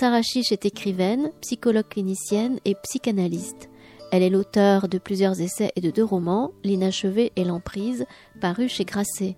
[0.00, 3.68] Sarah Chiche est écrivaine, psychologue clinicienne et psychanalyste.
[4.10, 8.06] Elle est l'auteur de plusieurs essais et de deux romans, L'inachevé et l'emprise,
[8.40, 9.36] parus chez Grasset.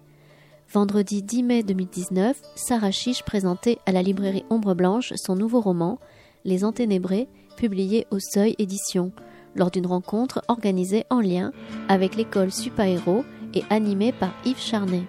[0.72, 5.98] Vendredi 10 mai 2019, Sarah Chiche présentait à la librairie Ombre Blanche son nouveau roman,
[6.44, 9.10] Les Enténébrés, publié au Seuil Édition,
[9.56, 11.50] lors d'une rencontre organisée en lien
[11.88, 13.24] avec l'école Supahéros
[13.54, 15.02] et animée par Yves Charnet.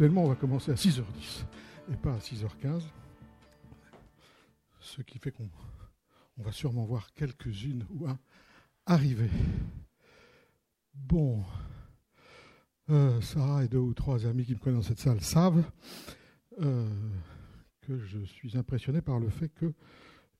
[0.00, 1.44] Exceptionnellement, on va commencer à 6h10
[1.92, 2.84] et pas à 6h15.
[4.80, 5.50] Ce qui fait qu'on
[6.38, 8.18] on va sûrement voir quelques-unes ou un
[8.86, 9.28] arriver.
[10.94, 11.44] Bon,
[12.88, 15.70] euh, Sarah et deux ou trois amis qui me connaissent dans cette salle savent
[16.62, 16.88] euh,
[17.82, 19.74] que je suis impressionné par le fait que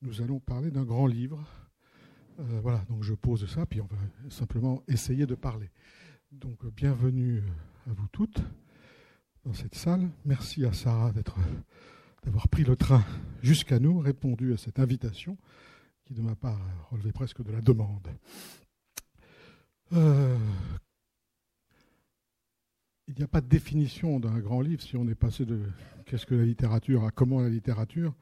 [0.01, 1.45] nous allons parler d'un grand livre.
[2.39, 5.69] Euh, voilà, donc je pose ça, puis on va simplement essayer de parler.
[6.33, 7.43] Donc bienvenue
[7.87, 8.41] à vous toutes
[9.45, 10.09] dans cette salle.
[10.25, 11.13] Merci à Sarah
[12.23, 13.05] d'avoir pris le train
[13.43, 15.37] jusqu'à nous, répondu à cette invitation
[16.05, 16.61] qui de ma part
[16.91, 18.09] relevait presque de la demande.
[19.93, 20.39] Euh,
[23.09, 25.61] il n'y a pas de définition d'un grand livre si on est passé de
[26.07, 28.15] qu'est-ce que la littérature à comment la littérature.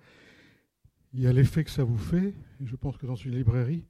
[1.12, 2.34] Il y a l'effet que ça vous fait.
[2.60, 3.84] Et je pense que dans une librairie,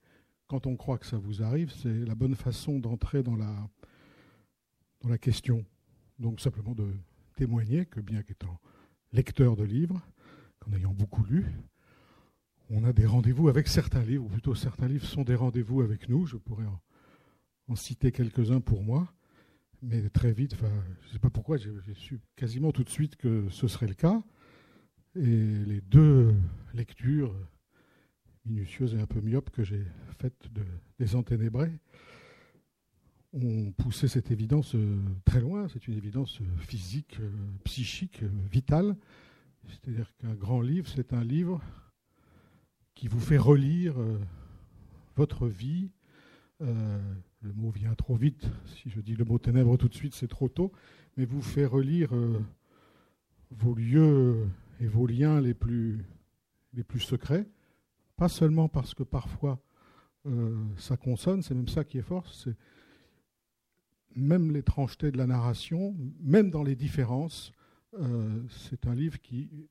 [0.47, 3.69] quand on croit que ça vous arrive, c'est la bonne façon d'entrer dans la,
[5.03, 5.65] dans la question.
[6.19, 6.93] Donc simplement de
[7.39, 8.59] témoigner que bien qu'étant
[9.13, 10.03] lecteur de livres,
[10.59, 11.47] qu'en ayant beaucoup lu,
[12.69, 16.09] on a des rendez-vous avec certains livres, ou plutôt certains livres sont des rendez-vous avec
[16.09, 16.27] nous.
[16.27, 16.67] Je pourrais
[17.69, 19.15] en, citer quelques-uns pour moi,
[19.83, 20.67] mais très vite, je
[21.07, 24.21] ne sais pas pourquoi, j'ai su quasiment tout de suite que ce serait le cas.
[25.15, 26.35] Et les deux
[26.75, 27.35] lectures
[28.47, 29.85] minutieuses et un peu myopes que j'ai
[30.19, 30.65] faites de,
[30.99, 31.15] des
[33.33, 35.69] ont poussé cette évidence euh, très loin.
[35.69, 37.31] C'est une évidence euh, physique, euh,
[37.65, 38.97] psychique, vitale.
[39.69, 41.61] C'est-à-dire qu'un grand livre, c'est un livre
[42.95, 43.95] qui vous fait relire
[45.15, 45.91] votre vie.
[46.61, 48.49] Le mot vient trop vite.
[48.65, 50.73] Si je dis le mot ténèbres tout de suite, c'est trop tôt.
[51.17, 52.15] Mais vous fait relire
[53.51, 54.49] vos lieux
[54.81, 56.03] et vos liens les plus,
[56.73, 57.47] les plus secrets.
[58.17, 59.61] Pas seulement parce que parfois
[60.79, 62.33] ça consonne, c'est même ça qui est fort.
[62.33, 62.57] C'est
[64.19, 67.53] même l'étrangeté de la narration, même dans les différences,
[68.49, 69.69] c'est un livre qui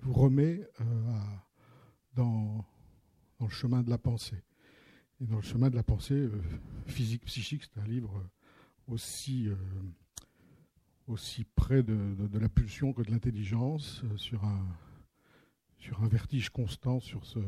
[0.00, 1.46] vous remet à
[2.14, 2.64] dans,
[3.40, 4.42] le chemin de la pensée.
[5.20, 6.42] Et dans le chemin de la pensée euh,
[6.86, 8.22] physique, psychique, c'est un livre
[8.88, 9.54] aussi, euh,
[11.06, 14.66] aussi près de, la pulsion que de l'intelligence, euh, sur, un,
[15.78, 17.38] sur un vertige constant, sur ce,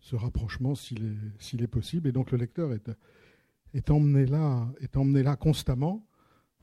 [0.00, 2.08] ce rapprochement s'il est, s'il est possible.
[2.08, 2.90] Et donc le lecteur est,
[3.74, 6.06] est, emmené, là, là constamment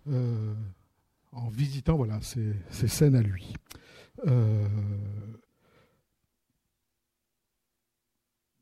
[0.07, 3.53] en visitant voilà, ces, scènes à lui.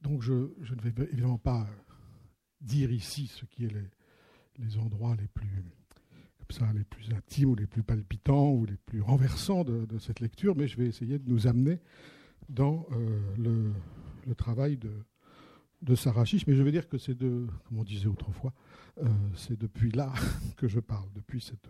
[0.03, 1.65] Donc je, ne vais évidemment pas
[2.61, 3.71] dire ici ce qui est
[4.57, 5.63] les, endroits les plus,
[6.37, 10.19] comme ça, les plus intimes ou les plus palpitants ou les plus renversants de, cette
[10.19, 11.79] lecture, mais je vais essayer de nous amener
[12.49, 13.73] dans euh,
[14.27, 14.91] le, travail de,
[15.83, 16.47] de Sarah Chiche.
[16.47, 18.53] Mais je veux dire que c'est de, comme on disait autrefois,
[19.01, 20.11] euh, c'est depuis là
[20.57, 21.69] que je parle, depuis cette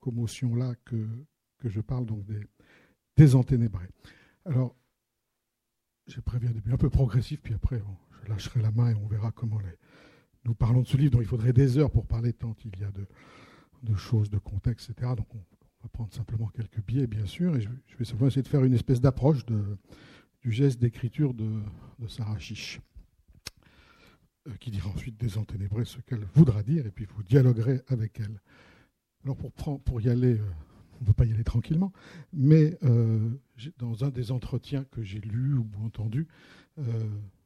[0.00, 1.06] commotion-là que,
[1.58, 2.40] que je parle donc des,
[3.16, 3.88] des enténébrés.
[4.44, 4.74] Alors,
[6.06, 7.82] j'ai prévu un début un peu progressif, puis après,
[8.22, 9.74] je lâcherai la main et on verra comment les...
[10.44, 12.84] nous parlons de ce livre dont il faudrait des heures pour parler tant il y
[12.84, 12.92] a
[13.82, 15.12] de, choses, de contexte, etc.
[15.16, 15.42] Donc on
[15.82, 17.68] va prendre simplement quelques biais, bien sûr, et je,
[17.98, 21.44] vais simplement essayer de faire une espèce d'approche du geste d'écriture de,
[22.02, 22.08] euh,
[24.60, 28.40] qui dira ensuite désenténébrer ce qu'elle voudra dire, et puis vous dialoguerez avec elle.
[29.24, 30.38] Alors pour, y aller...
[30.38, 30.50] Euh,
[30.98, 31.92] on ne peut pas y aller tranquillement,
[32.32, 33.28] mais euh,
[33.78, 36.26] dans un des entretiens que j'ai lus ou entendu,
[36.78, 36.82] euh,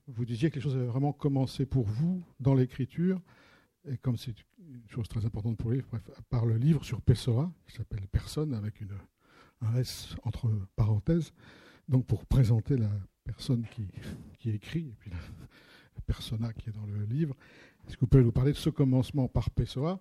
[0.06, 3.20] vous disiez que les choses avaient vraiment commencé pour vous dans l'écriture,
[3.88, 5.88] et comme c'est une chose très importante pour le livre,
[6.28, 8.84] par le livre sur Pessoa, qui s'appelle Personne, avec
[9.62, 11.32] un S entre parenthèses,
[11.88, 12.90] donc pour présenter la
[13.24, 13.66] personne
[14.38, 15.10] qui, écrit, et puis
[16.06, 17.36] persona qui est dans le livre.
[17.86, 20.00] Est-ce que vous pouvez nous parler de ce commencement par Pessoa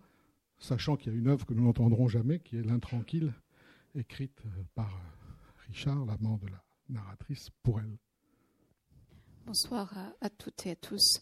[0.57, 3.33] sachant qu'il y a une œuvre que nous n'entendrons jamais, qui est L'Intranquille,
[3.95, 4.41] écrite
[4.75, 4.91] par
[5.67, 7.97] Richard, l'amant de la narratrice, pour elle.
[9.45, 11.21] Bonsoir à, toutes et à tous.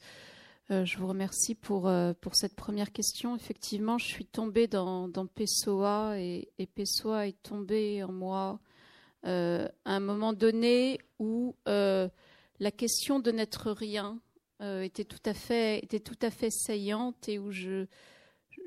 [0.71, 3.35] Euh, je vous remercie pour, euh, pour cette première question.
[3.35, 8.59] Effectivement, je suis tombée dans, Pessoa et, et, Pessoa est tombé en moi
[9.23, 14.21] à un moment donné où la question de n'être rien
[14.59, 17.85] était tout à fait était tout à fait saillante et où je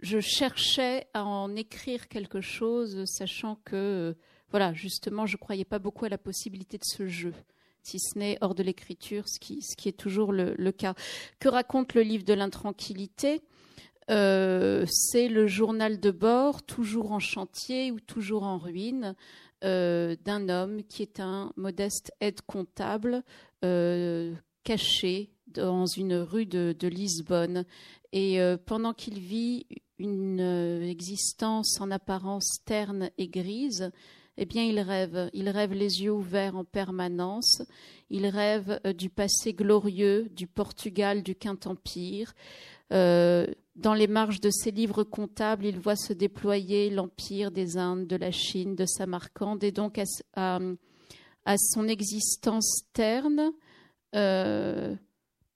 [0.03, 4.17] je cherchais à en écrire quelque chose, sachant que,
[4.51, 7.35] voilà, justement, je croyais pas beaucoup à la possibilité de ce jeu,
[7.83, 10.95] si ce n'est hors de l'écriture, ce qui, ce qui est toujours le, cas.
[11.39, 13.43] Que raconte le livre de l'intranquillité?
[14.11, 19.15] Euh, C'est le journal de bord, toujours en chantier ou toujours en ruine,
[19.63, 23.23] euh, d'un homme qui est un modeste aide comptable
[23.63, 24.35] euh,
[24.65, 27.65] caché dans une rue de, Lisbonne.
[28.13, 29.67] Et pendant qu'il vit
[30.01, 33.93] une euh, existence en apparence terne et grise,
[34.39, 35.31] eh bien, il rêve.
[35.35, 37.63] Il rêve les yeux ouverts en permanence.
[38.09, 42.33] Il rêve euh, du passé glorieux du Portugal, du Quint-Empire.
[42.93, 48.07] Euh, dans les marges de ses livres comptables, il voit se déployer l'empire des Indes,
[48.07, 50.01] de la Chine, de Samarcande, et donc
[50.35, 50.59] à,
[51.57, 53.53] son existence terne,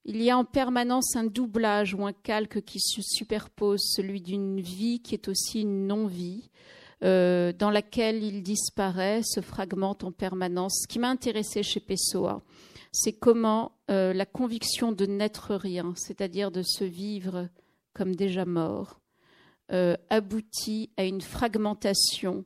[0.04, 4.60] il y a en permanence un doublage ou un calque qui se superpose, celui d'une
[4.60, 6.50] vie qui est aussi une non-vie,
[7.02, 10.82] euh, dans laquelle il disparaît, se fragmente en permanence.
[10.82, 12.42] Ce qui m'a intéressé chez Pessoa,
[12.92, 17.48] c'est comment euh, la conviction de n'être rien, c'est-à-dire de se vivre
[17.94, 19.00] comme déjà mort,
[19.72, 22.44] euh, aboutit à une fragmentation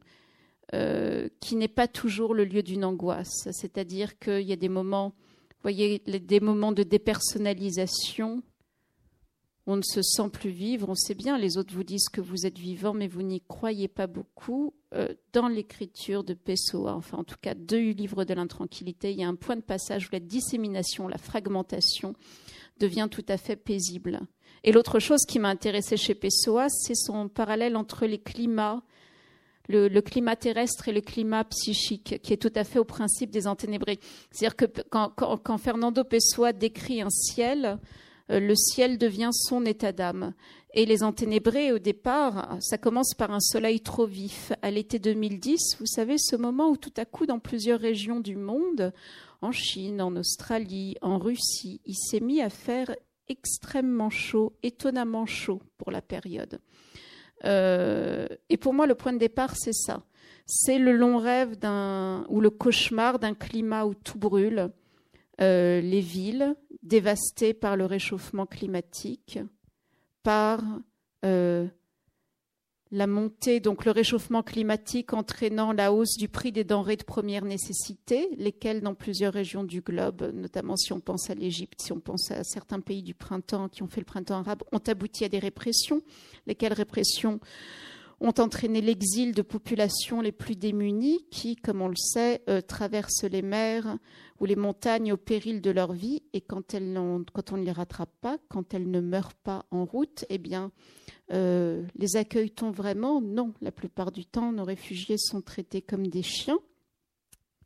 [1.40, 3.48] qui n'est pas toujours le lieu d'une angoisse.
[3.52, 5.14] C'est-à-dire qu'il y a des moments
[5.62, 8.42] voyez, des moments de dépersonnalisation.
[9.66, 12.46] On ne se sent plus vivre, on sait bien, les autres vous disent que vous
[12.46, 14.74] êtes vivant, mais vous n'y croyez pas beaucoup.
[14.94, 19.24] Euh, dans l'écriture de Pessoa, enfin en tout cas deux livres de l'intranquillité, il y
[19.24, 22.14] a un point de passage où la dissémination, la fragmentation
[22.80, 24.20] devient tout à fait paisible.
[24.64, 28.82] Et l'autre chose qui m'a intéressée chez Pessoa, c'est son parallèle entre les climats
[29.68, 33.46] le, climat terrestre et le climat psychique, qui est tout à fait au principe des
[33.46, 34.00] enténébrés.
[34.30, 37.78] C'est-à-dire que quand, Fernando Pessoa décrit un ciel,
[38.30, 40.34] euh, le ciel devient son état d'âme.
[40.74, 44.52] Et les enténébrés, au départ, ça commence par un soleil trop vif.
[44.62, 48.36] À l'été 2010, vous savez, ce moment où tout à coup, dans plusieurs régions du
[48.36, 48.92] monde,
[49.40, 52.94] en Chine, en Australie, en Russie, il s'est mis à faire
[53.28, 56.60] extrêmement chaud, étonnamment chaud pour la période.
[57.44, 60.02] Euh, et pour moi, le point de départ, c'est ça.
[60.46, 61.56] C'est le long rêve
[62.28, 64.70] ou le cauchemar d'un climat où tout brûle,
[65.40, 69.38] euh, les villes dévastées par le réchauffement climatique,
[70.22, 70.62] par
[71.24, 71.66] euh,
[72.90, 77.44] la montée, donc le réchauffement climatique entraînant la hausse du prix des denrées de première
[77.44, 82.00] nécessité, lesquelles dans plusieurs régions du globe, notamment si on pense à l'Égypte, si on
[82.00, 85.28] pense à certains pays du printemps qui ont fait le printemps arabe, ont abouti à
[85.28, 86.00] des répressions,
[86.46, 87.40] lesquelles répressions
[88.20, 93.24] ont entraîné l'exil de populations les plus démunies qui, comme on le sait, euh, traversent
[93.24, 93.98] les mers
[94.40, 96.22] ou les montagnes au péril de leur vie.
[96.32, 96.98] Et quand, elles
[97.32, 100.72] quand on ne les rattrape pas, quand elles ne meurent pas en route, eh bien,
[101.32, 103.20] euh, les accueille-t-on vraiment?
[103.20, 106.58] Non, la plupart du temps, nos réfugiés sont traités comme des chiens.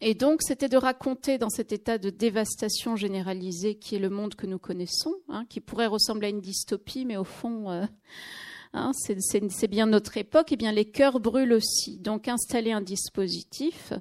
[0.05, 4.35] Et donc, c'était de raconter dans cet état de dévastation généralisée qui est le monde
[4.35, 7.87] que nous connaissons, hein, qui pourrait ressembler à une dystopie, mais au fond, euh,
[8.73, 11.99] hein, c'est bien notre époque, et bien les cœurs brûlent aussi.
[11.99, 13.93] Donc, installer un dispositif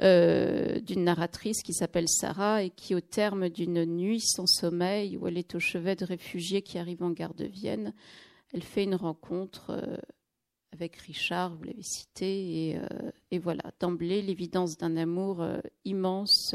[0.00, 5.28] euh, d'une narratrice qui s'appelle Sarah et qui, au terme d'une nuit sans sommeil, où
[5.28, 7.92] elle est au chevet de réfugiés qui arrivent en gare de Vienne,
[8.52, 9.96] elle fait une rencontre euh,
[10.72, 16.54] avec Richard, vous l'avez cité, et, euh, voilà, d'emblée, l'évidence d'un amour euh, immense,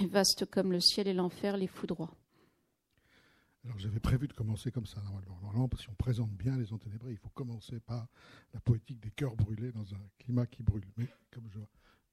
[0.00, 2.10] et vaste comme le ciel et l'enfer, les foudroie.
[3.64, 7.18] Alors j'avais prévu de commencer comme ça, normalement, parce qu'on présente bien les enténébrés, il
[7.18, 8.08] faut commencer par
[8.52, 10.84] la poétique des cœurs brûlés dans un climat qui brûle.
[10.96, 11.48] Mais comme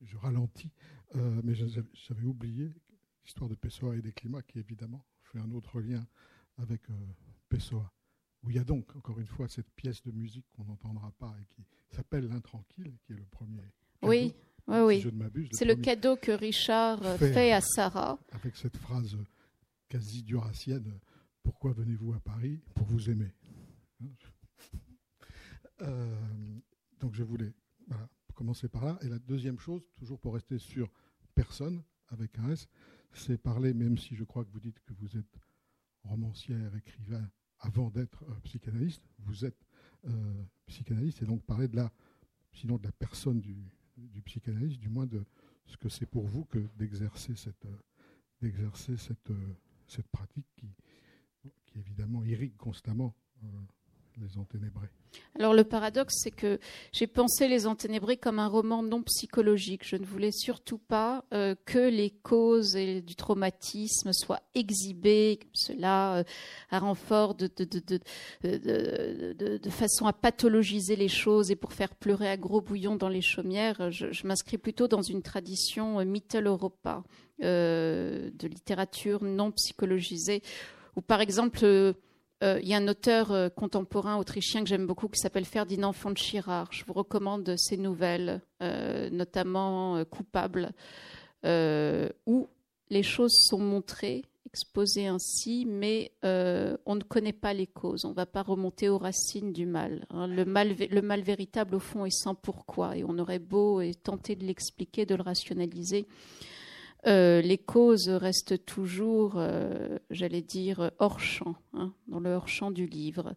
[0.01, 0.71] je, ralentis,
[1.15, 2.71] mais j'avais oublié
[3.25, 6.05] l'histoire de Pessoa et des climats, qui évidemment fait un autre lien
[6.57, 6.83] avec
[7.49, 7.91] Pessoa
[8.43, 11.35] où il y a donc, encore une fois, cette pièce de musique qu'on n'entendra pas
[11.41, 13.73] et qui s'appelle L'Intranquille, qui est le premier.
[14.01, 14.33] oui,
[14.67, 15.49] oui, oui.
[15.51, 18.19] C'est le, cadeau que Richard fait, à Sarah.
[18.31, 19.17] Avec cette phrase
[19.89, 20.99] quasi duracienne
[21.49, 23.33] Pourquoi venez-vous à Paris Pour vous aimer.
[25.81, 26.59] Euh,
[26.99, 27.53] donc je voulais
[28.35, 28.99] commencer par là.
[29.01, 30.91] Et la deuxième chose, toujours pour rester sur
[31.33, 32.67] personne, avec un S,
[33.13, 35.39] c'est parler, même si je crois que vous dites que vous êtes
[36.03, 37.27] romancière, écrivain,
[37.57, 39.65] avant d'être euh, psychanalyste, vous êtes
[40.05, 41.91] euh, psychanalyste et donc parler de la,
[42.51, 43.55] sinon de la personne du,
[44.23, 45.25] psychanalyste, du moins de
[45.65, 47.67] ce que c'est pour vous que d'exercer cette,
[48.39, 49.31] cette,
[49.87, 50.75] cette pratique qui,
[51.65, 53.15] qui évidemment irrigue constamment
[54.17, 54.89] Les Enténébrés
[55.35, 56.59] alors le paradoxe, c'est que
[56.91, 59.87] j'ai pensé Les Enténébrés comme un roman non psychologique.
[59.87, 66.17] Je ne voulais surtout pas euh, que les causes du traumatisme soient exhibées comme cela,
[66.17, 66.23] euh,
[66.71, 67.49] à renfort de,
[68.43, 73.21] de, façon à pathologiser les choses et pour faire pleurer à gros bouillon dans les
[73.21, 73.91] chaumières.
[73.91, 77.03] Je, m'inscris plutôt dans une tradition euh, Mitteleuropa
[77.39, 80.43] de littérature non psychologisée,
[80.95, 81.95] où par exemple
[82.41, 85.91] euh, il y a un auteur euh, contemporain autrichien que j'aime beaucoup qui s'appelle Ferdinand
[85.91, 86.13] von.
[86.15, 90.71] Je vous recommande ses nouvelles, euh, notamment Coupable,
[91.43, 92.47] où
[92.89, 98.05] les choses sont montrées, exposées ainsi, mais on ne connaît pas les causes.
[98.05, 100.05] On ne va pas remonter aux racines du mal.
[100.09, 100.27] Hein.
[100.27, 100.75] Le, mal.
[100.75, 102.95] le mal véritable, au fond, est sans pourquoi.
[102.97, 106.07] Et on aurait beau tenter de l'expliquer, de le rationaliser.
[107.07, 112.71] Euh, les causes restent toujours, euh, j'allais dire, hors champ, hein, dans le hors champ
[112.71, 113.35] du livre.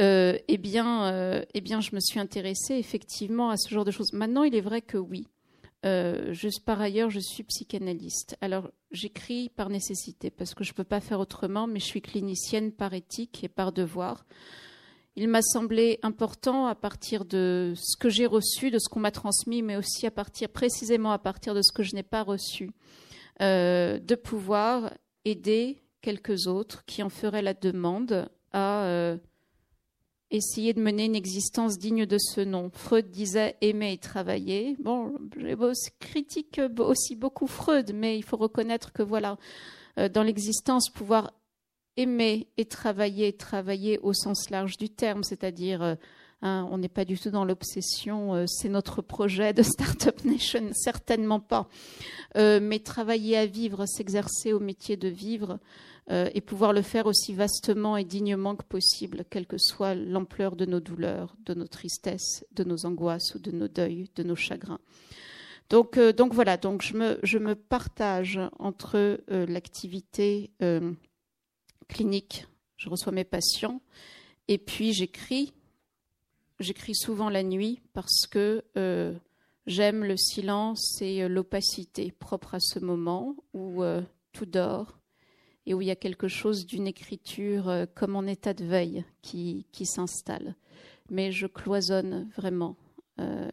[0.00, 4.12] Euh, eh, bien, eh bien, je me suis intéressée effectivement à ce genre de choses.
[4.12, 5.26] Maintenant, il est vrai que oui.
[6.32, 8.36] juste par ailleurs, je suis psychanalyste.
[8.40, 12.02] Alors, j'écris par nécessité parce que je ne peux pas faire autrement, mais je suis
[12.02, 14.24] clinicienne par éthique et par devoir.
[15.16, 19.10] Il m'a semblé important, à partir de ce que j'ai reçu, de ce qu'on m'a
[19.10, 22.70] transmis, mais aussi à partir précisément à partir de ce que je n'ai pas reçu,
[23.42, 24.92] euh, de pouvoir
[25.24, 29.18] aider quelques autres qui en feraient la demande à euh,
[30.30, 32.70] essayer de mener une existence digne de ce nom.
[32.72, 34.76] Freud disait aimer et travailler.
[34.78, 39.36] Bon, je critique aussi beaucoup Freud, mais il faut reconnaître que voilà,
[39.98, 41.32] euh, dans l'existence, pouvoir
[41.96, 45.94] aimer et travailler, travailler au sens large du terme, c'est-à-dire euh,
[46.42, 50.70] hein, on n'est pas du tout dans l'obsession, euh, c'est notre projet de Startup Nation,
[50.72, 51.68] certainement pas.
[52.36, 55.58] Euh, mais travailler à vivre, s'exercer au métier de vivre
[56.34, 60.64] et pouvoir le faire aussi vastement et dignement que possible, quelle que soit l'ampleur de
[60.64, 64.80] nos douleurs, de nos tristesses, de nos angoisses ou de nos deuils, de nos chagrins.
[65.68, 70.50] Donc, donc voilà, donc je me, je me partage entre l'activité
[71.90, 73.82] clinique, je reçois mes patients,
[74.48, 75.52] et puis j'écris.
[76.58, 79.14] J'écris souvent la nuit parce que euh,
[79.66, 84.98] j'aime le silence et euh, l'opacité propre à ce moment où euh, tout dort
[85.66, 89.66] et où il y a quelque chose d'une écriture comme en état de veille qui,
[89.84, 90.54] s'installe.
[91.10, 92.76] Mais je cloisonne vraiment.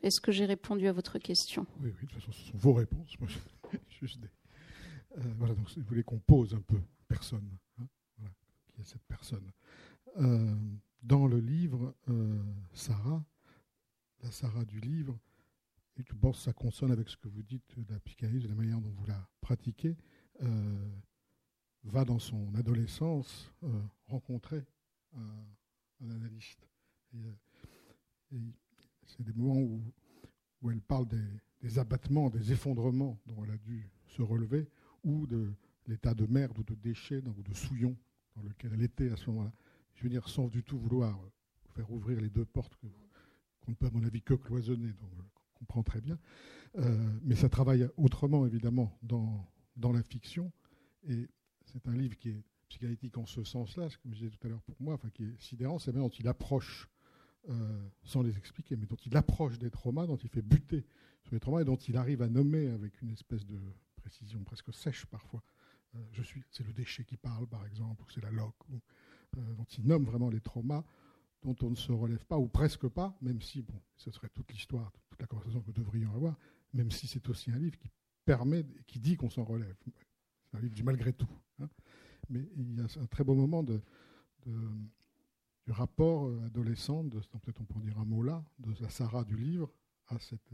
[0.01, 1.67] Est-ce que j'ai répondu à votre question?
[1.82, 3.17] Oui, oui, de toute façon, ce sont vos réponses.
[4.01, 4.20] juste
[5.38, 7.48] voilà, donc vous voulez qu'on pose un peu, personne
[8.84, 9.51] cette personne.
[10.17, 10.55] Euh,
[11.03, 12.43] dans le livre, euh,
[12.74, 13.24] Sarah,
[14.24, 15.17] la Sarah du livre,
[15.98, 18.55] et pense que ça consonne avec ce que vous dites de la psychanalyse, de la
[18.55, 19.96] manière dont vous la pratiquez,
[20.41, 20.89] euh,
[21.84, 23.51] va dans son adolescence
[24.07, 24.63] rencontrer
[25.15, 26.67] un, analyste.
[29.05, 29.81] c'est des moments où,
[30.62, 31.24] où elle parle des,
[31.62, 34.67] des, abattements, des effondrements dont elle a dû se relever,
[35.03, 35.53] ou de
[35.88, 37.98] l'état de merde ou de déchets ou de souillons
[38.38, 39.51] dans lequel elle était à ce moment-là.
[39.96, 41.29] Je veux dire, sans du tout vouloir euh,
[41.75, 45.24] faire ouvrir les deux portes qu'on ne peut, à mon avis, que cloisonner, donc euh,
[45.56, 46.20] on comprend très bien.
[46.77, 50.51] Euh, mais ça travaille autrement, évidemment, dans, dans la fiction.
[51.08, 51.27] Et
[51.65, 54.62] c'est un livre qui est psychanalytique en ce sens-là, comme je disais tout à l'heure
[54.62, 56.89] pour moi, enfin, qui est sidérant, c'est bien dont il approche,
[58.03, 60.86] sans les expliquer, mais dont il approche des traumas, dont il fait buter
[61.24, 63.58] sur les traumas et dont il arrive à nommer avec une espèce de
[63.96, 65.57] précision presque sèche parfois euh,
[66.24, 69.86] suis, c'est le déchet qui parle, par exemple, ou c'est la loque, euh, dont il
[69.88, 70.84] nomme vraiment les traumas
[71.44, 74.51] dont on ne se relève pas, ou presque pas, même si, bon, ce serait toute
[74.51, 76.36] l'histoire, toute la conversation que nous devrions avoir,
[76.74, 77.89] même si c'est aussi un livre qui
[78.25, 79.75] permet, qui dit qu'on s'en relève.
[80.46, 81.30] C'est un livre du malgré tout.
[81.60, 81.70] Hein.
[82.30, 83.82] Mais il y a un très beau moment du
[85.70, 89.72] rapport euh, adolescent, peut-être on peut dire un mot là, de la Sarah du livre
[90.08, 90.54] à cette,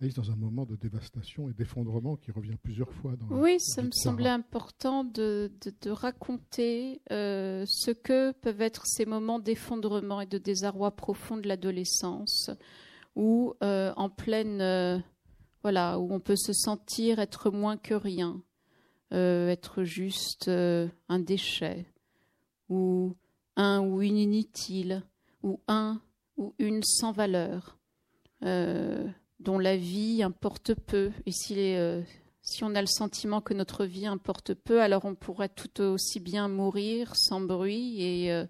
[0.00, 3.90] dans un moment de dévastation et d'effondrement qui revient plusieurs fois dans Oui, ça me
[3.90, 5.50] semblait important de,
[5.82, 11.48] de, raconter euh, ce que peuvent être ces moments d'effondrement et de désarroi profond de
[11.48, 12.50] l'adolescence,
[13.16, 14.98] où euh, en pleine, euh,
[15.62, 18.40] voilà, où on peut se sentir être moins que rien,
[19.10, 21.86] être juste un déchet,
[22.68, 23.16] ou
[23.56, 25.02] un ou une inutile,
[25.42, 26.00] ou un
[26.36, 27.78] ou une sans valeur
[29.40, 31.10] dont la vie importe peu.
[31.26, 32.02] Et si, euh,
[32.42, 36.20] si on a le sentiment que notre vie importe peu, alors on pourrait tout aussi
[36.20, 38.46] bien mourir sans bruit et, euh,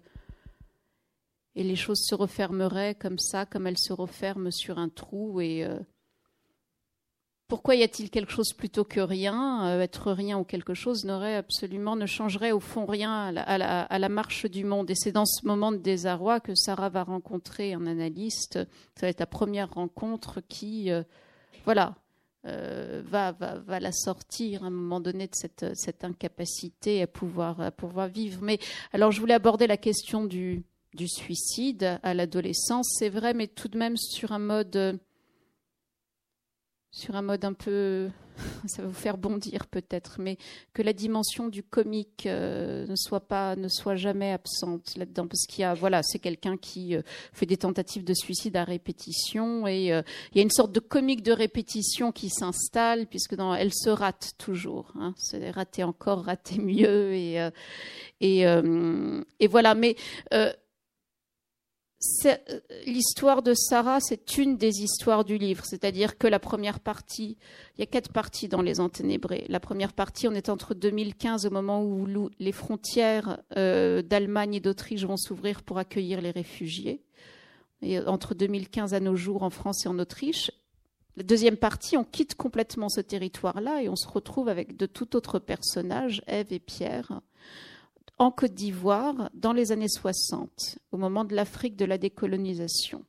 [1.55, 5.63] et les choses se refermeraient comme ça, comme elles se referment sur un trou et,
[5.63, 5.79] euh,
[7.49, 11.35] pourquoi y a-t-il quelque chose plutôt que rien euh, Être rien ou quelque chose n'aurait
[11.35, 14.89] absolument, ne changerait au fond rien à la, marche du monde?
[14.91, 18.59] Et c'est dans ce moment de désarroi que Sarah va rencontrer un analyste.
[18.95, 21.01] Ça va être la première rencontre qui, euh,
[21.65, 21.95] voilà,
[22.45, 23.33] euh, va,
[23.67, 27.71] la sortir à un moment donné de cette, incapacité à pouvoir,
[28.09, 28.43] vivre.
[28.43, 28.59] Mais
[28.93, 30.63] alors, je voulais aborder la question du
[31.07, 32.95] suicide à l'adolescence.
[32.99, 34.99] C'est vrai, mais tout de même sur un mode
[36.99, 38.09] sur un mode un peu,
[38.67, 40.37] ça va vous faire bondir peut-être, mais
[40.73, 45.45] que la dimension du comique euh, ne soit pas, ne soit jamais absente là-dedans, parce
[45.47, 47.01] qu'il y a, voilà, c'est quelqu'un qui euh,
[47.33, 50.01] fait des tentatives de suicide à répétition et euh,
[50.31, 53.89] il y a une sorte de comique de répétition qui s'installe, puisque dans, elle se
[53.89, 57.49] rate toujours, hein, c'est rater encore, rater mieux et
[58.21, 59.95] et, voilà, mais
[62.85, 65.65] l'histoire de Sarah, c'est une des histoires du livre.
[65.65, 67.37] C'est-à-dire que la première partie,
[67.75, 69.45] il y a quatre parties dans Les Enténébrés.
[69.49, 72.07] La première partie, on est entre 2015, au moment où
[72.39, 77.03] les frontières euh, d'Allemagne et d'Autriche vont s'ouvrir pour accueillir les réfugiés.
[77.81, 80.51] Et entre 2015 à nos jours en France et en Autriche.
[81.17, 85.17] La deuxième partie, on quitte complètement ce territoire-là et on se retrouve avec de tout
[85.17, 87.21] autres personnages, Ève et Pierre
[88.19, 93.05] en Côte d'Ivoire dans les années 60, au moment de l'Afrique de la décolonisation.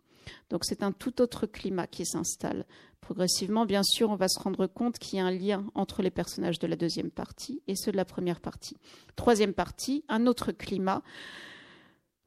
[0.49, 2.64] Donc c'est un tout autre climat qui s'installe.
[3.00, 6.11] Progressivement, bien sûr, on va se rendre compte qu'il y a un lien entre les
[6.11, 8.76] personnages de la deuxième partie et ceux de la première partie.
[9.17, 11.02] Troisième partie, un autre climat.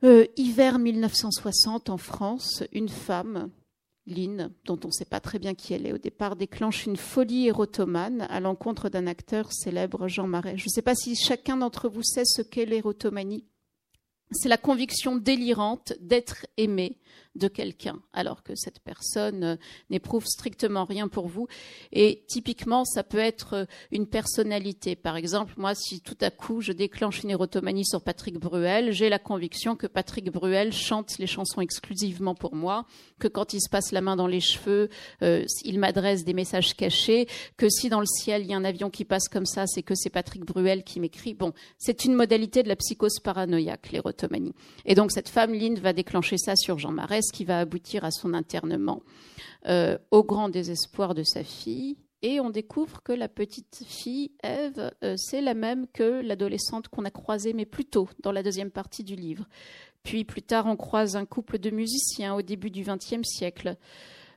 [0.03, 3.49] Euh, hiver 1960 en France, une femme
[4.05, 6.97] Lynn, dont on ne sait pas très bien qui elle est au départ, déclenche une
[6.97, 10.57] folie érotomane à l'encontre d'un acteur célèbre, Jean Marais.
[10.57, 13.45] Je ne sais pas si chacun d'entre vous sait ce qu'est l'érotomanie.
[14.31, 16.99] C'est la conviction délirante d'être aimé
[17.35, 19.55] de quelqu'un, alors que cette personne euh,
[19.89, 21.47] n'éprouve strictement rien pour vous.
[21.91, 24.95] Et typiquement, ça peut être euh, une personnalité.
[24.95, 29.09] Par exemple, moi, si tout à coup je déclenche une érotomanie sur Patrick Bruel, j'ai
[29.09, 32.85] la conviction que Patrick Bruel chante les chansons exclusivement pour moi,
[33.19, 34.89] que quand il se passe la main dans les cheveux,
[35.23, 38.65] euh, il m'adresse des messages cachés, que si dans le ciel il y a un
[38.65, 41.33] avion qui passe comme ça, c'est que c'est Patrick Bruel qui m'écrit.
[41.33, 44.53] Bon, c'est une modalité de la psychose paranoïaque, l'érotomanie.
[44.85, 48.11] Et donc cette femme, Lynn, va déclencher ça sur Jean Marais qui va aboutir à
[48.11, 49.01] son internement
[49.67, 51.95] euh, au grand désespoir de sa fille.
[52.21, 57.05] Et on découvre que la petite fille, Eve, euh, c'est la même que l'adolescente qu'on
[57.05, 59.47] a croisée, mais plus tôt, dans la deuxième partie du livre.
[60.03, 63.77] Puis plus tard, on croise un couple de musiciens au début du XXe siècle.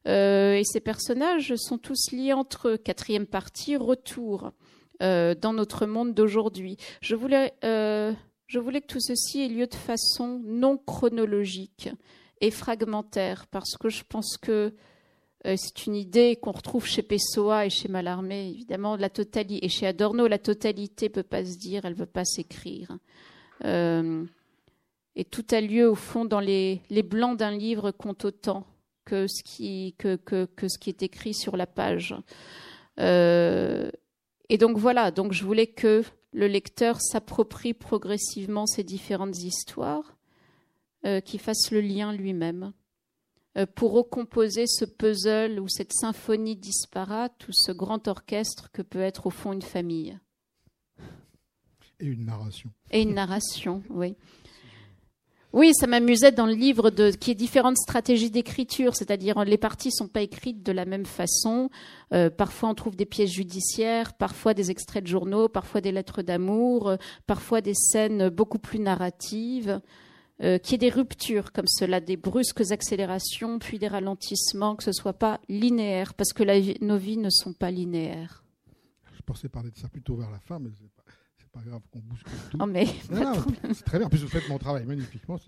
[0.07, 2.77] Euh, et ces personnages sont tous liés entre eux.
[2.77, 4.53] Quatrième partie, retour
[5.01, 6.79] dans notre monde d'aujourd'hui.
[7.03, 11.91] Je voulais que tout ceci ait lieu de façon non chronologique
[12.41, 14.75] et fragmentaire, parce que je pense que
[15.47, 19.69] euh, c'est une idée qu'on retrouve chez Pessoa et chez Mallarmé, évidemment, la totalité, et
[19.69, 22.99] chez Adorno, la totalité peut pas se dire, elle veut pas s'écrire.
[23.65, 24.25] Euh,
[25.15, 28.67] et tout a lieu, au fond, dans les, les blancs d'un livre compte autant
[29.05, 32.15] que ce, qui, que, que, que, ce qui est écrit sur la page.
[32.99, 33.91] Euh,
[34.49, 40.16] et donc voilà, donc je voulais que le lecteur s'approprie progressivement ces différentes histoires
[41.05, 42.73] euh, qui fasse le lien lui-même
[43.57, 49.01] euh, pour recomposer ce puzzle ou cette symphonie disparate ou ce grand orchestre que peut
[49.01, 50.19] être au fond une famille.
[52.01, 52.71] Et une narration.
[52.91, 54.15] Et une narration, oui.
[55.53, 59.91] Oui, ça m'amusait dans le livre de, qui est différentes stratégies d'écriture, c'est-à-dire les parties
[59.91, 61.71] sont pas écrites de la même façon.
[62.13, 66.21] Euh, parfois on trouve des pièces judiciaires, parfois des extraits de journaux, parfois des lettres
[66.21, 69.81] d'amour, parfois des scènes beaucoup plus narratives.
[70.43, 74.85] Euh, qu'il y ait des ruptures comme cela, des brusques accélérations, puis des ralentissements, que
[74.85, 78.45] ce ne soit pas linéaire, parce que nos vies ne sont pas linéaires.
[79.15, 82.01] Je pensais parler de ça plutôt vers la fin, mais c'est pas, pas grave qu'on
[82.01, 82.59] bouscule tout.
[82.61, 84.09] Oh, mais c'est très bien.
[84.09, 85.39] En plus, vous faites mon travail magnifiquement.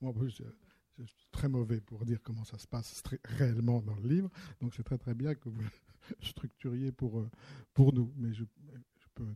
[0.00, 4.30] Moi, je, suis très mauvais pour dire comment ça se passe réellement dans le livre.
[4.62, 5.62] Donc, c'est très très bien que vous
[6.22, 7.30] structuriez pour, euh,
[7.74, 8.14] pour nous.
[8.16, 8.44] Mais je,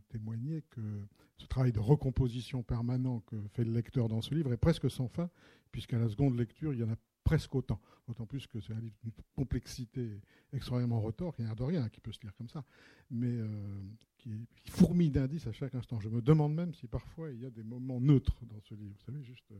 [0.09, 0.81] témoigner que
[1.37, 5.07] ce travail de recomposition permanent que fait le lecteur dans ce livre est presque sans
[5.07, 5.29] fin,
[5.71, 7.79] puisqu'à la seconde lecture, il y en a presque autant.
[8.07, 10.19] D'autant plus que c'est un livre d'une complexité
[10.51, 12.65] extrêmement retors, n'a de rien, qui peut se lire comme ça,
[13.09, 13.81] mais euh,
[14.23, 15.99] qui, fourmille d'indices à chaque instant.
[15.99, 18.95] Je me demande même si parfois il y a des moments neutres dans ce livre.
[18.97, 19.59] Vous savez, juste, euh,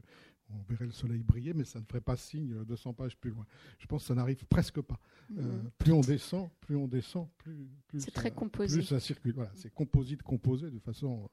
[0.50, 3.46] on verrait le soleil briller, mais ça ne ferait pas signe 200 pages plus loin.
[3.80, 5.00] Je pense que ça n'arrive presque pas.
[5.38, 5.72] Euh, mhm.
[5.78, 8.78] plus on descend, plus on descend, plus, c'est très composé.
[8.78, 9.34] Plus ça circule.
[9.34, 11.30] Voilà, c'est composite, composé de façon.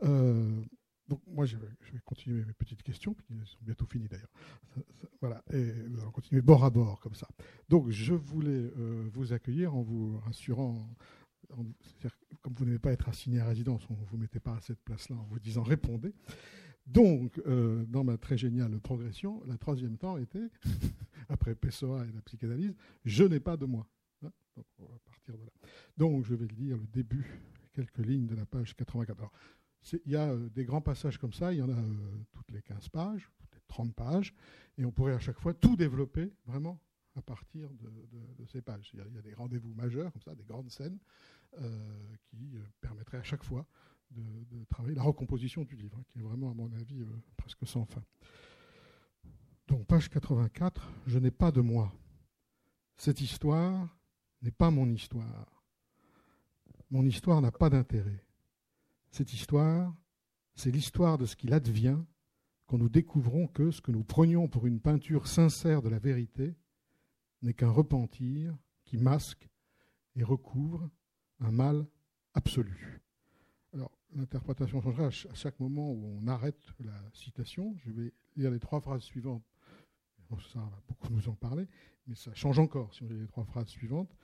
[0.00, 0.40] Voilà.
[1.08, 1.68] donc moi, je vais,
[2.04, 4.32] continuer mes petites questions, qui sont bientôt finies d'ailleurs.
[5.20, 7.28] Voilà, et nous allons continuer bord à bord comme ça.
[7.68, 10.88] Donc je voulais euh, vous accueillir en vous rassurant,
[12.42, 14.80] comme vous n'avez pas être assigné à résidence, on ne vous mettez pas à cette
[14.82, 16.14] place-là en vous disant répondez.
[16.86, 20.48] Donc, euh, dans ma très géniale progression, la troisième temps était,
[21.28, 23.88] après Pessoa et la psychanalyse, je n'ai pas de moi.
[24.24, 25.50] Hein, donc, on va partir de là.
[25.96, 27.26] Donc, je vais lire le début,
[27.72, 29.30] quelques lignes de la page 84
[30.04, 32.50] il y a euh, des grands passages comme ça, il y en a euh, toutes
[32.50, 34.34] les 15 pages, toutes les 30 pages,
[34.78, 36.80] et on pourrait à chaque fois tout développer vraiment
[37.14, 38.90] à partir de, ces pages.
[38.92, 40.98] Il y, a, des rendez-vous majeurs, comme ça, des grandes scènes,
[42.24, 43.66] qui permettraient à chaque fois
[44.10, 47.04] de, travailler la recomposition du livre, hein, qui est vraiment, à mon avis,
[47.36, 48.02] presque sans fin.
[49.68, 51.92] Donc, page 84, je n'ai pas de moi.
[52.96, 53.88] Cette histoire
[54.42, 55.64] n'est pas mon histoire.
[56.90, 58.24] Mon histoire n'a pas d'intérêt.
[59.10, 59.94] Cette histoire,
[60.54, 61.98] c'est l'histoire de ce qu'il advient
[62.66, 66.54] quand nous découvrons que ce que nous prenions pour une peinture sincère de la vérité
[67.42, 69.48] n'est qu'un repentir qui masque
[70.14, 70.88] et recouvre
[71.40, 71.86] un mal
[72.34, 73.00] absolu.
[73.72, 77.74] Alors, l'interprétation changera à chaque moment où on arrête la citation.
[77.84, 79.44] Je vais lire les trois phrases suivantes.
[80.52, 81.68] Ça va beaucoup nous en parler,
[82.06, 84.16] mais ça change encore si on lit les trois phrases suivantes.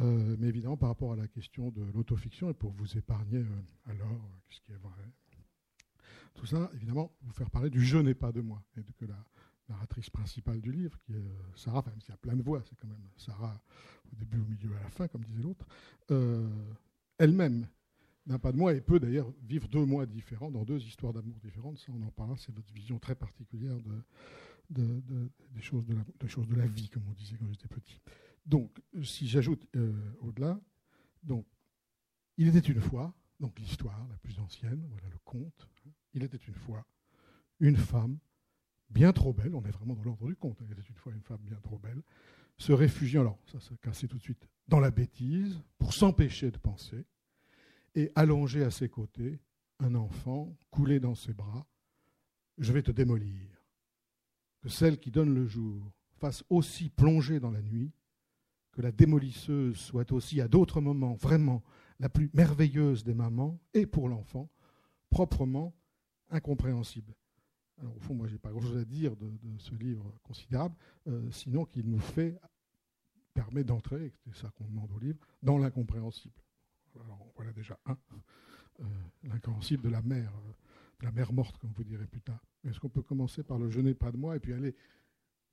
[0.00, 3.62] Euh, mais évidemment, par rapport à la question de l'autofiction, et pour vous épargner euh,
[3.84, 5.12] alors euh, ce qui est vrai,
[6.34, 9.26] tout ça, évidemment, vous faire parler du je n'ai pas de moi, et que la
[9.72, 12.62] narratrice principale du livre, qui est Sarah, enfin, même s'il y a plein de voix,
[12.68, 13.60] c'est quand même Sarah
[14.12, 15.66] au début, au milieu, à la fin, comme disait l'autre,
[17.18, 17.66] elle-même
[18.26, 21.36] n'a pas de moi et peut d'ailleurs vivre deux mois différents, dans deux histoires d'amour
[21.40, 21.78] différentes.
[21.78, 23.76] Ça, on en parlera, c'est votre vision très particulière
[24.70, 25.02] de,
[25.54, 28.00] des, choses de, la, des choses de la vie, comme on disait quand j'étais petit.
[28.46, 30.60] Donc, si j'ajoute euh, au-delà,
[31.22, 31.46] donc,
[32.36, 36.38] il était une fois, donc l'histoire la plus ancienne, voilà le conte, hein, il était
[36.38, 36.84] une fois
[37.60, 38.18] une femme
[38.92, 41.12] bien trop belle, on est vraiment dans l'ordre du conte, hein, il était une fois
[41.12, 42.02] une femme bien trop belle,
[42.58, 46.58] se réfugiant, alors ça se cassait tout de suite, dans la bêtise, pour s'empêcher de
[46.58, 47.04] penser,
[47.94, 49.40] et allonger à ses côtés
[49.78, 51.66] un enfant coulé dans ses bras,
[52.58, 53.48] je vais te démolir.
[54.60, 57.92] Que celle qui donne le jour fasse aussi plonger dans la nuit,
[58.70, 61.62] que la démolisseuse soit aussi à d'autres moments vraiment
[61.98, 64.48] la plus merveilleuse des mamans et pour l'enfant,
[65.10, 65.74] proprement
[66.30, 67.14] incompréhensible.
[67.82, 70.74] Alors au fond, moi, je n'ai pas grand-chose à dire de, ce livre considérable,
[71.08, 72.38] euh, sinon qu'il nous fait,
[73.34, 76.34] permet d'entrer, c'est ça qu'on demande au livre, dans l'incompréhensible.
[76.94, 77.96] Alors voilà déjà un,
[78.80, 78.84] euh,
[79.24, 80.52] l'incompréhensible de la mère, euh,
[81.00, 82.44] de la mère morte, comme vous direz plus tard.
[82.64, 84.74] Est-ce qu'on peut commencer par le Je n'ai pas de moi et puis aller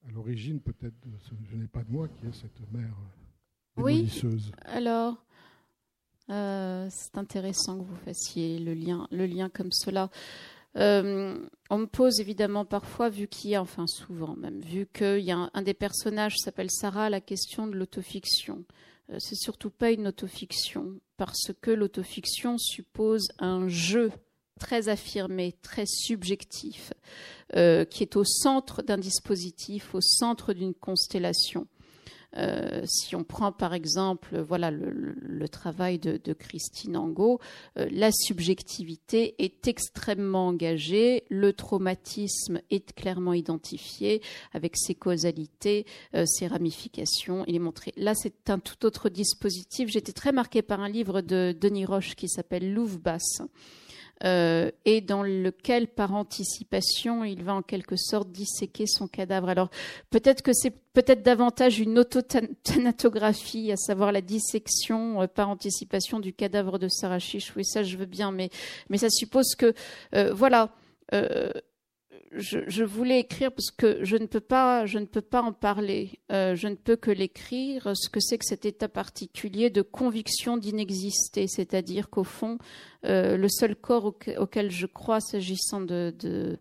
[0.07, 2.87] à l'origine peut-être de ce Je n'ai pas de moi, qui est cette euh,
[3.77, 4.09] Oui,
[4.65, 5.23] alors,
[6.29, 10.09] euh, c'est intéressant que vous fassiez le lien, le lien comme cela.
[10.77, 11.35] Euh,
[11.69, 15.61] on me pose évidemment parfois, vu qu'il y a, enfin souvent même, vu qu'il un,
[15.61, 18.63] des personnages s'appelle Sarah, la question de l'autofiction.
[19.17, 24.11] c'est surtout pas une autofiction, parce que l'autofiction suppose un jeu
[24.59, 26.93] très affirmé, très subjectif,
[27.55, 31.65] euh, qui est au centre d'un dispositif, au centre d'une constellation.
[32.37, 37.39] Euh, si on prend par exemple voilà le, travail de, Christine Angot,
[37.77, 44.21] euh, la subjectivité est extrêmement engagée, le traumatisme est clairement identifié
[44.53, 45.85] avec ses causalités,
[46.25, 47.43] ses ramifications.
[47.47, 47.93] Il est montré.
[47.97, 49.89] Là, c'est un tout autre dispositif.
[49.89, 53.41] J'étais très marquée par un livre de Denis Roche qui s'appelle Louvre basse
[54.23, 59.49] euh, et dans lequel, par anticipation, il va en quelque sorte disséquer son cadavre.
[59.49, 59.69] Alors
[60.09, 66.33] peut-être que c'est peut-être davantage une autotanatographie, à savoir la dissection euh, par anticipation du
[66.33, 67.53] cadavre de Sarah Chiche.
[67.55, 68.49] Oui, ça je veux bien, mais,
[68.89, 69.73] mais ça suppose que,
[70.15, 70.71] euh, voilà,
[72.31, 76.19] je, voulais écrire parce que je ne peux pas, je ne peux pas en parler.
[76.31, 77.91] Euh, je ne peux que l'écrire.
[77.95, 82.57] Ce que c'est que cet état particulier de conviction d'inexister, c'est-à-dire qu'au fond,
[83.05, 86.57] euh, le seul corps auquel, je crois, s'agissant de,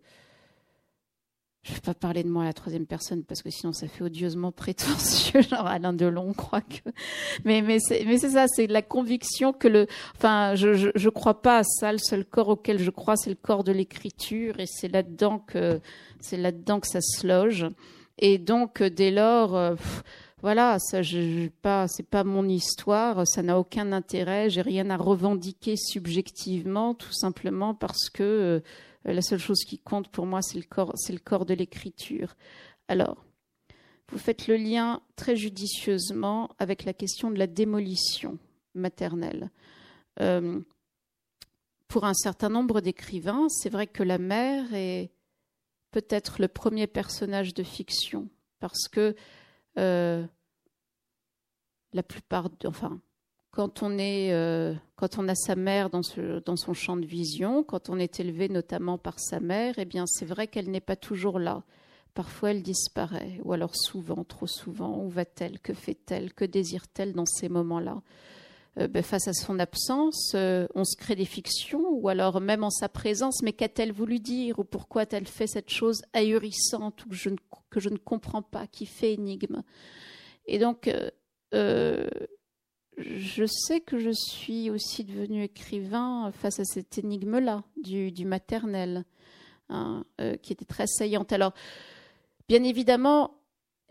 [1.68, 3.88] je ne vais pas parler de moi à la troisième personne parce que sinon ça
[3.88, 6.90] fait odieusement prétentieux, genre Alain Delon, croit que.
[7.44, 9.86] Mais c'est ça, c'est la conviction que le.
[10.16, 11.92] Enfin, je, je, je crois pas à ça.
[11.92, 15.78] Le seul corps auquel je crois, c'est le corps de l'écriture et c'est là-dedans que
[16.32, 17.66] là-dedans que ça se loge.
[18.18, 19.54] Et donc dès lors.
[19.54, 19.74] Euh,
[20.40, 24.96] voilà, ça, je, pas, c'est pas mon histoire, ça n'a aucun intérêt, j'ai rien à
[24.96, 28.60] revendiquer subjectivement, tout simplement parce que euh, euh,
[29.04, 32.36] la seule chose qui compte pour moi, c'est le corps, c'est le corps de l'écriture.
[32.88, 33.24] Alors,
[34.10, 38.38] vous faites le lien très judicieusement avec la question de la démolition
[38.74, 39.50] maternelle.
[40.20, 40.60] Euh,
[41.88, 45.10] pour un certain nombre d'écrivains, c'est vrai que la mère est
[45.90, 48.28] peut-être le premier personnage de fiction,
[48.60, 49.14] parce que
[49.78, 50.26] euh,
[51.92, 53.00] la plupart, enfin,
[53.58, 57.90] quand on est, euh, quand on a sa mère dans, son champ de vision, quand
[57.90, 61.40] on est élevé notamment par sa mère, eh bien, c'est vrai qu'elle n'est pas toujours
[61.40, 61.64] là.
[62.14, 65.02] Parfois, elle disparaît, ou alors souvent, trop souvent.
[65.02, 68.00] Où va-t-elle Que fait-elle Que désire-t-elle dans ces moments-là?
[68.78, 72.62] Euh, ben, face à son absence, euh, on se crée des fictions, ou alors même
[72.62, 77.08] en sa présence, mais qu'a-t-elle voulu dire, ou pourquoi a-t-elle fait cette chose ahurissante, ou
[77.08, 79.64] que je ne, comprends pas, qui fait énigme?
[80.46, 80.88] Et donc,
[82.98, 89.04] je sais que je suis aussi devenue écrivain face à cette énigme-là du, maternel,
[89.68, 90.04] hein,
[90.42, 91.32] qui était très saillante.
[91.32, 91.52] Alors,
[92.48, 93.38] bien évidemment,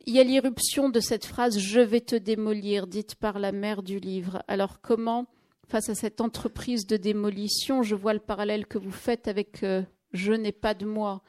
[0.07, 3.83] il y a l'irruption de cette phrase Je vais te démolir, dite par la mère
[3.83, 4.41] du livre.
[4.47, 5.25] Alors comment,
[5.67, 9.83] face à cette entreprise de démolition, je vois le parallèle que vous faites avec euh,
[10.13, 11.21] Je n'ai pas de moi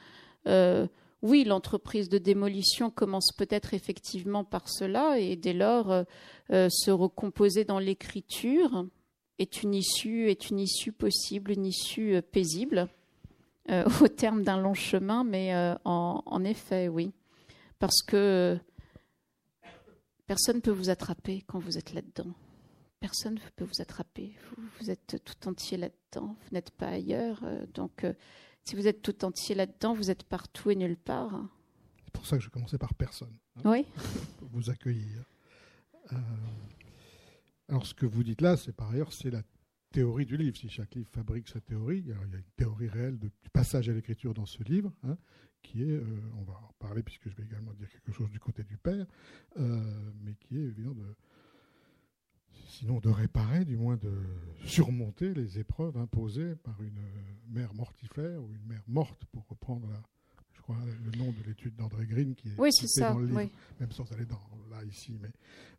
[0.47, 0.87] euh,
[1.23, 7.65] Oui, l'entreprise de démolition commence peut-être effectivement par cela, et dès lors, euh, se recomposer
[7.65, 8.87] dans l'écriture
[9.39, 10.37] est une issue,
[10.97, 12.89] possible, une issue paisible,
[14.01, 15.53] au terme d'un long chemin, mais
[15.85, 17.13] en effet, oui
[17.79, 18.59] parce que
[20.27, 22.33] personne ne peut vous attraper quand vous êtes là-dedans.
[23.01, 24.35] Personne ne peut vous attraper.
[24.81, 26.37] Vous, êtes tout entier là-dedans.
[26.41, 27.41] Vous n'êtes pas ailleurs.
[27.45, 28.13] Euh, donc, euh,
[28.69, 31.33] si vous êtes tout entier là-dedans, vous êtes partout et nulle part.
[32.05, 33.35] C'est pour ça que je commençais par personne.
[33.57, 33.87] Hein, oui.
[34.37, 35.25] Pour vous accueillir.
[36.13, 36.17] Euh,
[37.71, 39.43] alors, ce que vous dites là, c'est par ailleurs, c'est la
[39.91, 40.55] théorie du livre.
[40.55, 43.95] Si chaque livre fabrique sa théorie, il y a une théorie réelle du passage à
[43.95, 44.93] l'écriture dans ce livre.
[45.03, 45.17] Hein
[45.63, 46.05] qui est, euh,
[46.37, 49.07] on va en parler puisque je vais également dire quelque chose du côté du père,
[49.59, 51.17] euh, mais qui est évident de,
[52.69, 54.13] sinon de réparer, du moins de
[54.65, 57.01] surmonter les épreuves imposées par une
[57.49, 59.89] mère mortifère ou une mère morte, pour reprendre
[60.53, 63.51] je crois, le nom de l'étude d'André Green qui est, oui, ça, dans le livre,
[63.81, 65.31] même sans aller dans là ici, mais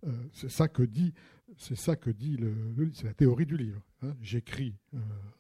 [0.08, 1.14] euh, c'est ça que dit,
[1.58, 2.54] c'est ça que dit le,
[2.94, 3.82] c'est la théorie du livre.
[4.02, 4.16] Hein.
[4.22, 4.76] J'écris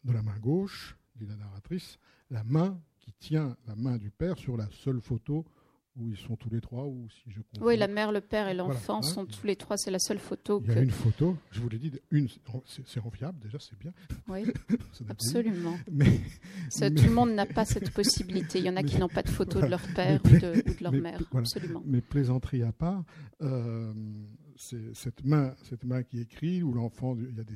[0.03, 1.97] de la main gauche, dit la narratrice,
[2.29, 2.79] la main
[3.19, 5.45] tient la main du père sur la seule photo
[5.99, 8.53] où ils sont tous les trois, ou si je Oui, la mère, le père et
[8.53, 9.01] l'enfant hein.
[9.01, 10.61] sont tous les trois, c'est la seule photo.
[10.65, 12.27] Il y a une photo, je vous l'ai dit, une,
[12.65, 13.91] c'est enviable déjà, c'est bien.
[14.27, 14.45] Oui,
[15.09, 15.77] absolument.
[15.91, 16.19] Mais,
[16.71, 18.59] tout le monde n'a pas cette possibilité.
[18.59, 20.93] Il y en a qui n'ont pas de photo de leur père ou, de, leur
[20.93, 21.81] mère, absolument.
[21.85, 23.03] Mais plaisanterie à part,
[23.41, 23.93] euh,
[24.55, 27.55] c'est cette main, cette main qui écrit, où l'enfant, il y a des.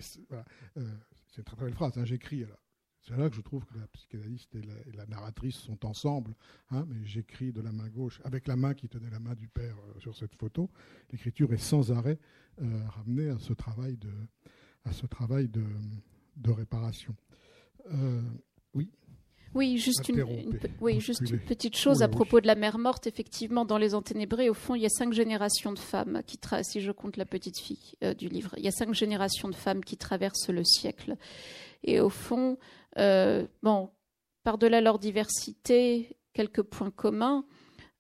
[0.78, 0.84] Euh,
[1.28, 2.63] c'est une très, très belle phrase, hein, j'écris alors
[3.06, 4.62] c'est là que je trouve que la psychanalyste et
[4.96, 6.34] la, narratrice sont ensemble.
[6.72, 9.50] Hein, mais j'écris de la main gauche, avec la main qui tenait la main du
[9.50, 10.70] père euh, sur cette photo.
[11.12, 12.18] L'écriture est sans arrêt
[12.62, 14.12] euh, ramenée à ce travail de,
[14.86, 15.66] à ce travail de,
[16.38, 17.14] de réparation.
[17.92, 18.22] Euh,
[18.74, 18.90] oui.
[19.54, 20.26] Oui, juste, une,
[20.82, 23.06] oui, juste une petite chose à propos de la mère morte.
[23.06, 26.82] Effectivement, dans Les Enténébrés, au fond, il y a cinq générations de femmes qui, si
[26.82, 29.96] je compte la petite fille du livre, il y a cinq générations de femmes qui
[29.96, 31.18] traversent le siècle.
[31.84, 32.58] Et au fond,
[32.96, 33.90] bon,
[34.44, 37.46] par-delà leur diversité, quelques points communs,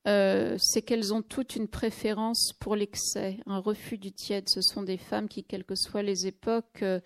[0.06, 4.50] euh, c'est qu'elles ont toutes une préférence pour l'excès, un refus du tiède.
[4.50, 7.00] Ce sont des femmes qui, quelles que soient les époques, euh,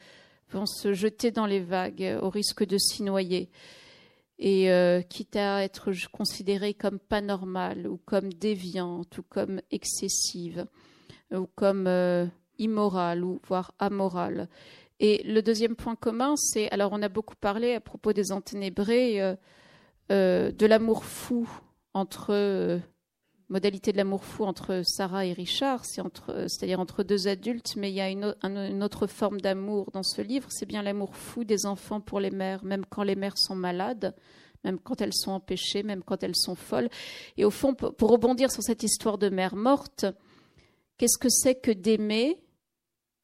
[0.49, 3.49] vont se jeter dans les vagues au risque de s'y noyer.
[4.39, 4.69] Et
[5.09, 10.67] quitte à être considérées comme pas normales, ou comme déviantes, ou comme excessives,
[11.33, 11.89] ou comme
[12.59, 14.47] immorales, ou voire amorales.
[14.99, 19.21] Et le deuxième point commun, c'est, alors on a beaucoup parlé à propos des enténébrés,
[19.21, 19.35] euh,
[20.11, 21.47] euh, de l'amour fou
[21.93, 22.79] entre, euh,
[23.49, 27.91] modalité de l'amour fou entre Sarah et Richard, c'est entre, c'est-à-dire entre deux adultes, mais
[27.91, 31.43] il y a une, une autre forme d'amour dans ce livre, c'est bien l'amour fou
[31.43, 34.15] des enfants pour les mères, même quand les mères sont malades,
[34.63, 36.89] même quand elles sont empêchées, même quand elles sont folles.
[37.37, 40.05] Et au fond, pour rebondir sur cette histoire de mère morte,
[40.97, 42.41] qu'est-ce que c'est que d'aimer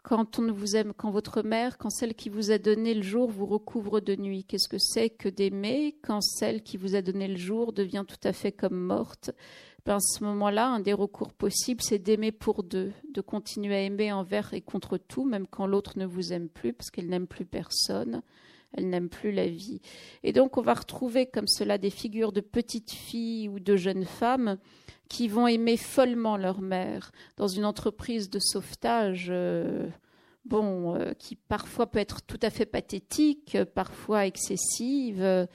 [0.03, 3.01] quand on ne vous aime, quand votre mère, quand celle qui vous a donné le
[3.01, 7.01] jour vous recouvre de nuit, qu'est-ce que c'est que d'aimer quand celle qui vous a
[7.01, 9.31] donné le jour devient tout à fait comme morte?
[9.85, 13.81] Ben, À ce moment-là, un des recours possibles, c'est d'aimer pour deux, de continuer à
[13.81, 17.27] aimer envers et contre tout, même quand l'autre ne vous aime plus, parce qu'elle n'aime
[17.27, 18.21] plus personne,
[18.73, 19.81] elle n'aime plus la vie.
[20.23, 24.05] Et donc, on va retrouver comme cela des figures de petites filles ou de jeunes
[24.05, 24.57] femmes
[25.09, 29.27] qui vont aimer follement leur mère dans une entreprise de sauvetage.
[29.29, 29.87] Euh,
[30.45, 35.47] bon, euh, qui parfois peut être tout à fait pathétique, parfois excessive.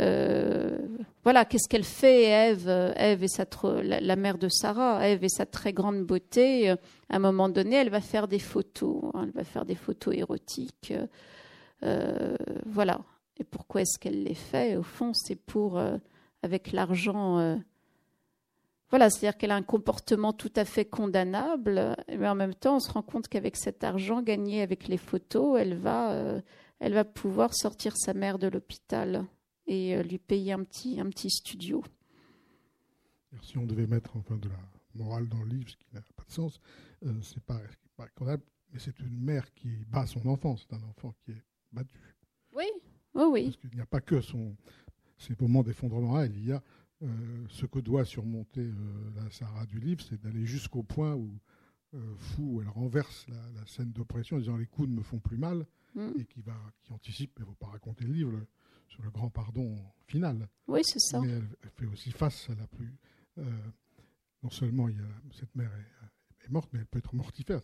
[0.00, 0.78] Euh,
[1.24, 2.68] voilà, qu'est-ce qu'elle fait, Ève?
[2.96, 3.44] Ève et sa
[3.82, 6.70] la, mère de Sarah, Ève et sa très grande beauté.
[6.70, 6.76] À
[7.10, 9.02] un moment donné, elle va faire des photos.
[9.14, 10.94] Hein, elle va faire des photos érotiques.
[12.66, 13.00] Voilà.
[13.38, 14.76] Et pourquoi est-ce qu'elle les fait?
[14.76, 15.96] Au fond, c'est pour, euh,
[16.42, 17.38] avec l'argent.
[17.38, 17.56] Euh,
[18.90, 22.80] voilà, c'est-à-dire qu'elle a un comportement tout à fait condamnable, mais en même temps, on
[22.80, 26.42] se rend compte qu'avec cet argent gagné avec les photos, elle va, euh,
[26.78, 29.24] elle va pouvoir sortir sa mère de l'hôpital
[29.66, 31.82] et lui payer un petit, un petit studio.
[33.42, 34.58] Si on devait mettre enfin de la
[34.94, 36.60] morale dans le livre, ce qui n'a pas de sens,
[37.22, 37.60] c'est pas,
[37.96, 38.42] pas condamnable,
[38.72, 41.42] mais c'est une mère qui bat son enfant, c'est un enfant qui est
[41.72, 41.98] battu.
[42.54, 42.64] Oui,
[43.14, 43.44] oui, oui.
[43.44, 44.56] Parce qu'il n'y a pas que son,
[45.18, 46.62] ces moments d'effondrement il y a
[47.02, 47.06] euh,
[47.48, 51.36] ce que doit surmonter euh, la Sarah du livre, c'est d'aller jusqu'au point où,
[51.94, 55.36] euh, fou, elle renverse la, scène d'oppression en disant les coups ne me font plus
[55.36, 56.10] mal, mm.
[56.20, 58.46] et qui, va, qui anticipe, mais il ne faut pas raconter le livre,
[58.88, 60.48] sur le grand pardon final.
[60.68, 61.20] Oui, c'est ça.
[61.20, 62.94] Mais elle, fait aussi face à la plus.
[64.42, 67.60] non seulement il y a, cette mère est, est, morte, mais elle peut être mortifère.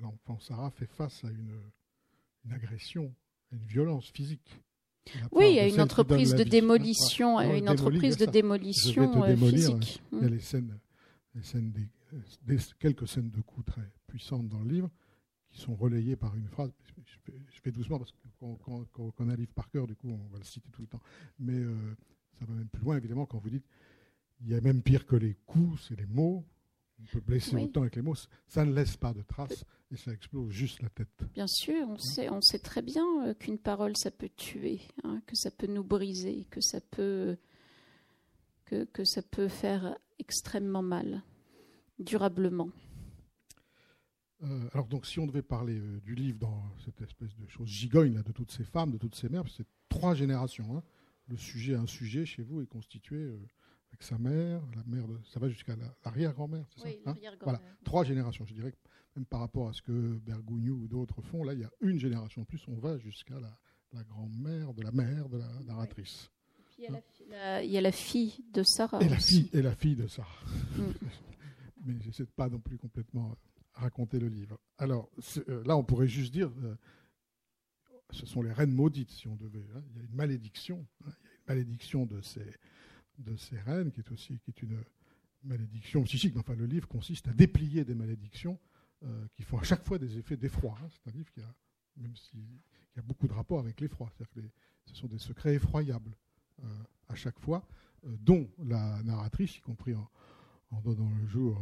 [0.00, 1.58] L'enfant Sarah fait face à une,
[2.44, 3.12] une agression,
[3.52, 4.60] une violence physique.
[5.32, 10.02] Oui, il y a une entreprise de démolition, une entreprise de démolition physique.
[10.12, 11.72] Il y a les scènes,
[12.44, 14.90] des, quelques scènes de coups très puissantes dans le livre
[15.50, 16.70] qui sont relayées par une phrase.
[17.06, 20.38] Je fais, doucement parce qu'on quand, a un livre par cœur, du coup, on va
[20.38, 21.00] le citer tout le temps.
[21.38, 21.74] Mais euh,
[22.38, 23.64] ça va même plus loin, évidemment, quand vous dites
[24.40, 26.44] il y a même pire que les coups, c'est les mots.
[27.00, 28.14] On peut blesser autant avec les mots.
[28.48, 31.24] Ça ne laisse pas de traces et ça explose juste la tête.
[31.34, 35.22] Bien sûr, on sait, on sait très bien euh, qu'une parole, ça peut tuer, hein,
[35.26, 37.36] que ça peut nous briser, que ça peut,
[38.64, 41.22] que, que ça peut faire extrêmement mal,
[41.98, 42.70] durablement.
[44.42, 47.68] Euh, alors donc, si on devait parler euh, du livre dans cette espèce de chose
[47.68, 50.76] gigogne là, de toutes ces femmes, de toutes ces mères, c'est trois générations.
[50.76, 50.82] Hein.
[51.28, 53.32] Le sujet, un sujet chez vous est constitué
[53.98, 57.60] avec sa mère, la mère, de, ça va jusqu'à l'arrière-grand-mère, c'est oui, ça hein Voilà,
[57.84, 58.46] trois générations.
[58.46, 58.72] Je dirais
[59.16, 61.98] même par rapport à ce que Bergogneau ou d'autres font, là, il y a une
[61.98, 66.30] génération de plus, on va jusqu'à la, grand-mère de la mère de la narratrice.
[66.78, 69.00] il, y a la, fille de Sarah.
[69.02, 70.44] Et la fille, et la fille de Sarah.
[70.76, 70.82] Mm.
[71.86, 73.34] Mais j'essaie de pas non plus complètement
[73.72, 74.60] raconter le livre.
[74.76, 75.10] Alors,
[75.48, 76.76] euh, là, on pourrait juste dire, euh,
[78.10, 79.66] ce sont les reines maudites, si on devait.
[79.74, 79.82] Hein.
[79.90, 80.86] Il y a une malédiction.
[81.04, 81.10] Hein.
[81.10, 82.44] Il y a une malédiction de ces,
[83.18, 84.82] de reines, qui est aussi qui est une
[85.44, 86.36] malédiction psychique.
[86.36, 88.58] enfin, le livre consiste à déplier des malédictions
[89.04, 90.76] euh, qui font à chaque fois des effets d'effroi.
[90.82, 90.88] Hein.
[90.90, 91.54] C'est un livre qui a,
[91.96, 92.40] même s'il
[92.96, 94.10] y a beaucoup de rapports avec l'effroi.
[94.86, 96.16] Ce sont des secrets effroyables
[96.64, 97.66] euh, à chaque fois,
[98.04, 100.10] euh, dont la narratrice, y compris en,
[100.82, 101.60] donnant le jour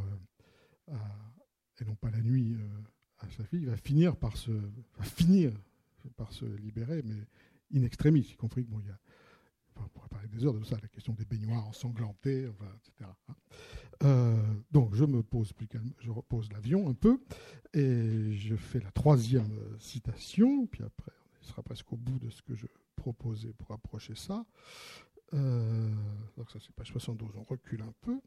[1.80, 2.56] et non pas la nuit
[3.18, 4.50] à sa fille, va finir par se,
[5.02, 5.52] finir
[6.16, 7.14] par se libérer, mais
[7.74, 8.98] in extremis, y compris bon, il y a
[9.84, 13.10] on pourrait parler des heures de ça, la question des baignoires ensanglantés, enfin, etc.
[13.28, 13.34] Hein.
[14.04, 14.36] Euh,
[14.70, 17.18] donc je me pose plus calme, je repose l'avion un peu,
[17.72, 22.42] et je fais la troisième citation, puis après on sera presque au bout de ce
[22.42, 24.44] que je proposais pour approcher ça.
[25.34, 25.90] Euh,
[26.36, 28.20] donc ça c'est page 72, on recule un peu.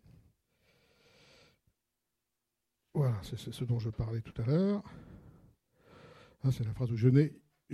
[2.94, 4.84] Voilà, c'est ce dont je parlais tout à l'heure.
[6.44, 7.08] Hein, c'est la phrase où je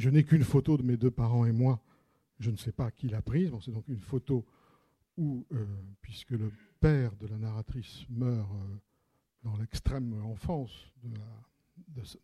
[0.09, 1.81] n'ai qu'une photo de mes deux parents et moi
[2.39, 3.51] je ne sais pas qui l'a prise.
[3.61, 4.45] c'est donc une photo
[5.17, 5.65] où, euh,
[6.01, 8.77] puisque le père de la narratrice meurt euh,
[9.43, 10.71] dans l'extrême enfance
[11.03, 11.17] de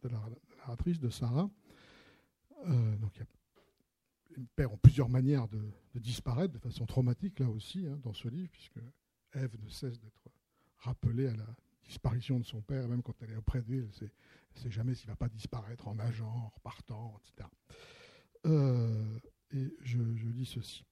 [0.09, 0.19] la,
[0.57, 1.49] narratrice, de Sarah,
[2.67, 3.19] euh, donc
[4.37, 5.61] il père ont plusieurs manières de,
[5.95, 8.79] disparaître de façon traumatique, là aussi, hein, dans ce livre, puisque
[9.33, 10.29] Ève ne cesse d'être
[10.77, 11.47] rappelée à la
[11.83, 14.95] disparition de son père, même quand elle est auprès de lui, elle ne sait, jamais
[14.95, 17.47] s'il ne va pas disparaître en nageant, en repartant, etc.
[20.41, 20.85] Euh, ceci.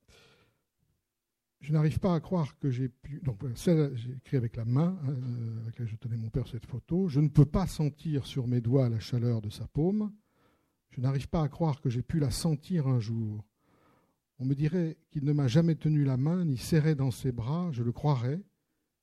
[1.61, 3.19] Je n'arrive pas à croire que j'ai pu.
[3.21, 6.65] Donc, j'ai écrit avec la main hein, euh, avec laquelle je tenais mon père cette
[6.65, 7.09] photo.
[7.09, 10.11] Je ne peux pas sentir sur mes doigts la chaleur de sa paume.
[10.91, 13.43] Je n'arrive pas à croire que j'ai pu la sentir un jour.
[14.39, 17.69] On me dirait qu'il ne m'a jamais tenu la main ni serré dans ses bras,
[17.73, 18.41] je le croirais,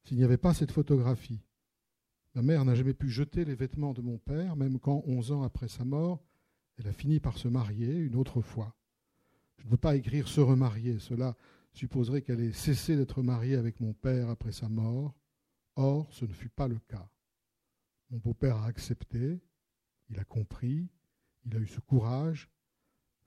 [0.05, 1.43] s'il n'y avait pas cette photographie.
[2.35, 5.43] Ma mère n'a jamais pu jeter les vêtements de mon père, même quand, onze ans
[5.43, 6.25] après sa mort,
[6.79, 8.76] elle a fini par se marier une autre fois.
[9.59, 11.37] Je ne peux pas écrire se remarier, cela
[11.73, 15.15] supposerait qu'elle ait cessé d'être mariée avec mon père après sa mort.
[15.77, 17.11] Or, ce ne fut pas le cas.
[18.11, 19.41] Mon beau-père a accepté,
[20.09, 20.89] il a compris,
[21.45, 22.49] il a eu ce courage,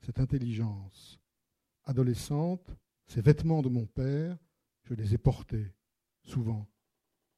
[0.00, 1.20] cette intelligence.
[1.84, 2.74] Adolescente,
[3.06, 4.36] ces vêtements de mon père,
[4.84, 5.72] je les ai portés,
[6.22, 6.68] souvent.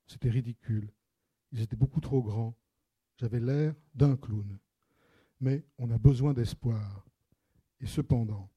[0.06, 0.92] C'était ridicule.
[1.52, 2.56] Ils étaient beaucoup trop grands.
[3.16, 4.58] J'avais l'air d'un clown.
[5.40, 7.06] Mais on a besoin d'espoir.
[7.80, 8.50] Et cependant,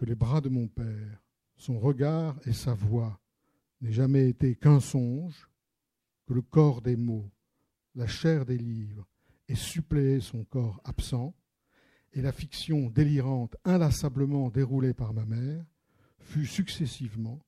[0.00, 1.22] que les bras de mon Père,
[1.56, 3.20] son regard et sa voix
[3.82, 5.46] n'aient jamais été qu'un songe,
[6.26, 7.30] que le corps des mots,
[7.94, 9.06] la chair des livres
[9.46, 11.34] ait suppléé son corps absent,
[12.14, 15.66] et la fiction délirante inlassablement déroulée par ma mère
[16.18, 17.38] fut successivement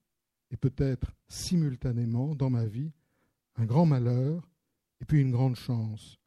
[0.51, 2.91] et peut-être simultanément dans ma vie
[3.55, 4.47] un grand malheur
[5.01, 6.19] et puis une grande chance.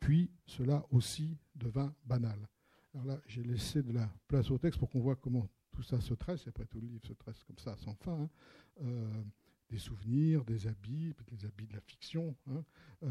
[0.00, 2.48] Puis cela aussi devint banal.
[2.94, 6.00] Alors là, j'ai laissé de la place au texte pour qu'on voit comment tout ça
[6.00, 6.46] se tresse.
[6.48, 8.22] après, tout le livre se tresse comme ça, sans fin.
[8.22, 8.30] Hein.
[8.82, 9.22] Euh,
[9.70, 12.62] des souvenirs, des habits, des habits de la fiction, hein.
[13.02, 13.08] euh,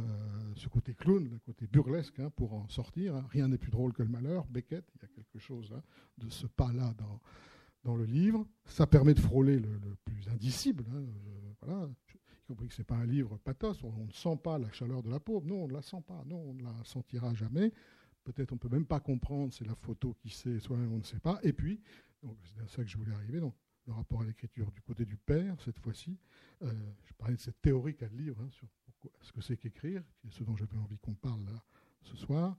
[0.55, 3.15] ce côté clown, le côté burlesque, hein, pour en sortir.
[3.29, 4.45] Rien n'est plus drôle que le malheur.
[4.47, 5.73] Beckett, il y a quelque chose
[6.17, 7.19] de ce pas-là dans,
[7.83, 8.47] dans le livre.
[8.65, 10.85] Ça permet de frôler le, plus indicible.
[10.93, 11.03] Hein,
[11.61, 11.89] voilà.
[12.13, 15.01] Y compris que ce n'est pas un livre pathos, on, ne sent pas la chaleur
[15.01, 15.41] de la peau.
[15.45, 16.23] Non, on ne la sent pas.
[16.27, 17.71] Non, on ne la sentira jamais.
[18.23, 21.03] Peut-être on ne peut même pas comprendre, c'est la photo qui sait, soit on ne
[21.03, 21.39] sait pas.
[21.43, 21.81] Et puis,
[22.43, 25.55] c'est à ça que je voulais arriver, le rapport à l'écriture du côté du père,
[25.61, 26.17] cette fois-ci.
[26.61, 26.71] Euh,
[27.03, 28.67] je parlais de cette théorie qu'a le livre hein, sur
[29.21, 31.63] ce que c'est qu'écrire, qui est ce dont j'avais envie qu'on parle là
[32.01, 32.57] ce soir.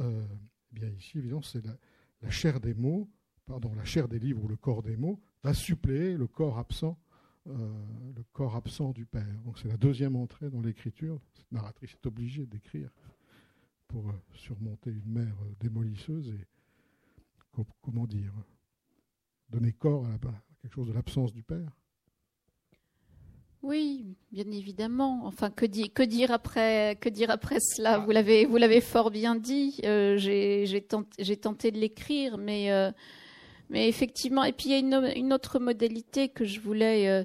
[0.00, 0.26] Euh,
[0.72, 3.08] eh bien ici, évidemment, c'est la, chair des mots
[3.46, 6.98] pardon, la chair des livres ou le corps des mots, va suppléer le corps absent,
[7.46, 7.52] euh,
[8.16, 9.42] le corps absent du père.
[9.44, 11.20] Donc c'est la deuxième entrée dans l'écriture.
[11.34, 12.90] Cette narratrice est obligée d'écrire
[13.86, 16.46] pour surmonter une mère démolisseuse et
[17.82, 18.32] comment dire
[19.50, 20.18] donner corps à,
[20.62, 21.70] quelque chose de l'absence du père.
[23.62, 25.24] Oui, bien évidemment.
[25.24, 27.98] Enfin, que, que, dire après, que dire après cela?
[27.98, 29.80] Vous l'avez, vous l'avez fort bien dit.
[29.82, 32.92] j'ai, tenté, tenté, de l'écrire, mais
[33.70, 37.24] mais effectivement, et puis il y a une, autre modalité que je voulais euh,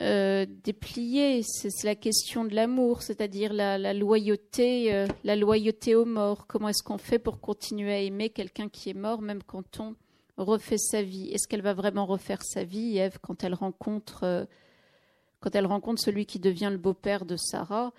[0.00, 6.46] euh, déplier, c'est la question de l'amour, c'est-à-dire la, loyauté, euh, la loyauté aux morts.
[6.46, 9.94] Comment est-ce qu'on fait pour continuer à aimer quelqu'un qui est mort, même quand on
[10.36, 14.46] refait sa vie Est-ce qu'elle va vraiment refaire sa vie, Eve, quand elle rencontre,
[15.40, 17.92] quand elle rencontre celui qui devient le beau-père de Sarah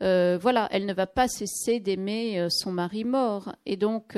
[0.00, 4.16] Voilà, elle ne va pas cesser d'aimer son mari mort, et donc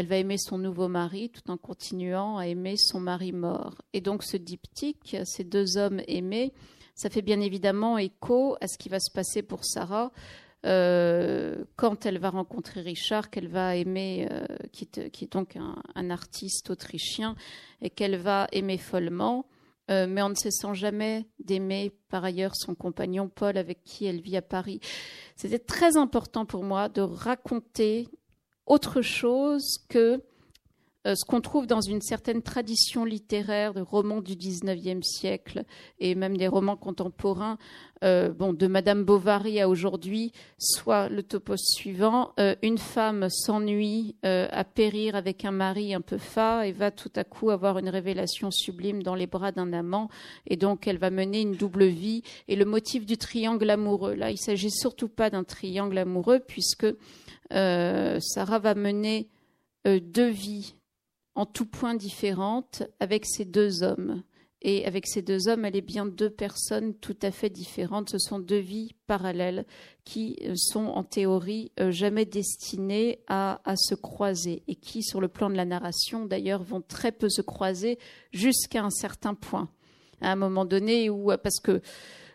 [0.00, 3.82] elle va aimer son nouveau mari tout en continuant à aimer son mari mort.
[3.92, 6.54] Et donc ce diptyque, ces deux hommes aimés,
[6.94, 10.10] ça fait bien évidemment écho à ce qui va se passer pour Sarah
[10.66, 16.70] euh, quand elle va rencontrer Richard, qu'elle va aimer, euh, qui, est donc un, artiste
[16.70, 17.34] autrichien,
[17.80, 19.46] et qu'elle va aimer follement.
[19.90, 24.20] Euh, mais en ne cessant jamais d'aimer par ailleurs son compagnon Paul avec qui elle
[24.20, 24.80] vit à Paris.
[25.34, 28.06] C'était très important pour moi de raconter
[28.66, 30.22] autre chose que
[31.06, 35.64] euh, ce qu'on trouve dans une certaine tradition littéraire de romans du XIXe siècle
[35.98, 37.56] et même des romans contemporains,
[38.04, 44.64] euh, de Madame Bovary à aujourd'hui, soit le topos suivant euh, une femme s'ennuie à
[44.64, 48.50] périr avec un mari un peu fat et va tout à coup avoir une révélation
[48.50, 50.08] sublime dans les bras d'un amant
[50.46, 54.14] et donc elle va mener une double vie et le motif du triangle amoureux.
[54.14, 56.86] Là, il s'agit surtout pas d'un triangle amoureux puisque
[57.50, 59.28] Sarah va mener
[59.84, 60.74] deux vies
[61.34, 64.22] en tout point différentes avec ces deux hommes.
[64.62, 68.10] Et avec ces deux hommes, elle est bien deux personnes tout à fait différentes.
[68.10, 69.64] Ce sont deux vies parallèles
[70.04, 75.48] qui euh, sont en théorie jamais destinées à, se croiser et qui, sur le plan
[75.48, 77.98] de la narration, d'ailleurs, vont très peu se croiser
[78.32, 79.70] jusqu'à un certain point.
[80.20, 81.80] À un moment donné où, parce que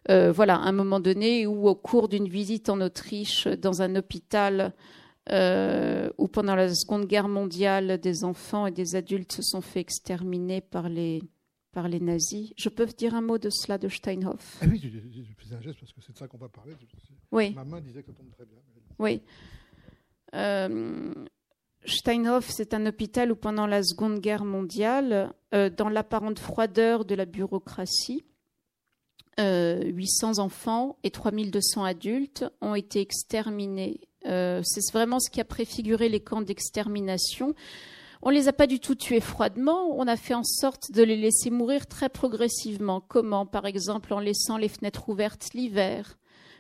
[0.08, 4.74] voilà, à un moment donné où, au cours d'une visite en Autriche, dans un hôpital,
[5.32, 9.80] euh, où pendant la Seconde Guerre mondiale, des enfants et des adultes se sont fait
[9.80, 11.24] exterminer par les,
[11.72, 12.54] par les nazis.
[12.58, 14.60] Je peux dire un mot de cela de Steinhoff?
[14.62, 16.74] Ah Oui, je, faisais un geste parce que c'est de ça qu'on va parler.
[17.32, 17.54] Oui.
[17.56, 18.58] Ma main disait que ça tombe très bien.
[19.00, 19.22] Oui.
[20.36, 21.14] Euh,
[21.86, 27.16] Steinhoff, c'est un hôpital où pendant la Seconde Guerre mondiale, euh, dans l'apparente froideur de
[27.16, 28.24] la bureaucratie,
[29.38, 36.10] 800 enfants et 3200 adultes ont été exterminés euh, c'est vraiment ce qui a préfiguré
[36.10, 37.54] les camps d'extermination.
[38.22, 41.04] On ne les a pas du tout tués froidement, on a fait en sorte de
[41.04, 43.00] les laisser mourir très progressivement.
[43.00, 43.46] Comment?
[43.46, 46.18] Par exemple en laissant les fenêtres ouvertes l'hiver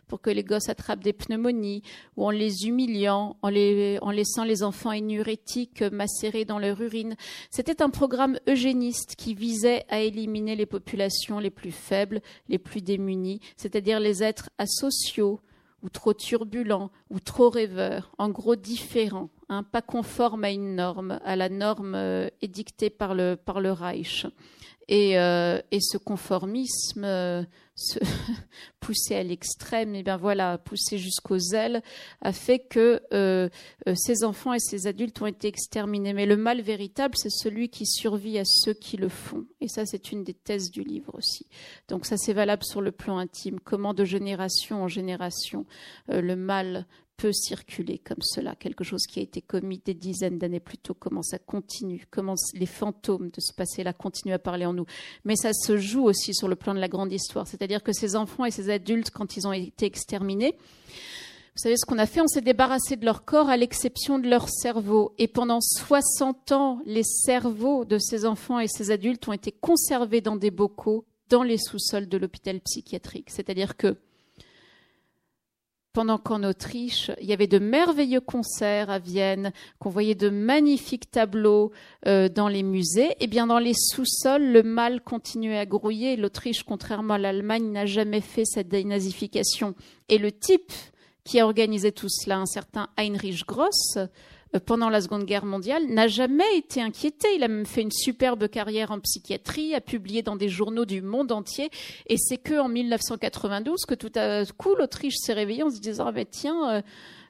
[0.07, 1.82] pour que les gosses attrapent des pneumonies,
[2.16, 7.16] ou en les humiliant, en, laissant les enfants énurétiques macérer dans leur urine.
[7.49, 12.82] C'était un programme eugéniste qui visait à éliminer les populations les plus faibles, les plus
[12.82, 15.39] démunies, c'est-à-dire les êtres asociaux,
[15.86, 21.19] ou trop turbulent, ou trop rêveur, en gros différent, hein, pas conforme à une norme,
[21.23, 24.25] à la norme euh, édictée par le, par le Reich.
[24.88, 27.43] Et, euh, et ce conformisme, euh,
[27.75, 27.99] se
[28.79, 31.81] pousser à l'extrême, et bien voilà, pousser jusqu'aux ailes,
[32.21, 33.49] a fait que euh,
[33.95, 36.13] ces enfants et ces adultes ont été exterminés.
[36.13, 39.45] Mais le mal véritable, c'est celui qui survit à ceux qui le font.
[39.59, 41.47] Et ça, c'est une des thèses du livre aussi.
[41.88, 43.59] Donc ça, c'est valable sur le plan intime.
[43.59, 45.65] Comment de génération en génération,
[46.07, 46.86] le mal
[47.18, 50.93] peut circuler comme cela, quelque chose qui a été commis des dizaines d'années plus tôt,
[50.93, 54.86] comment ça continue, comment les fantômes de ce passé-là continuent à parler en nous.
[55.24, 58.16] Mais ça se joue aussi sur le plan de la grande histoire, c'est-à-dire que ces
[58.16, 60.55] enfants et ces adultes, quand ils ont été exterminés,
[61.55, 62.20] vous savez ce qu'on a fait?
[62.20, 65.13] On s'est débarrassé de leur corps à l'exception de leur cerveau.
[65.18, 70.20] Et pendant 60 ans, les cerveaux de ces enfants et ces adultes ont été conservés
[70.20, 73.30] dans des bocaux dans les sous-sols de l'hôpital psychiatrique.
[73.30, 73.95] C'est-à-dire que
[75.96, 81.10] pendant qu'en Autriche, il y avait de merveilleux concerts à Vienne, qu'on voyait de magnifiques
[81.10, 81.72] tableaux
[82.06, 86.18] euh, dans les musées, et eh bien dans les sous-sols, le mal continuait à grouiller.
[86.18, 89.74] L'Autriche, contrairement à l'Allemagne, n'a jamais fait cette dénazification.
[90.10, 90.74] Et le type
[91.24, 93.98] qui a organisé tout cela, un certain Heinrich Gross,
[94.66, 97.28] pendant la Seconde Guerre mondiale, n'a jamais été inquiété.
[97.36, 101.02] Il a même fait une superbe carrière en psychiatrie, a publié dans des journaux du
[101.02, 101.70] monde entier.
[102.08, 106.06] Et c'est que en 1992 que tout à coup l'Autriche s'est réveillée en se disant
[106.08, 106.70] ah ben tiens.
[106.70, 106.82] Euh,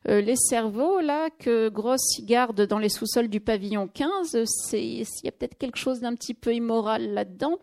[0.07, 4.37] euh, les cerveaux là que Gross garde dans les sous-sols du pavillon 15,
[4.73, 7.57] il y a peut-être quelque chose d'un petit peu immoral là-dedans.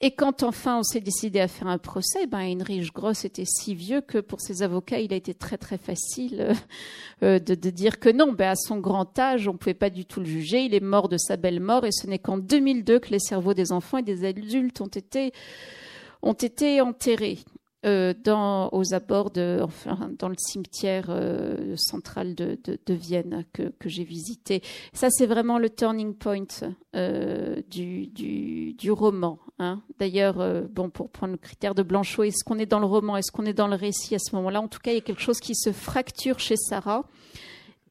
[0.00, 3.74] Et quand enfin on s'est décidé à faire un procès, ben Heinrich Gross était si
[3.74, 6.54] vieux que pour ses avocats, il a été très très facile euh,
[7.24, 10.04] euh, de, dire que non, ben à son grand âge, on ne pouvait pas du
[10.04, 10.60] tout le juger.
[10.60, 13.54] Il est mort de sa belle mort et ce n'est qu'en 2002 que les cerveaux
[13.54, 15.32] des enfants et des adultes ont été
[16.22, 17.38] ont été enterrés.
[17.86, 23.72] Euh, dans, aux abords de, enfin, dans le cimetière euh, central de, de, Vienne que,
[23.78, 24.62] que j'ai visité.
[24.92, 26.42] Ça, c'est vraiment le turning point
[26.96, 29.38] euh, du, du, du, roman.
[29.60, 29.80] Hein.
[30.00, 33.30] D'ailleurs, bon, pour prendre le critère de Blanchot, est-ce qu'on est dans le roman, est-ce
[33.30, 34.60] qu'on est dans le récit à ce moment-là?
[34.60, 37.04] En tout cas, il y a quelque chose qui se fracture chez Sarah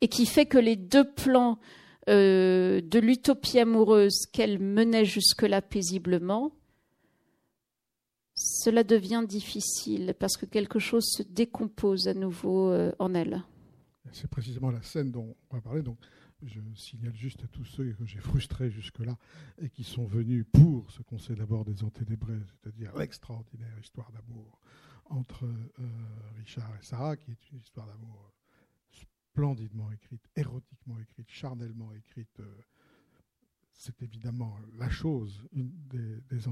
[0.02, 1.60] et qui fait que les deux plans
[2.08, 6.52] de l'utopie amoureuse qu'elle menait jusque-là paisiblement
[8.38, 13.44] cela devient difficile parce que quelque chose se décompose à nouveau euh, en elle.
[14.12, 15.82] C'est précisément la scène dont on va parler.
[15.82, 15.98] Donc,
[16.44, 19.18] je signale juste à tous ceux que j'ai frustrés jusque-là
[19.60, 24.62] et qui sont venus pour ce qu'on sait d'abord des Anténébrés, c'est-à-dire l'extraordinaire histoire d'amour
[25.06, 25.88] entre euh,
[26.38, 28.32] Richard et Sarah, qui est une histoire d'amour
[28.92, 32.40] splendidement écrite, érotiquement écrite, charnellement écrite.
[32.40, 32.62] Euh,
[33.74, 36.48] c'est évidemment la chose des, des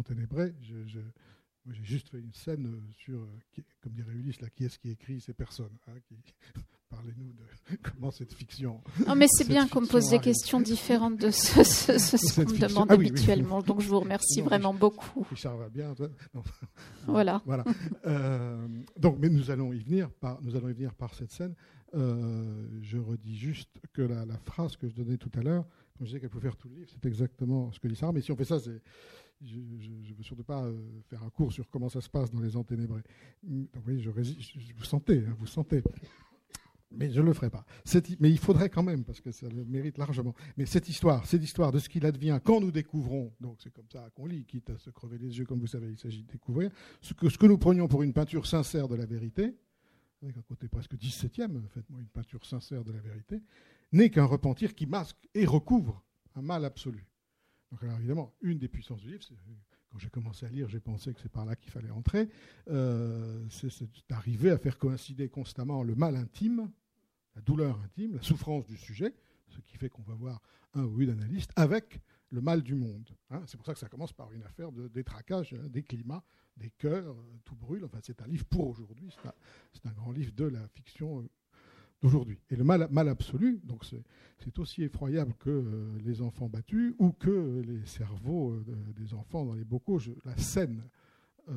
[1.72, 4.90] j'ai juste fait une scène euh, sur, euh, comme dirait Ulysse, là, qui est-ce qui
[4.90, 5.94] écrit ces personnes hein,
[6.90, 8.82] Parlez-nous de comment cette fiction.
[9.08, 12.60] Non, mais c'est bien qu'on me pose des questions différentes de ce, ce, qu'on me
[12.60, 13.62] demande ah habituellement.
[13.64, 15.28] Donc je vous remercie vraiment beaucoup.
[15.36, 15.94] Ça va bien.
[17.08, 17.42] Voilà.
[17.46, 17.64] voilà.
[18.06, 21.56] Euh, donc, mais nous allons y venir par, nous allons y venir par cette scène.
[21.94, 25.66] je redis juste que la, la, phrase que je donnais tout à l'heure,
[25.98, 28.12] quand je disais qu'elle pouvait faire tout le livre, c'est exactement ce que dit Sarah.
[28.12, 28.82] Mais si on fait ça, c'est
[29.46, 30.76] je ne veux surtout pas euh,
[31.10, 33.04] faire un cours sur comment ça se passe dans les Anténébrés.
[33.44, 35.84] Donc, oui, je, vous sentez, hein, vous sentez.
[36.92, 37.66] Mais je ne le ferai pas.
[38.20, 40.34] mais il faudrait quand même, parce que ça le mérite largement.
[40.58, 43.90] Mais cette histoire, cette histoire de ce qu'il advient quand nous découvrons, donc c'est comme
[43.92, 46.32] ça qu'on lit, quitte à se crever les yeux, comme vous savez, il s'agit de
[46.32, 46.72] découvrir,
[47.02, 49.56] ce que, ce que nous prenions pour une peinture sincère de la vérité,
[50.22, 53.42] avec un côté presque 17e, faites-moi une peinture sincère de la vérité,
[53.92, 56.04] n'est qu'un repentir qui masque et recouvre
[56.36, 57.06] un mal absolu.
[57.72, 59.24] Donc alors évidemment, une des puissances du livre,
[59.92, 62.30] quand j'ai commencé à lire, j'ai pensé que c'est par là qu'il fallait entrer,
[62.70, 63.70] euh, c'est
[64.10, 66.70] d'arriver à faire coïncider constamment le mal intime,
[67.36, 69.14] la douleur intime, la souffrance du sujet,
[69.48, 70.42] ce qui fait qu'on va voir
[70.74, 73.10] un ou une analyste, avec le mal du monde.
[73.30, 73.44] Hein.
[73.48, 76.24] c'est pour ça que ça commence par une affaire de détraquage hein, des climats,
[76.58, 77.86] des cœurs, euh, tout brûle.
[77.86, 79.10] Enfin, c'est un livre pour aujourd'hui,
[79.74, 81.30] c'est un, grand livre de la fiction euh,
[82.06, 82.38] d'aujourd'hui.
[82.50, 87.12] Et le mal, mal absolu, donc c'est aussi effroyable que euh, les enfants battus ou
[87.12, 88.64] que les cerveaux euh,
[88.98, 90.00] des enfants dans les bocaux.
[90.24, 90.84] la scène,
[91.50, 91.54] euh,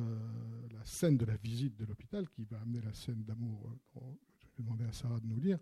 [0.73, 3.71] la scène de la visite de l'hôpital qui va amener la scène d'amour.
[3.95, 5.59] je vais demander à Sarah de nous lire.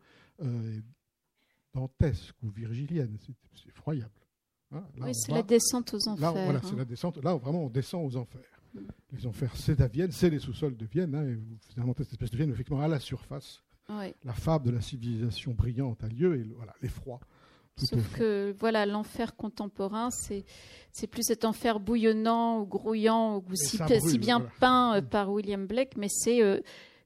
[1.74, 4.12] dantesque ou virgilienne, c'est effroyable.
[4.72, 4.84] Hein.
[5.00, 6.34] oui, c'est la descente aux enfers.
[6.34, 7.24] Là, voilà, c'est la descente.
[7.24, 8.42] Là, vraiment, on descend aux enfers.
[8.74, 8.80] Mm.
[9.14, 11.16] Les enfers, c'est à Vienne, c'est les sous-sols de Vienne.
[11.16, 14.72] Hein, et vous finalement, cette espèce de Vienne, effectivement, à la surface la fable de
[14.72, 17.20] la civilisation brillante a lieu et voilà l'effroi.
[17.78, 20.46] Sauf que voilà, l'enfer contemporain, c'est
[20.92, 25.68] c'est plus cet enfer bouillonnant ou grouillant ou si, si, bien peint euh, par William
[25.68, 26.60] Blake, mais c'est euh,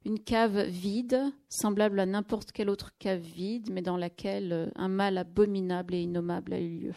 [0.05, 1.19] une cave vide,
[1.49, 6.03] semblable à n'importe quelle autre cave vide, mais dans laquelle euh, un mal abominable et
[6.03, 6.93] innommable a eu lieu.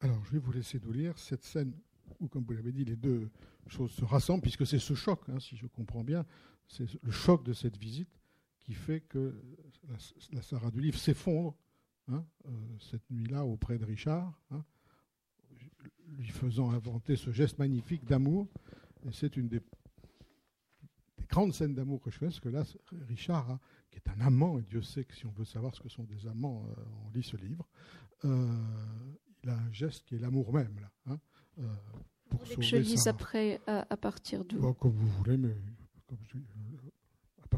[0.00, 1.72] Alors, je vais vous laisser nous lire cette scène
[2.20, 3.28] où, comme vous l'avez dit, les deux
[3.66, 6.24] choses se rassemblent, puisque c'est ce choc, hein, si je comprends bien,
[6.68, 8.19] c'est le choc de cette visite
[8.60, 9.34] qui fait que
[10.32, 11.56] la, Sarah du livre s'effondre
[12.08, 14.64] hein, euh, cette nuit-là auprès de Richard, hein,
[16.16, 18.48] lui faisant inventer ce geste magnifique d'amour.
[19.06, 19.60] Et c'est une des,
[21.28, 22.64] grandes scènes d'amour que je fais, parce que là,
[23.08, 23.58] Richard,
[23.90, 26.04] qui est un amant, et Dieu sait que si on veut savoir ce que sont
[26.04, 27.66] des amants, euh, on lit ce livre,
[28.24, 28.52] euh,
[29.42, 30.76] il a un geste qui est l'amour même.
[31.06, 31.18] Là,
[32.28, 34.72] pour que je lise après, à, partir d'où?
[34.74, 35.54] Comme vous voulez, mais
[36.06, 36.36] comme je,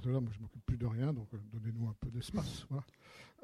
[0.03, 2.66] partir de là, moi, je m'occupe plus de rien, donc euh, donnez-nous un peu d'espace,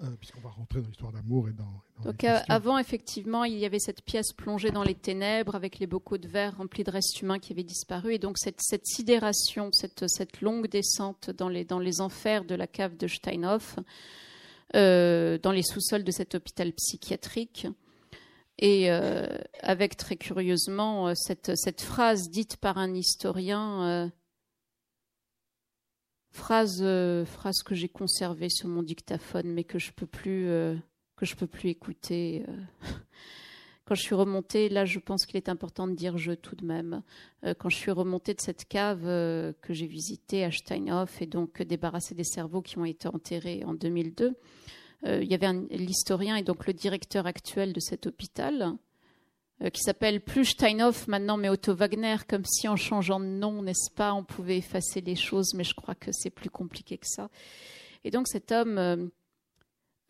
[0.03, 1.83] euh, puisqu'on va rentrer dans l'histoire d'amour et dans.
[2.05, 5.87] donc euh, avant, effectivement, il y avait cette pièce plongée dans les ténèbres avec les
[5.87, 9.71] bocaux de verre remplis de restes humains qui avaient disparu, et donc cette, cette sidération,
[9.73, 13.77] cette, cette, longue descente dans les, dans les enfers de la cave de Steinhoff,
[14.75, 17.67] dans les sous-sols de cet hôpital psychiatrique.
[18.61, 24.11] Et avec très curieusement cette, cette, phrase dite par un historien
[26.31, 30.77] Phrase, euh, phrase que j'ai conservée sur mon dictaphone, mais que je peux plus, euh,
[31.17, 32.45] que je peux plus écouter.
[32.49, 32.57] Euh.
[33.87, 36.67] Quand je suis remontée, là, je pense qu'il est important de dire je tout de
[36.67, 37.03] même.
[37.57, 39.01] quand je suis remontée de cette cave
[39.63, 43.73] que j'ai visitée à Steinhoff et donc débarrassée des cerveaux qui ont été enterrés en
[43.73, 44.35] 2002,
[45.07, 48.77] il y avait l'historien et donc le directeur actuel de cet hôpital
[49.63, 53.63] euh, qui s'appelle plus Steinhoff maintenant, mais Otto Wagner, comme si en changeant de nom,
[53.63, 57.07] n'est-ce pas, on pouvait effacer les choses, mais je crois que c'est plus compliqué que
[57.07, 57.29] ça.
[58.05, 58.97] Et donc cet homme euh,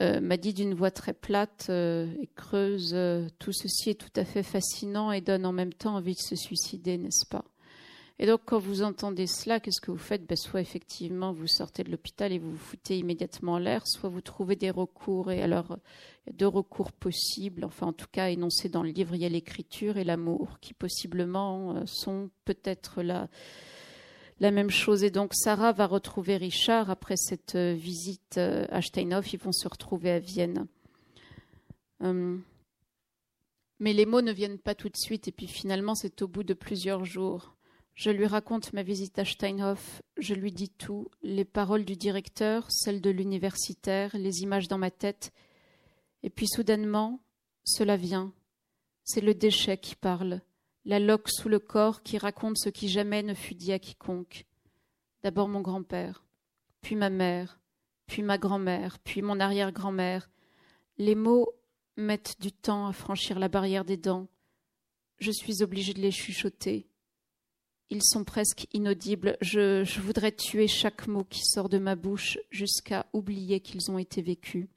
[0.03, 2.95] euh, m'a dit d'une voix très plate et creuse,
[3.39, 6.37] tout ceci est tout à fait fascinant et donne en même temps envie de se
[6.37, 7.45] suicider, n'est-ce pas?
[8.21, 10.27] Et donc, quand vous entendez cela, qu'est-ce que vous faites?
[10.27, 14.09] Ben, Soit effectivement, vous sortez de l'hôpital et vous vous foutez immédiatement en l'air, soit
[14.09, 15.31] vous trouvez des recours.
[15.31, 15.79] Et alors,
[16.27, 19.23] il y a deux recours possibles, enfin en tout cas énoncés dans le livre, il
[19.23, 23.29] y a l'écriture et l'amour, qui possiblement euh, sont peut-être la,
[24.41, 25.05] la même chose.
[25.05, 29.33] Et donc, Sarah va retrouver Richard après cette euh, visite euh, à Steinhoff.
[29.33, 30.67] Ils vont se retrouver à Vienne.
[32.01, 32.43] Hum.
[33.79, 36.43] Mais les mots ne viennent pas tout de suite, et puis finalement, c'est au bout
[36.43, 37.55] de plusieurs jours.
[37.99, 42.71] Je lui raconte ma visite à Steinhoff, je lui dis tout, les paroles du directeur,
[42.71, 45.33] celles de l'universitaire, les images dans ma tête.
[46.23, 47.19] Et puis soudainement,
[47.65, 48.33] cela vient.
[49.03, 50.43] C'est le déchet qui parle,
[50.85, 54.47] la loque sous le corps qui raconte ce qui jamais ne fut dit à quiconque.
[55.25, 56.25] D'abord mon grand-père,
[56.83, 57.59] puis ma mère,
[58.07, 60.31] puis ma grand-mère, puis mon arrière-grand-mère.
[60.99, 61.53] Les mots
[61.97, 64.29] mettent du temps à franchir la barrière des dents.
[65.19, 66.89] Je suis obligée de les chuchoter
[67.91, 69.37] ils sont presque inaudibles.
[69.41, 74.21] Je, voudrais tuer chaque mot qui sort de ma bouche jusqu'à oublier qu'ils ont été
[74.23, 74.69] vécus.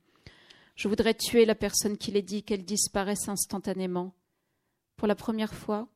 [0.75, 4.13] Je voudrais tuer la personne qui les dit, qu'elle disparaisse instantanément.
[4.95, 5.89] Pour la première fois,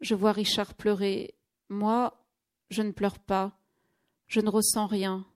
[0.00, 1.34] je vois Richard pleurer.
[1.68, 2.22] Moi,
[2.70, 3.58] je ne pleure pas.
[4.26, 5.26] Je ne ressens rien.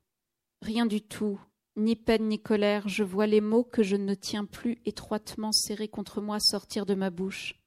[0.60, 1.40] Rien du tout.
[1.76, 2.88] Ni peine ni colère.
[2.88, 6.94] Je vois les mots que je ne tiens plus étroitement serrés contre moi sortir de
[6.94, 7.60] ma bouche.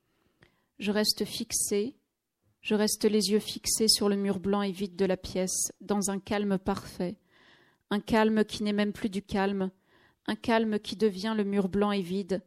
[0.77, 1.98] Je reste fixée,
[2.61, 6.11] je reste les yeux fixés sur le mur blanc et vide de la pièce, dans
[6.11, 7.17] un calme parfait,
[7.89, 9.71] un calme qui n'est même plus du calme,
[10.27, 12.41] un calme qui devient le mur blanc et vide.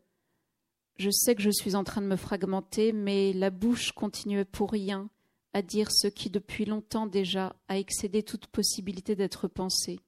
[0.97, 4.71] Je sais que je suis en train de me fragmenter, mais la bouche continue pour
[4.71, 5.09] rien
[5.55, 10.01] à dire ce qui depuis longtemps déjà a excédé toute possibilité d'être pensé.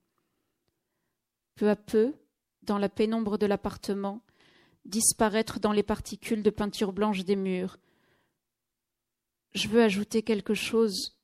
[1.54, 2.14] Peu à peu,
[2.62, 4.22] dans la pénombre de l'appartement,
[4.84, 7.78] disparaître dans les particules de peinture blanche des murs,
[9.54, 11.16] je veux ajouter quelque chose,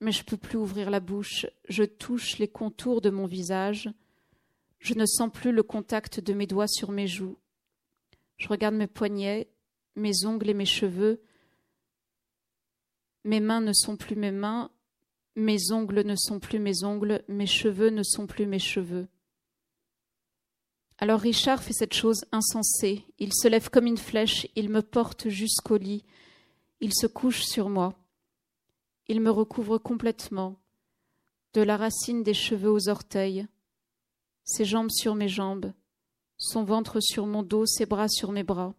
[0.00, 1.46] mais je peux plus ouvrir la bouche.
[1.68, 3.90] Je touche les contours de mon visage.
[4.78, 7.36] Je ne sens plus le contact de mes doigts sur mes joues.
[8.38, 9.50] Je regarde mes poignets,
[9.96, 11.20] mes ongles et mes cheveux.
[13.24, 14.70] Mes mains ne sont plus mes mains,
[15.36, 19.08] mes ongles ne sont plus mes ongles, mes cheveux ne sont plus mes cheveux.
[20.96, 23.04] Alors Richard fait cette chose insensée.
[23.18, 26.04] Il se lève comme une flèche, il me porte jusqu'au lit,
[26.80, 27.94] il se couche sur moi.
[29.06, 30.60] Il me recouvre complètement,
[31.52, 33.46] de la racine des cheveux aux orteils,
[34.44, 35.72] ses jambes sur mes jambes,
[36.36, 38.74] son ventre sur mon dos, ses bras sur mes bras.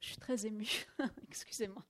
[0.00, 0.86] Je suis très émue,
[1.28, 1.82] excusez-moi.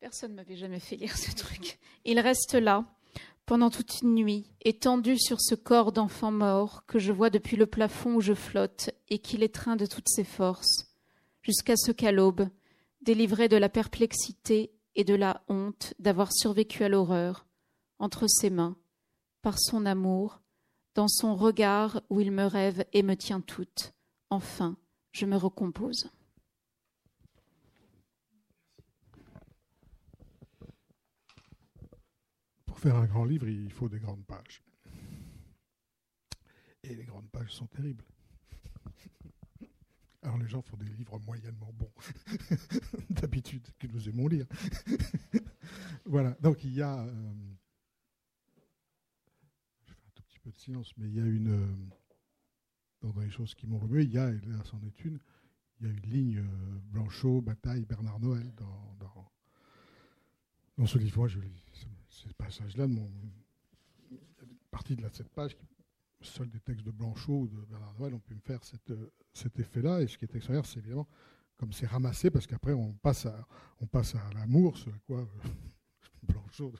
[0.00, 1.78] Personne ne m'avait jamais fait lire ce truc.
[2.04, 2.84] Il reste là,
[3.46, 7.66] pendant toute une nuit, étendu sur ce corps d'enfant mort que je vois depuis le
[7.66, 10.94] plafond où je flotte et qui l'étreint de toutes ses forces,
[11.42, 12.48] jusqu'à ce qu'à l'aube,
[13.02, 17.46] délivré de la perplexité et de la honte d'avoir survécu à l'horreur,
[17.98, 18.76] entre ses mains,
[19.42, 20.40] par son amour,
[20.94, 23.92] dans son regard où il me rêve et me tient toute,
[24.30, 24.76] enfin,
[25.12, 26.08] je me recompose.
[32.84, 34.62] Faire un grand livre, il faut des grandes pages.
[36.82, 38.04] Et les grandes pages sont terribles.
[40.20, 41.92] Alors les gens font des livres moyennement bons,
[43.10, 44.46] d'habitude, que nous aimons lire.
[46.04, 47.04] voilà, donc il y a...
[47.04, 47.34] Euh,
[49.86, 51.54] je fais un tout petit peu de silence, mais il y a une...
[51.54, 51.74] Euh,
[53.00, 55.18] dans les choses qui m'ont remué, il y a, et là c'en est une,
[55.80, 59.32] il y a une ligne euh, Blanchot, Bataille, Bernard Noël dans, dans,
[60.76, 61.18] dans ce livre.
[61.18, 61.62] Moi, je lis
[62.14, 63.10] ces passages-là, mon,
[64.10, 65.56] il une partie de la, cette page
[66.20, 70.00] seuls des textes de Blanchot ou de Bernard Noël ont pu me faire cet effet-là.
[70.00, 71.08] Et ce qui est extraordinaire, c'est évidemment
[71.56, 73.46] comme c'est ramassé, parce qu'après on passe à,
[73.80, 75.48] on passe à l'amour, ce à quoi euh,
[76.22, 76.72] Blanchot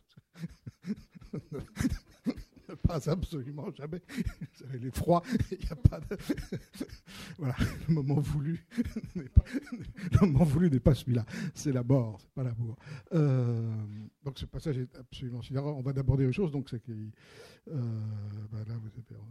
[2.76, 4.00] pas absolument jamais.
[4.08, 6.16] Vous savez, l'effroi, il n'y a pas de.
[7.38, 7.56] voilà,
[7.88, 8.66] le moment voulu
[9.14, 11.24] le moment voulu n'est pas celui-là.
[11.54, 12.76] C'est la mort, c'est pas l'amour.
[13.12, 13.70] Euh,
[14.24, 15.40] donc ce passage est absolument.
[15.54, 17.10] On va d'aborder autre chose, donc c'est qu'il.
[17.68, 18.00] Euh,
[18.52, 18.74] ben là,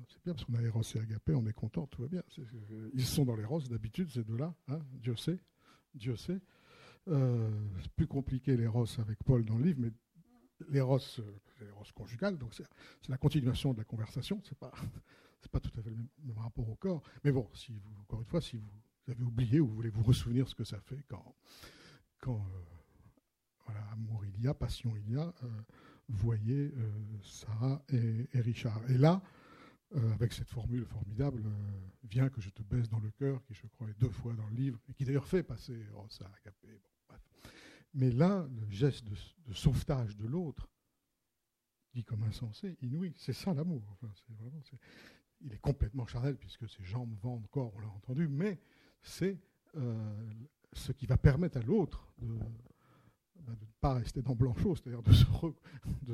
[0.08, 2.24] c'est bien parce qu'on a Eros et Agapé, on est content, tout va bien.
[2.94, 4.54] ils sont dans les roses d'habitude, ces deux-là.
[4.70, 5.40] Hein, Dieu sait,
[5.94, 6.42] Dieu sait.
[7.10, 7.50] Euh,
[7.82, 9.92] c'est plus compliqué les roses avec Paul dans le livre, mais
[10.70, 11.00] l'éros,
[11.94, 14.72] conjugal, donc c'est la continuation de la conversation, c'est pas,
[15.52, 17.04] pas tout à fait le même, rapport au corps.
[17.24, 20.04] Mais bon, si vous, encore une fois, si vous, avez oublié ou vous voulez vous
[20.04, 21.36] ressouvenir ce que ça fait quand,
[22.20, 22.64] quand euh,
[23.66, 25.62] voilà, amour il y a, passion il y a, euh,
[26.08, 26.92] voyez euh,
[27.22, 28.82] Sarah et, Richard.
[28.90, 29.22] Et là,
[30.14, 31.44] avec cette formule formidable,
[32.04, 34.48] viens que je te baisse dans le cœur, qui je crois est deux fois dans
[34.48, 36.82] le livre, et qui d'ailleurs fait passer Rosa Agapé.
[37.94, 40.68] Mais là, le geste de, sauvetage de l'autre,
[41.94, 43.84] dit comme insensé, inouï, c'est ça l'amour.
[45.42, 48.60] il est complètement charnel puisque ses jambes vendent corps, on l'a entendu, mais
[49.02, 49.38] c'est
[49.76, 50.34] euh,
[50.72, 52.40] ce qui va permettre à l'autre de,
[53.46, 55.12] bah, ne pas rester dans Blanchot, c'est-à-dire de,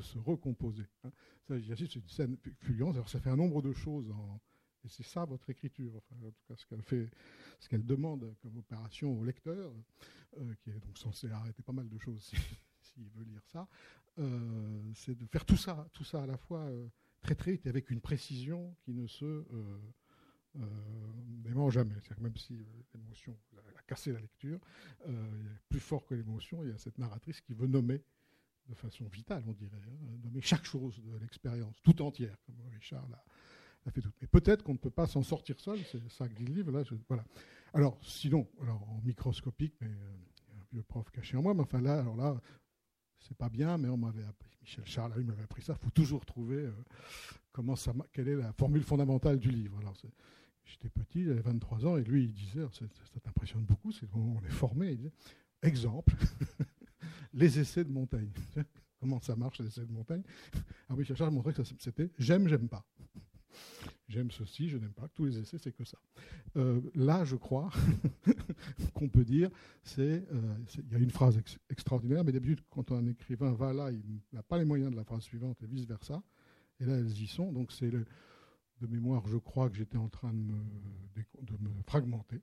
[0.01, 0.85] se recomposer.
[1.03, 1.11] Hein.
[1.47, 2.95] c'est une scène fulgurante.
[2.95, 4.39] Alors, ça fait un nombre de choses en,
[4.89, 7.09] c'est ça votre écriture, enfin, en tout cas ce qu'elle fait,
[7.59, 9.71] ce qu'elle demande comme opération au lecteur,
[10.37, 12.31] euh, qui est donc censé arrêter pas mal de choses
[12.81, 13.67] s'il veut lire ça,
[14.19, 16.87] euh, c'est de faire tout ça, tout ça à la fois euh,
[17.21, 19.45] très très vite et avec une précision qui ne se
[21.43, 21.93] dément jamais.
[22.01, 23.37] C'est-à-dire même si l'émotion
[23.77, 24.59] a cassé la lecture,
[25.69, 28.03] plus fort que l'émotion, il y a cette narratrice qui veut nommer
[28.67, 33.07] de façon vitale, on dirait, hein, nommer chaque chose de l'expérience, tout entière, comme Richard
[33.09, 33.23] l'a
[33.85, 36.71] mais peut-être qu'on ne peut pas s'en sortir seul, c'est ça que dit le livre.
[36.71, 37.25] Là, voilà.
[37.73, 40.17] Alors, sinon, alors, en microscopique, mais euh,
[40.53, 42.39] il un vieux prof caché en moi, mais enfin là, alors là,
[43.19, 45.91] c'est pas bien, mais on m'avait appris, Michel Charles, lui m'avait appris ça, il faut
[45.91, 46.71] toujours trouver euh,
[47.51, 49.77] comment ça, quelle est la formule fondamentale du livre.
[49.79, 49.95] Alors,
[50.65, 52.85] j'étais petit, j'avais 23 ans, et lui, il disait, ça,
[53.21, 55.13] t'impressionne beaucoup, c'est on est formé, il disait,
[55.61, 56.13] exemple,
[57.33, 58.31] les essais de montagne.
[58.99, 60.23] comment ça marche, les essais de montagne?
[60.87, 62.85] Alors Michel Charles montrait que c'était j'aime, j'aime pas.
[64.07, 65.07] J'aime ceci, je n'aime pas.
[65.09, 65.99] Tous les essais, c'est que ça.
[66.57, 67.69] Euh, là, je crois
[68.95, 69.49] qu'on peut dire,
[69.83, 71.39] c'est, euh, il y a une phrase
[71.69, 75.03] extraordinaire, mais d'habitude, quand un écrivain va là, il n'a pas les moyens de la
[75.03, 76.23] phrase suivante et vice versa.
[76.79, 77.51] Et là, elles y sont.
[77.51, 80.59] Donc, c'est de mémoire, je crois que j'étais en train de me,
[81.41, 82.41] de me fragmenter.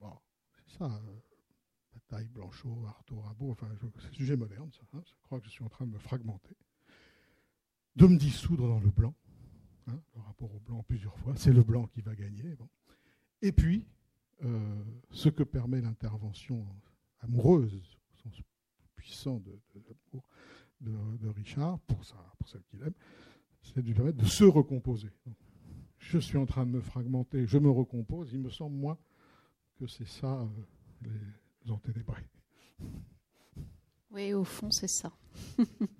[0.00, 0.16] Bon,
[0.54, 0.86] c'est ça.
[0.86, 1.20] Euh,
[1.92, 4.82] Bataille, Blanchot, Artaud, Rabot, enfin, c'est sujet moderne, ça.
[4.94, 5.02] Hein.
[5.04, 6.56] je crois que je suis en train de me fragmenter
[7.98, 9.14] de me dissoudre dans le blanc.
[9.88, 12.56] Hein, le rapport au blanc plusieurs fois, c'est le blanc qui va gagner.
[13.42, 13.84] Et puis,
[14.44, 16.64] euh, ce que permet l'intervention
[17.20, 18.40] amoureuse, au sens
[18.94, 19.58] puissant de,
[20.80, 21.98] de, Richard, pour,
[22.38, 22.94] pour celle qu'il aime,
[23.62, 25.10] c'est de lui permettre de se recomposer.
[25.98, 28.96] je suis en train de me fragmenter, je me recompose, il me semble, moi,
[29.76, 30.46] que c'est ça euh,
[31.64, 32.28] les anténébrés.
[34.12, 35.12] Oui, au fond, c'est ça.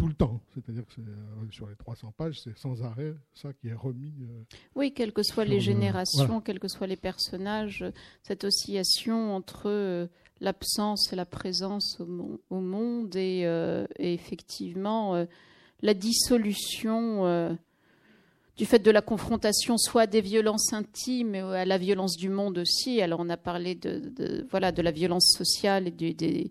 [0.00, 0.40] tout le temps.
[0.54, 4.14] C'est-à-dire que euh, sur les 300 pages, c'est sans arrêt ça qui est remis.
[4.22, 4.42] Euh,
[4.74, 7.84] oui, quelles que soient les générations, quels que soient les personnages,
[8.22, 10.06] cette oscillation entre euh,
[10.40, 13.42] l'absence et la présence au, monde et,
[13.98, 15.26] effectivement
[15.82, 17.58] la dissolution
[18.56, 22.56] du fait de la confrontation soit des violences intimes et à la violence du monde
[22.56, 23.02] aussi.
[23.02, 26.50] Alors on a parlé de, voilà de la violence sociale et des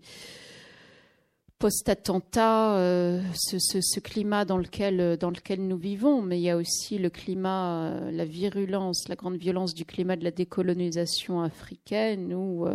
[1.59, 6.55] post-attentat, euh, ce, climat dans lequel, euh, dans lequel nous vivons, mais il y a
[6.55, 12.33] aussi le climat, euh, la virulence, la grande violence du climat de la décolonisation africaine,
[12.33, 12.65] où,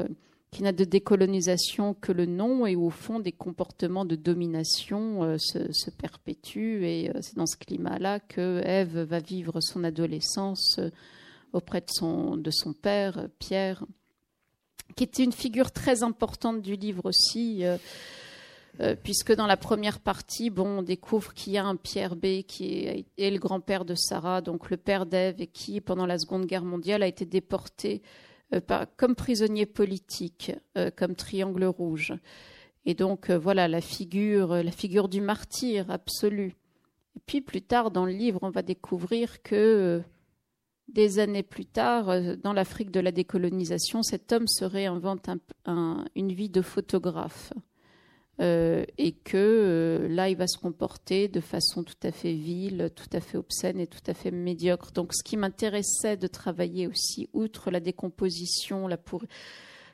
[0.50, 5.38] qui n'a de décolonisation que le nom et où, au fond, des comportements de domination
[5.38, 6.84] se, se, perpétuent.
[6.84, 10.78] Et c'est dans ce climat-là que Ève va vivre son adolescence
[11.52, 13.84] auprès son, de son père, Pierre,
[14.94, 17.64] qui était une figure très importante du livre aussi.
[18.80, 22.42] Euh, puisque dans la première partie, bon, on découvre qu'il y a un Pierre B
[22.42, 26.46] qui est, le grand-père de Sarah, donc le père d'Ève, et qui, pendant la Seconde
[26.46, 28.02] Guerre mondiale, a été déporté
[28.52, 28.60] euh,
[28.96, 32.14] comme prisonnier politique, euh, comme triangle rouge.
[32.84, 36.54] Et donc voilà la figure, la figure du martyr absolu.
[37.16, 40.02] Et puis plus tard dans le livre, on va découvrir que
[40.88, 42.10] des années plus tard,
[42.42, 45.30] dans l'Afrique de la décolonisation, cet homme se réinvente
[46.14, 47.54] une vie de photographe.
[48.40, 52.90] Euh, et que euh, là, il va se comporter de façon tout à fait vile,
[52.96, 54.90] tout à fait obscène et tout à fait médiocre.
[54.90, 59.22] Donc, ce qui m'intéressait de travailler aussi, outre la décomposition, la pour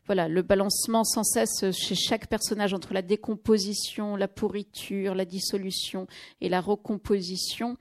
[0.06, 6.06] voilà, le balancement sans cesse chez chaque personnage entre la décomposition, la pourriture, la dissolution
[6.40, 7.76] et la recomposition,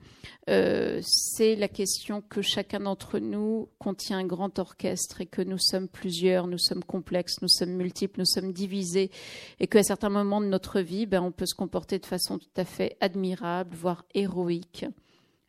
[0.48, 5.58] euh, c'est la question que chacun d'entre nous contient un grand orchestre et que nous
[5.58, 9.10] sommes plusieurs, nous sommes complexes, nous sommes multiples, nous sommes divisés
[9.58, 12.48] et qu'à certains moments de notre vie, ben, on peut se comporter de façon tout
[12.56, 14.86] à fait admirable, voire héroïque.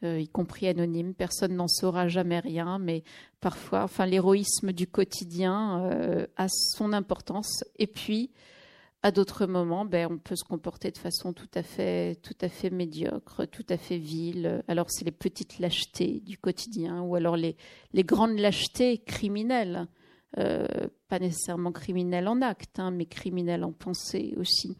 [0.03, 1.13] Euh, y compris anonyme.
[1.13, 3.03] Personne n'en saura jamais rien, mais
[3.39, 7.63] parfois, enfin, l'héroïsme du quotidien euh, a son importance.
[7.77, 8.31] Et puis,
[9.03, 12.49] à d'autres moments, ben, on peut se comporter de façon tout à fait, tout à
[12.49, 14.63] fait médiocre, tout à fait vile.
[14.67, 17.55] Alors, c'est les petites lâchetés du quotidien, ou alors les,
[17.93, 19.87] les grandes lâchetés criminelles.
[20.39, 20.65] Euh,
[21.09, 24.77] pas nécessairement criminelles en acte, hein, mais criminelles en pensée aussi.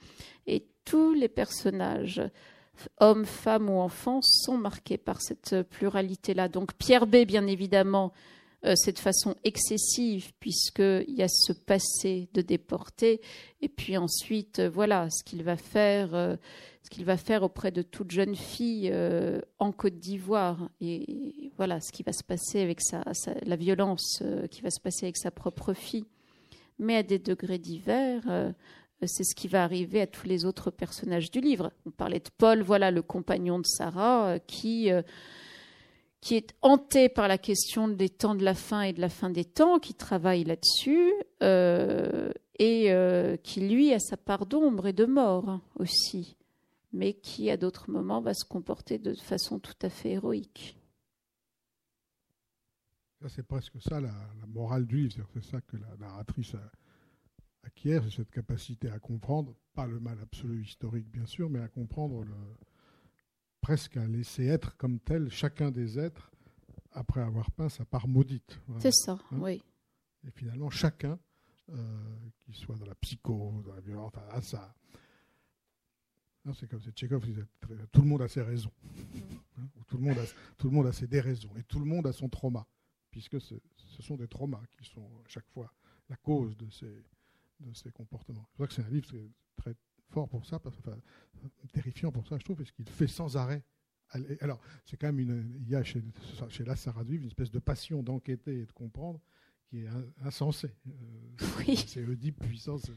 [0.47, 2.21] Et tous les personnages
[2.99, 6.47] hommes, femmes ou enfants, sont marqués par cette pluralité-là.
[6.47, 8.13] Donc Pierre B, bien évidemment,
[8.63, 13.21] euh, c'est de façon excessive, puisqu'il y a ce passé de déporté,
[13.61, 16.13] et puis ensuite, euh, voilà, ce qu'il va faire.
[16.13, 16.35] Euh,
[16.83, 18.91] ce qu'il va faire auprès de toute jeune fille
[19.59, 23.03] en Côte d'Ivoire et, voilà ce qui va se passer avec sa,
[23.45, 26.07] la violence qui va se passer avec sa propre fille
[26.79, 28.23] mais à des degrés divers
[29.07, 31.71] c'est ce qui va arriver à tous les autres personnages du livre.
[31.85, 35.01] On parlait de Paul, voilà le compagnon de Sarah, euh, qui, euh,
[36.21, 39.29] qui est hanté par la question des temps de la fin et de la fin
[39.29, 42.93] des temps, qui travaille là-dessus, euh, et
[43.41, 46.35] qui, lui, a sa part d'ombre et de mort aussi,
[46.93, 50.77] mais qui, à d'autres moments, va se comporter de façon tout à fait héroïque.
[53.27, 54.13] C'est presque ça la,
[54.47, 56.71] morale du livre, c'est ça que la narratrice a
[57.63, 62.23] acquiert, cette capacité à comprendre, pas le mal absolu historique bien sûr, mais à comprendre
[62.23, 62.35] le,
[63.61, 66.31] presque à laisser être comme tel chacun des êtres
[66.93, 68.59] après avoir peint sa part maudite.
[68.79, 69.61] C'est ça, hein oui.
[70.27, 71.17] Et finalement, chacun,
[71.69, 74.75] euh, qu'il soit dans la psycho, dans la violence, à ça.
[76.55, 77.45] C'est comme Tchekhov disait,
[77.91, 78.71] tout le monde a ses raisons.
[79.57, 80.25] Hein, tout, le monde a,
[80.57, 81.51] tout le monde a ses déraisons.
[81.55, 82.67] Et tout le monde a son trauma,
[83.11, 83.55] puisque ce
[84.01, 85.71] sont des traumas qui sont à chaque fois
[86.09, 86.91] la cause de ces,
[87.61, 88.45] de ces comportements.
[88.51, 89.07] Je crois que c'est un livre
[89.55, 89.75] très
[90.09, 90.97] fort pour ça, parce, enfin,
[91.73, 93.63] terrifiant pour ça, je trouve, parce qu'il fait sans arrêt.
[94.41, 95.55] Alors, c'est quand même une.
[95.61, 96.03] Il y a chez,
[96.49, 99.21] chez la Sarah une espèce de passion d'enquêter et de comprendre
[99.71, 99.89] qui est
[100.23, 100.75] insensée.
[100.87, 101.77] Euh, oui.
[101.87, 102.91] C'est Oedipe puissance.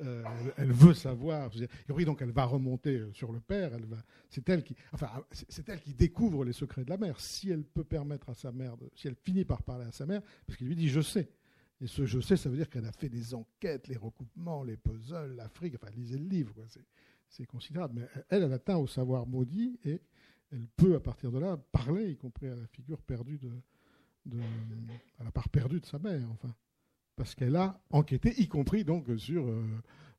[0.00, 0.22] Euh,
[0.56, 1.50] elle, veut savoir.
[1.56, 3.72] Et oui, donc elle va remonter euh, sur le père.
[3.74, 3.96] Elle va.
[4.28, 4.76] C'est elle qui.
[4.92, 7.18] Enfin, c'est elle qui découvre les secrets de la mère.
[7.18, 10.22] Si elle peut permettre à sa mère, si elle finit par parler à sa mère,
[10.46, 11.30] parce qu'il lui dit, je sais.
[11.80, 14.76] Et ce je sais, ça veut dire qu'elle a fait des enquêtes, les recoupements, les
[14.76, 16.54] puzzles, l'Afrique, enfin, lisez le livre,
[17.28, 17.94] c'est considérable.
[18.00, 20.00] Mais elle, elle atteint au savoir maudit et
[20.50, 24.40] elle peut, à partir de là, parler, y compris à la figure perdue de,
[25.18, 26.54] à la part perdue de sa mère, enfin.
[27.16, 29.48] Parce qu'elle a enquêté, y compris donc sur.
[29.48, 29.64] Euh,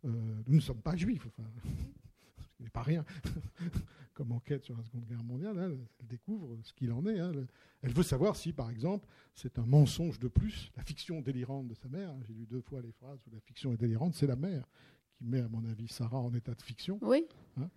[0.06, 1.48] euh, nous ne sommes pas juifs, enfin,
[2.60, 3.06] n'est pas rien
[4.14, 5.58] comme enquête sur la Seconde Guerre mondiale.
[5.58, 7.20] Hein, elle découvre ce qu'il en est.
[7.20, 7.32] Hein,
[7.82, 11.74] elle veut savoir si, par exemple, c'est un mensonge de plus, la fiction délirante de
[11.74, 12.10] sa mère.
[12.10, 14.14] Hein, j'ai lu deux fois les phrases où la fiction est délirante.
[14.16, 14.68] C'est la mère
[15.14, 17.00] qui met, à mon avis, Sarah en état de fiction.
[17.02, 17.26] Oui.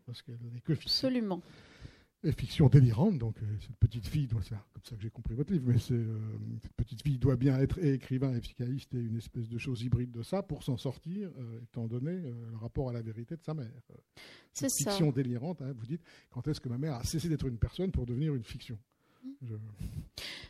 [0.05, 1.09] parce qu'elle n'est que fiction.
[1.09, 1.43] Absolument
[2.25, 3.19] et fiction délirante.
[3.19, 6.19] Donc, euh, cette petite fille, c'est comme ça que j'ai compris votre livre, mais euh,
[6.63, 10.13] cette petite fille doit bien être écrivain et psychanalyste et une espèce de chose hybride
[10.13, 13.55] de ça pour s'en sortir, euh, étant donné le rapport à la vérité de sa
[13.55, 13.73] mère.
[14.53, 14.91] C'est ça.
[14.91, 17.91] Fiction délirante, hein, vous dites, quand est-ce que ma mère a cessé d'être une personne
[17.91, 18.79] pour devenir une fiction?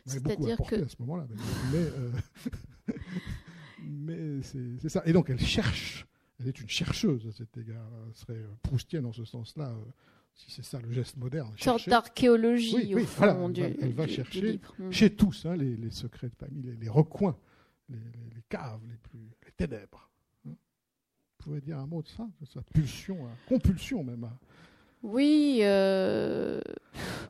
[0.05, 0.83] C'est-à-dire que.
[0.83, 1.27] à ce moment-là.
[1.71, 2.97] Mais,
[3.81, 4.41] mais
[4.81, 5.01] c'est ça.
[5.05, 6.05] Et donc, elle cherche.
[6.39, 7.89] Elle est une chercheuse à cet égard.
[8.07, 9.73] Elle serait proustienne en ce sens-là
[10.35, 11.51] si c'est ça le geste moderne.
[11.51, 14.91] Une sorte d'archéologie au fond elle va, chercher hmm.
[14.91, 17.37] chez tous hein, les, secrets de famille, les, recoins,
[17.89, 17.97] les,
[18.49, 20.09] caves, les plus, les ténèbres.
[20.47, 20.51] Hein.
[20.51, 24.29] Vous pouvez dire un mot de ça, de sa pulsion, hein, compulsion même.
[25.03, 25.59] Oui.
[25.61, 26.61] Euh...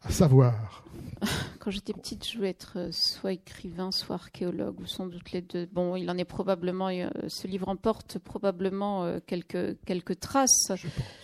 [0.03, 0.85] À savoir.
[1.59, 5.41] Quand j'étais petite, je voulais être euh, soit écrivain, soit archéologue, ou sans doute les
[5.41, 5.67] deux.
[5.71, 6.89] Bon, il en est probablement.
[6.89, 10.71] Euh, ce livre emporte probablement quelques quelques traces.
[10.75, 11.22] Je pense.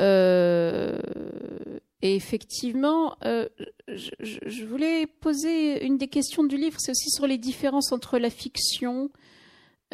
[0.00, 0.98] Euh,
[2.02, 3.48] et effectivement, euh,
[3.88, 8.30] je, voulais poser une des questions du livre, c'est aussi sur les différences entre la
[8.30, 9.10] fiction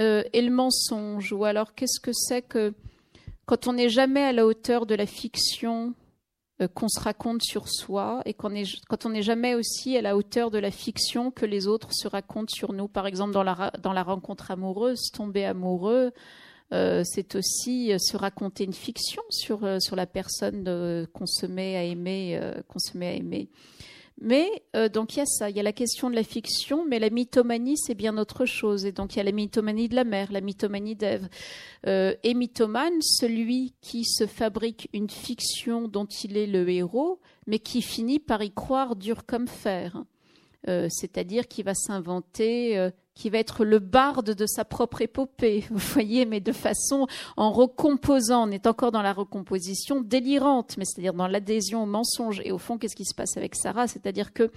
[0.00, 1.32] euh, et le mensonge.
[1.32, 2.74] Ou alors, qu'est-ce que c'est que
[3.46, 5.94] quand on n'est jamais à la hauteur de la fiction
[6.74, 8.52] qu'on se raconte sur soi et quand
[9.04, 12.54] on n'est jamais aussi à la hauteur de la fiction que les autres se racontent
[12.54, 12.86] sur nous.
[12.86, 16.12] Par exemple, dans la, dans la rencontre amoureuse, tomber amoureux,
[16.72, 21.46] euh, c'est aussi euh, se raconter une fiction sur, euh, sur la personne qu'on se
[21.46, 22.40] met à aimer.
[22.68, 23.48] qu'on se met à aimer.
[24.20, 24.48] Mais
[24.92, 27.10] donc il y a ça, il y a la question de la fiction, mais la
[27.10, 28.84] mythomanie c'est bien autre chose.
[28.84, 31.28] Et donc il y a la mythomanie de la mère, la mythomanie d'Ève.
[31.86, 37.82] et mythomane, celui qui se fabrique une fiction dont il est le héros, mais qui
[37.82, 40.04] finit par y croire dur comme fer.
[40.66, 46.24] C'est-à-dire qui va s'inventer qui va être le barde de sa propre épopée, vous voyez,
[46.24, 47.06] mais de façon
[47.36, 52.40] en recomposant, on est encore dans la recomposition délirante, mais c'est-à-dire dans l'adhésion au mensonge.
[52.44, 53.86] Et au fond, qu'est-ce qui se passe avec Sarah?
[53.86, 54.50] C'est-à-dire que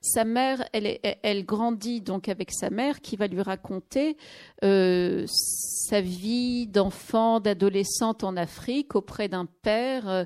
[0.00, 4.16] sa mère, elle, elle, grandit donc avec sa mère qui va lui raconter
[4.62, 10.08] euh, sa vie d'enfant, d'adolescente en Afrique auprès d'un père.
[10.08, 10.24] Euh,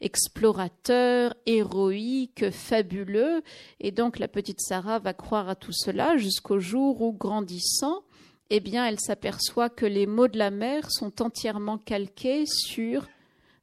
[0.00, 3.42] explorateur, héroïque, fabuleux.
[3.80, 8.02] Et donc la petite Sarah va croire à tout cela jusqu'au jour où, grandissant,
[8.50, 13.08] eh bien, elle s'aperçoit que les mots de la mère sont entièrement calqués sur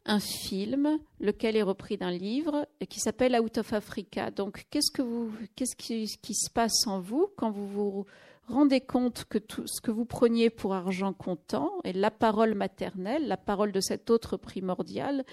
[0.06, 4.32] un film, lequel est repris d'un livre qui s'appelle Out of Africa.
[4.32, 8.06] Donc, qu'est-ce que vous, qu'est-ce qui, qui, se passe en vous quand vous vous
[8.48, 13.28] rendez compte que tout ce que vous preniez pour argent comptant et la parole maternelle,
[13.28, 15.24] la parole de cet autre primordial,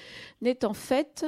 [0.40, 1.26] n'est en fait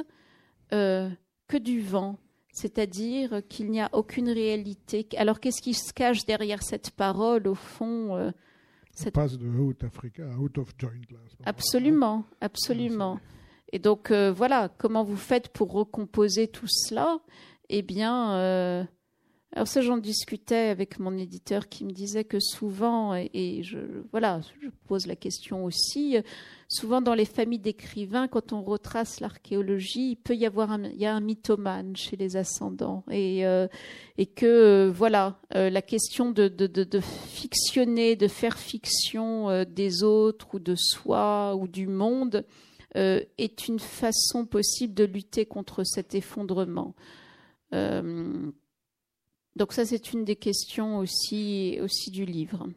[0.73, 1.09] euh,
[1.47, 2.17] que du vent,
[2.53, 5.07] c'est-à-dire qu'il n'y a aucune réalité.
[5.17, 8.31] Alors qu'est-ce qui se cache derrière cette parole au fond euh,
[8.93, 9.15] cette...
[9.15, 10.91] passe de out Africa à out of joint.
[11.45, 13.19] Absolument, absolument.
[13.71, 17.19] Et donc euh, voilà, comment vous faites pour recomposer tout cela?
[17.69, 18.87] Eh bien,
[19.55, 23.77] alors ça, j'en discutais avec mon éditeur qui me disait que souvent, et, je,
[24.11, 26.17] voilà, je pose la question aussi,
[26.67, 30.99] souvent dans les familles d'écrivains, quand on retrace l'archéologie, il peut y avoir un, il
[30.99, 33.67] y a un mythomane chez les ascendants, et, euh,
[34.17, 40.01] et que voilà, euh, la question de, de, de, fictionner, de faire fiction euh, des
[40.01, 42.43] autres ou de soi ou du monde
[42.95, 46.93] est une façon possible de lutter contre cet effondrement.
[49.55, 51.79] Donc ça, c'est une des questions aussi,
[52.11, 52.67] du livre.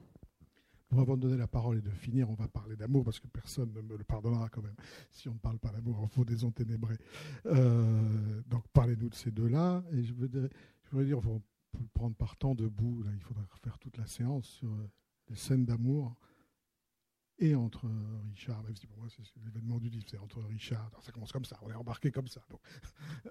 [0.96, 3.72] Avant de donner la parole et de finir, on va parler d'amour parce que personne
[3.74, 4.76] ne me le pardonnera quand même
[5.10, 6.96] si on ne parle pas d'amour en faux des enténébrés.
[7.46, 9.82] Euh, donc parlez-nous de ces deux-là.
[9.92, 10.48] Et je voudrais,
[10.84, 11.40] je voudrais dire, pour
[11.92, 14.70] prendre par temps debout, il faudra faire toute la séance sur
[15.28, 16.14] les scènes d'amour
[17.38, 17.86] et entre
[18.30, 21.44] Richard, même si pour moi c'est l'événement du livre, c'est entre Richard, ça commence comme
[21.44, 22.40] ça, on est embarqué comme ça.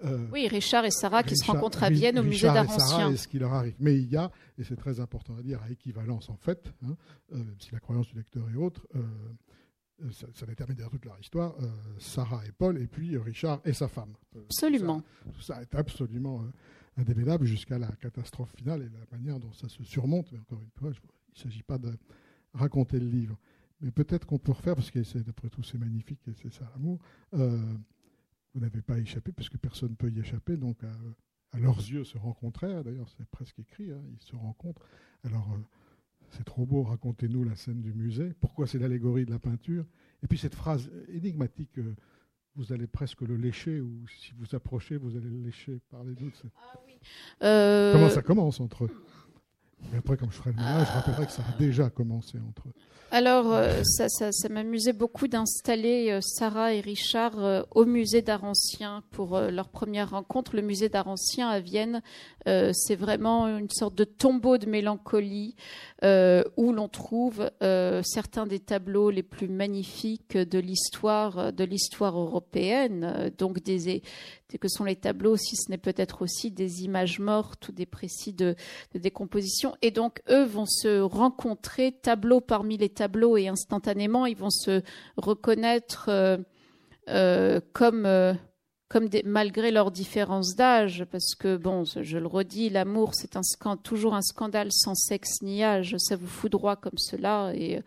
[0.04, 3.12] Euh, oui, Richard et Sarah qui se rencontrent à Vienne au musée d'art ancien.
[3.12, 3.74] Et ce qui leur arrive.
[3.78, 6.96] Mais il y a, et c'est très important à dire, à équivalence en fait, hein,
[7.32, 11.18] euh, même si la croyance du lecteur est autre, euh, ça, détermine d'ailleurs toute leur
[11.18, 11.54] histoire,
[11.98, 14.12] Sarah et Paul, et puis Richard et sa femme.
[14.36, 15.02] absolument.
[15.32, 16.44] Tout ça, est absolument
[16.98, 20.30] indémêlable jusqu'à la catastrophe finale et la manière dont ça se surmonte.
[20.32, 21.90] Mais encore une fois, il ne s'agit pas de
[22.52, 23.38] raconter le livre.
[23.80, 26.98] Mais peut-être qu'on peut refaire, parce que d'après tout c'est magnifique et c'est ça l'amour,
[27.34, 27.58] euh,
[28.54, 32.04] vous n'avez pas échappé, parce que personne ne peut y échapper, donc à, leurs yeux
[32.04, 34.82] se rencontrer, d'ailleurs c'est presque écrit, hein, ils se rencontrent.
[35.24, 35.58] Alors euh,
[36.30, 39.84] c'est trop beau, racontez-nous la scène du musée, pourquoi c'est l'allégorie de la peinture,
[40.22, 41.94] et puis cette phrase énigmatique, euh,
[42.54, 46.34] vous allez presque le lécher, ou si vous approchez, vous allez le lécher, parlez-nous de
[47.40, 49.05] ah, Comment ça commence entre eux?
[49.92, 52.68] Mais après, comme je ferai le ménage, je rappellerai que ça a déjà commencé entre
[52.68, 52.72] eux.
[53.12, 59.04] Alors, euh, ça, m'amusait beaucoup d'installer euh, Sarah et Richard euh, au musée d'art ancien
[59.12, 60.56] pour leur première rencontre.
[60.56, 62.02] Le musée d'art ancien à Vienne,
[62.44, 65.56] c'est vraiment une sorte de tombeau de mélancolie
[66.02, 67.50] où l'on trouve
[68.04, 74.02] certains des tableaux les plus magnifiques de l'histoire de l'histoire européenne, donc des,
[74.54, 78.32] que sont les tableaux, si ce n'est peut-être aussi des images mortes ou des précis
[78.32, 78.54] de,
[78.94, 79.74] décomposition.
[79.82, 84.82] Et donc, eux vont se rencontrer tableau parmi les tableaux et instantanément, ils vont se
[85.16, 86.38] reconnaître euh,
[87.08, 88.34] euh, comme, euh,
[88.88, 93.76] comme des, malgré leurs différences d'âge, parce que, bon, je le redis, l'amour, c'est un
[93.76, 95.96] toujours un scandale sans sexe ni âge.
[95.98, 97.82] Ça vous foudroie comme cela et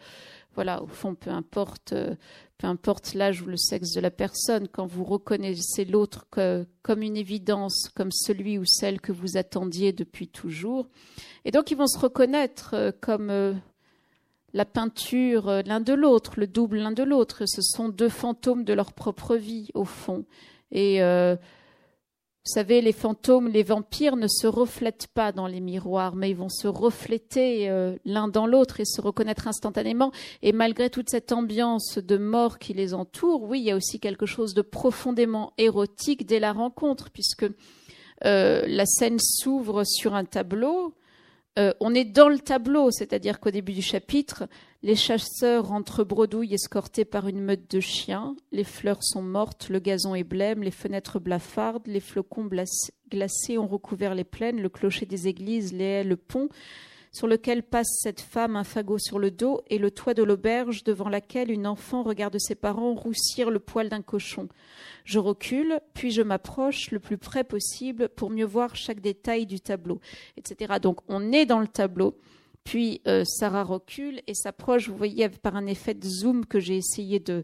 [0.60, 2.16] voilà, au fond, peu importe, euh,
[2.58, 6.28] peu importe l'âge ou le sexe de la personne, quand vous reconnaissez l'autre
[6.82, 10.90] comme une évidence, comme celui ou celle que vous attendiez depuis toujours.
[11.46, 13.54] Et donc, ils vont se reconnaître euh, comme, euh,
[14.52, 17.46] la peinture l'un de l'autre, le double l'un de l'autre.
[17.46, 20.26] Ce sont deux fantômes de leur propre vie, au fond.
[20.74, 21.00] Et
[22.50, 26.36] vous savez, les fantômes, les vampires ne se reflètent pas dans les miroirs, mais ils
[26.36, 30.12] vont se refléter euh, l'un dans l'autre et se reconnaître instantanément.
[30.42, 34.00] Et malgré toute cette ambiance de mort qui les entoure, oui, il y a aussi
[34.00, 37.46] quelque chose de profondément érotique dès la rencontre, puisque
[38.24, 40.96] la scène s'ouvre sur un tableau
[41.60, 44.48] euh, on est dans le tableau, c'est-à-dire qu'au début du chapitre,
[44.82, 49.80] les chasseurs rentrent bredouilles escortés par une meute de chiens, les fleurs sont mortes, le
[49.80, 52.50] gazon est blême, les fenêtres blafardes, les flocons
[53.12, 56.48] glacés ont recouvert les plaines, le clocher des églises, les haies, le pont,
[57.12, 60.84] sur lequel passe cette femme un fagot sur le dos, et le toit de l'auberge
[60.84, 64.48] devant laquelle une enfant regarde ses parents roussir le poil d'un cochon.
[65.06, 69.60] Je recule, puis je m'approche le plus près possible pour mieux voir chaque détail du
[69.60, 70.00] tableau,
[70.38, 70.76] etc.
[70.82, 72.18] Donc on est dans le tableau.
[72.64, 76.78] Puis euh, Sarah recule et s'approche, vous voyez, par un effet de zoom que j'ai
[76.78, 77.44] essayé de,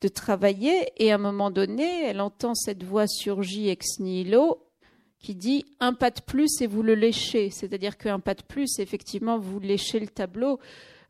[0.00, 0.90] de travailler.
[0.96, 4.65] Et à un moment donné, elle entend cette voix surgir ex nihilo
[5.18, 7.50] qui dit un pas de plus et vous le léchez.
[7.50, 10.60] C'est-à-dire qu'un pas de plus, effectivement, vous léchez le tableau.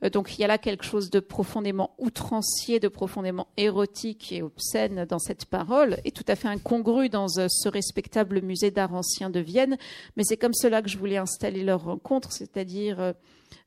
[0.02, 4.42] Euh, donc il y a là quelque chose de profondément outrancier, de profondément érotique et
[4.42, 8.94] obscène dans cette parole, et tout à fait incongru dans euh, ce respectable musée d'art
[8.94, 9.76] ancien de Vienne.
[10.16, 13.14] Mais c'est comme cela que je voulais installer leur rencontre, c'est-à-dire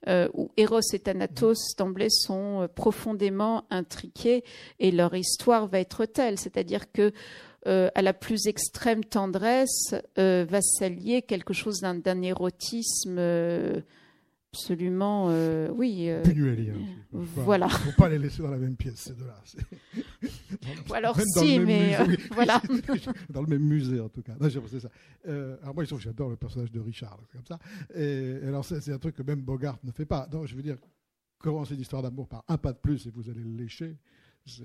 [0.08, 4.44] euh, où Eros et Thanatos d'emblée sont profondément intriqués,
[4.80, 7.12] et leur histoire va être telle, c'est-à-dire que
[7.68, 13.82] euh, à la plus extrême tendresse euh, va s'allier quelque chose d'un érotisme euh,
[14.54, 15.28] absolument,
[15.74, 16.10] oui.
[16.24, 16.74] Punuelien.
[17.12, 17.68] voilà.
[17.68, 19.44] Il ne faut pas les laisser dans la même pièce, ces deux-là.
[20.90, 21.98] Ou alors si, mais
[22.32, 22.62] voilà.
[23.30, 24.34] dans le même musée, en tout cas.
[24.40, 24.90] ça.
[25.62, 27.60] alors moi, j'adore le personnage de Richard, comme ça.
[27.94, 30.26] Et, alors, c'est un truc que même Bogart ne fait pas.
[30.28, 30.78] Donc, je veux dire,
[31.38, 33.98] commencer l'histoire d'amour par un pas de plus et vous allez le lécher.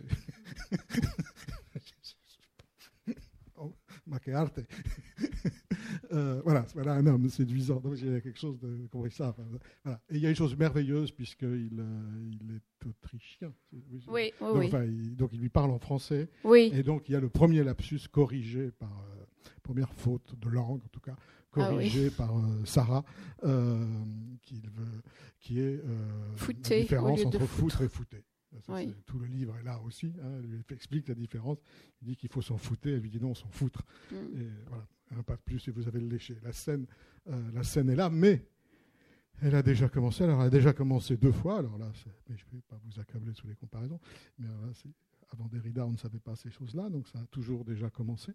[4.06, 4.60] Maquearte.
[6.12, 7.80] euh, voilà, voilà un homme séduisant.
[7.80, 9.34] Donc il y a quelque chose de comme ça.
[9.82, 10.00] voilà.
[10.10, 13.52] Et il y a une chose merveilleuse puisqu'il euh, il est autrichien.
[13.72, 14.70] Oui, oui, donc, oui.
[14.86, 16.28] il, donc il lui parle en français.
[16.44, 16.70] Oui.
[16.74, 19.24] Et donc il y a le premier lapsus corrigé par euh,
[19.62, 21.16] première faute de langue en tout cas
[21.54, 23.04] corrigé ah par euh, Sarah,
[23.44, 23.86] euh,
[24.42, 25.02] qui, veut,
[25.40, 28.24] qui est la différence entre foutre et fouter.
[29.06, 30.12] Tout le livre est là aussi.
[30.22, 31.58] Hein, il explique la différence.
[32.02, 32.86] Il dit qu'il faut s'en foutre.
[32.86, 33.82] Elle lui dit non, on s'en foutre.
[34.10, 34.14] Mm.
[34.14, 34.86] Et voilà,
[35.16, 36.36] un pas de plus et vous avez le léché.
[36.42, 36.86] La scène,
[37.28, 38.44] euh, la scène est là, mais
[39.42, 40.24] elle a déjà commencé.
[40.24, 41.58] Alors, elle a déjà commencé deux fois.
[41.58, 41.90] Alors là,
[42.28, 44.00] mais je ne vais pas vous accabler sous les comparaisons.
[44.38, 44.46] Mais
[45.32, 46.88] avant Derrida, on ne savait pas ces choses-là.
[46.88, 48.32] Donc, ça a toujours déjà commencé.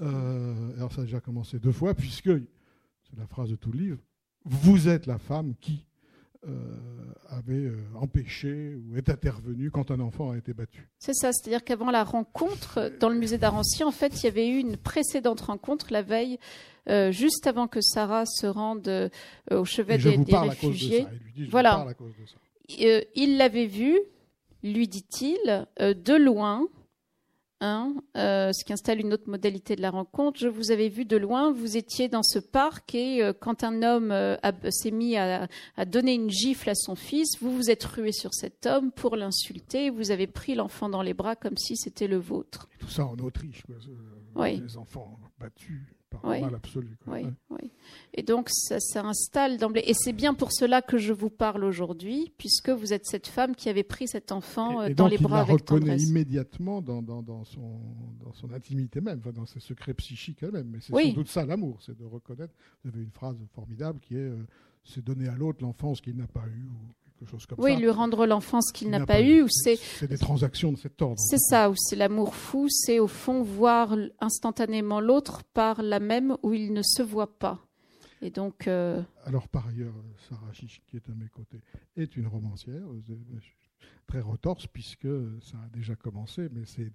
[0.00, 3.78] Euh, alors, ça a déjà commencé deux fois, puisque, c'est la phrase de tout le
[3.78, 3.98] livre,
[4.44, 5.93] vous êtes la femme qui euh,
[7.28, 10.88] avait euh, empêché ou est intervenu quand un enfant a été battu.
[10.98, 14.28] C'est ça, c'est-à-dire qu'avant la rencontre dans le musée d'art ancien, en fait, il y
[14.28, 16.38] avait eu une précédente rencontre la veille,
[16.88, 19.10] euh, juste avant que Sarah se rende
[19.50, 21.06] au chevet des, réfugiés.
[21.50, 21.86] voilà.
[22.68, 23.98] il l'avait vu,
[24.62, 26.68] lui dit-il, de loin,
[28.16, 30.38] euh, ce qui installe une autre modalité de la rencontre.
[30.38, 33.82] Je vous avais vu de loin, vous étiez dans ce parc et euh, quand un
[33.82, 34.36] homme euh,
[34.70, 35.48] s'est mis à,
[35.86, 39.90] donner une gifle à son fils, vous vous êtes rué sur cet homme pour l'insulter,
[39.90, 42.68] vous avez pris l'enfant dans les bras comme si c'était le vôtre.
[42.78, 43.62] tout ça en Autriche,
[44.36, 45.82] les enfants battus
[46.22, 46.40] oui.
[47.06, 47.70] Oui, oui.
[48.14, 49.82] Et donc, ça s'installe d'emblée.
[49.86, 53.54] Et c'est bien pour cela que je vous parle aujourd'hui, puisque vous êtes cette femme
[53.56, 55.84] qui avait pris cet enfant euh, dans les bras avec tendresse.
[55.84, 57.80] Il la reconnaît immédiatement dans, dans, dans, son,
[58.24, 60.68] dans son intimité même, dans ses secrets psychiques elle-même.
[60.68, 62.54] Mais c'est sans doute ça l'amour, c'est de reconnaître.
[62.84, 64.36] Vous avez une phrase formidable qui est euh,
[64.84, 66.68] c'est donner à l'autre l'enfance qu'il n'a pas eue
[67.58, 69.44] oui, lui rendre l'enfance qu'il n'a pas, eu.
[69.48, 71.18] C'est des transactions de cet ordre.
[71.18, 76.36] C'est ça, ou c'est l'amour fou, c'est au fond voir instantanément l'autre par la même
[76.42, 77.66] où il ne se voit pas.
[78.20, 78.68] Et donc.
[78.68, 79.94] Euh, Alors par ailleurs,
[80.28, 81.60] Sarah Chiche, qui est à mes côtés,
[81.96, 83.40] est une romancière euh,
[84.06, 85.08] très retorse puisque
[85.40, 86.92] ça a déjà commencé, mais c'est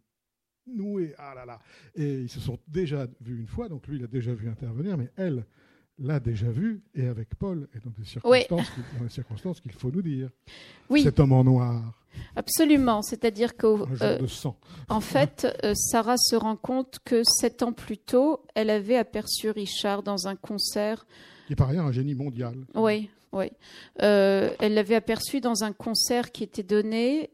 [0.67, 1.13] noué.
[1.17, 1.59] Ah là là.
[1.95, 4.97] Et ils se sont déjà vus une fois, donc lui il a déjà vu intervenir,
[4.97, 5.45] mais elle
[6.01, 10.29] l'a déjà vu, et avec Paul, et dans des circonstances, qu'il faut nous dire.
[10.89, 11.03] Oui.
[11.03, 11.93] Cet homme en noir.
[12.35, 13.67] Absolument, c'est-à-dire que
[14.01, 14.19] euh,
[14.89, 19.51] en fait, euh, Sarah se rend compte que sept ans plus tôt, elle avait aperçu
[19.51, 21.05] Richard dans un concert.
[21.47, 22.55] Qui est par ailleurs un génie mondial.
[22.75, 23.51] Oui, oui.
[24.01, 27.29] Euh, elle l'avait aperçu dans un concert qui était donné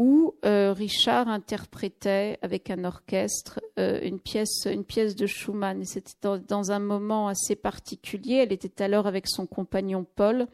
[0.00, 5.84] où euh, Richard interprétait avec un orchestre euh, une, pièce, une pièce de Schumann.
[5.84, 8.36] C'était dans, un moment assez particulier.
[8.36, 10.46] Elle était alors avec son compagnon Paul.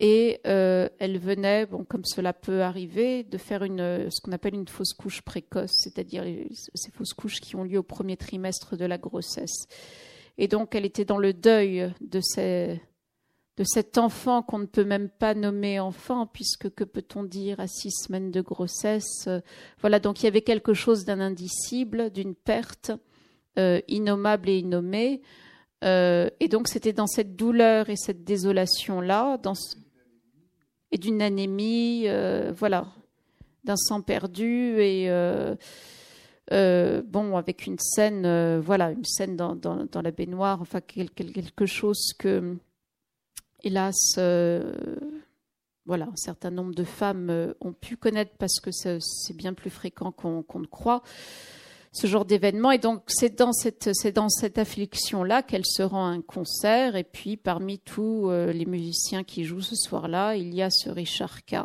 [0.00, 4.54] et euh, elle venait, bon, comme cela peut arriver, de faire une, ce qu'on appelle
[4.54, 6.24] une fausse couche précoce, c'est-à-dire
[6.74, 9.66] ces fausses couches qui ont lieu au premier trimestre de la grossesse.
[10.38, 12.80] Et donc, elle était dans le deuil de, ces,
[13.60, 17.66] de cet enfant qu'on ne peut même pas nommer enfant, puisque que peut-on dire à
[17.66, 19.28] six semaines de grossesse
[19.82, 22.90] Voilà, donc il y avait quelque chose d'un indicible, d'une perte
[23.58, 25.20] euh, innommable et innommée.
[25.84, 29.38] Euh, et donc, c'était dans cette douleur et cette désolation-là,
[30.90, 32.86] et d'une anémie, euh, voilà,
[33.64, 35.54] d'un sang perdu et euh,
[36.52, 42.56] euh, bon avec une scène, voilà, une scène dans, la baignoire, enfin quelque chose que,
[43.62, 44.14] hélas,
[45.86, 50.12] voilà, un certain nombre de femmes ont pu connaître parce que c'est bien plus fréquent
[50.12, 51.02] qu'on ne croit
[51.92, 52.70] ce genre d'événement.
[52.70, 56.94] Et donc, c'est dans cette, c'est dans cette affliction-là qu'elle se rend à un concert.
[56.94, 60.88] Et puis, parmi tous euh, les musiciens qui jouent ce soir-là, il y a ce
[60.88, 61.56] Richard K.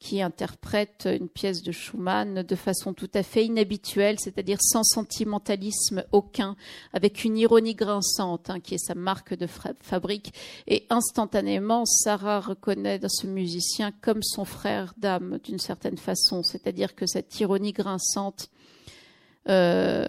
[0.00, 6.04] qui interprète une pièce de Schumann de façon tout à fait inhabituelle, c'est-à-dire sans sentimentalisme
[6.10, 6.56] aucun,
[6.92, 10.32] avec une ironie grinçante, hein, qui est sa marque de fabrique.
[10.66, 16.42] Et instantanément, Sarah reconnaît dans ce musicien comme son frère d'âme, d'une certaine façon.
[16.42, 18.50] C'est-à-dire que cette ironie grinçante
[19.48, 20.04] euh,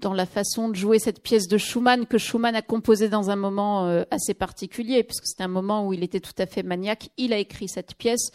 [0.00, 3.36] dans la façon de jouer cette pièce de Schumann que Schumann a composée dans un
[3.36, 7.08] moment euh, assez particulier, puisque c'était un moment où il était tout à fait maniaque.
[7.16, 8.30] Il a écrit cette pièce,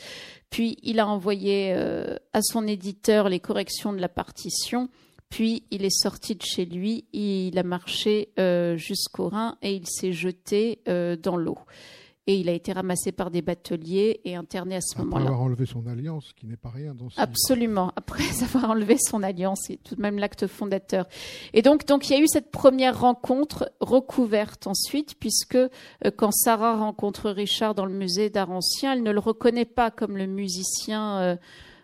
[0.50, 4.90] puis il a envoyé euh, à son éditeur les corrections de la partition.
[5.30, 8.34] Puis il est sorti de chez lui, il a marché
[8.78, 11.60] jusqu'au Rhin et il s'est jeté dans l'eau
[12.30, 15.24] et il a été ramassé par des bateliers et interné à ce moment-là.
[15.24, 17.92] Après avoir enlevé son alliance, qui n'est pas rien dans ce Absolument.
[17.96, 21.08] Après avoir enlevé son alliance, c'est tout de même l'acte fondateur.
[21.54, 25.70] Et donc, donc il y a eu cette première rencontre recouverte ensuite, puisque euh,
[26.16, 30.16] quand Sarah rencontre Richard dans le musée d'art ancien, elle ne le reconnaît pas comme
[30.16, 31.18] le musicien.
[31.18, 31.36] Euh,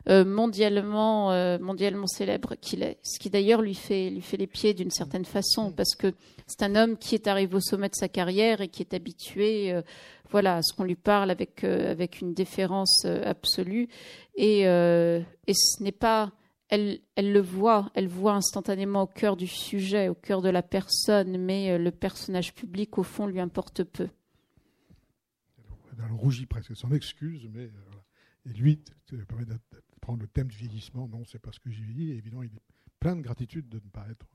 [0.07, 2.99] euh, mondialement, mondialement célèbre qu'il est.
[3.01, 6.13] Ce qui d'ailleurs lui fait, lui fait les pieds d'une certaine façon, parce que
[6.45, 9.81] c'est un homme qui est arrivé au sommet de sa carrière et qui est habitué
[10.29, 13.87] voilà, ce qu'on lui parle avec, euh, avec une déférence euh, absolue.
[14.35, 16.31] Et, euh, et ce n'est pas.
[16.69, 20.63] Elle, elle, le voit, elle voit instantanément au cœur du sujet, au cœur de la
[20.63, 24.09] personne, mais le personnage public, au fond, lui importe peu.
[26.03, 27.69] Elle rougit presque, son excuse, mais
[28.47, 29.53] Et lui, ça permet de
[30.01, 31.07] prendre le thème du vieillissement.
[31.07, 32.11] Non, c'est pas ce que j'ai dit.
[32.11, 32.63] évidemment, il est
[32.99, 34.25] plein de gratitude de ne pas être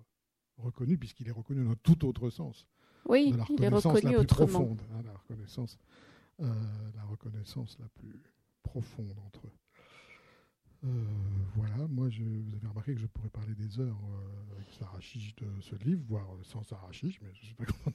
[0.57, 2.65] reconnu, puisqu'il est reconnu dans tout autre sens.
[3.07, 5.79] Oui, il est reconnu la plus Profonde, hein, la, reconnaissance,
[6.41, 6.53] euh,
[6.95, 8.23] la reconnaissance la plus
[8.63, 9.53] profonde entre eux.
[10.83, 11.05] Euh,
[11.57, 15.01] voilà, moi, je, vous avez remarqué que je pourrais parler des heures euh, avec Sarah
[15.01, 17.95] Chiche de ce livre, voire sans Sarah Chiche, mais je sais pas comment.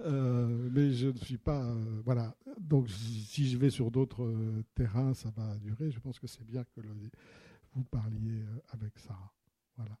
[0.70, 1.74] mais je ne suis pas.
[2.04, 2.36] voilà.
[2.60, 4.30] Donc, si je vais sur d'autres
[4.74, 5.90] terrains, ça va durer.
[5.90, 6.80] Je pense que c'est bien que
[7.74, 9.32] vous parliez avec Sarah.
[9.76, 9.96] Voilà.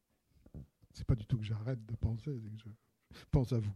[0.92, 2.64] C'est pas du tout que j'arrête de penser, que je
[3.30, 3.72] pense à vous.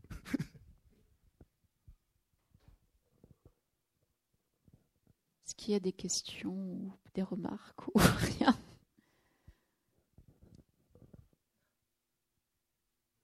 [5.44, 8.57] Est-ce qu'il y a des questions ou des remarques ou rien?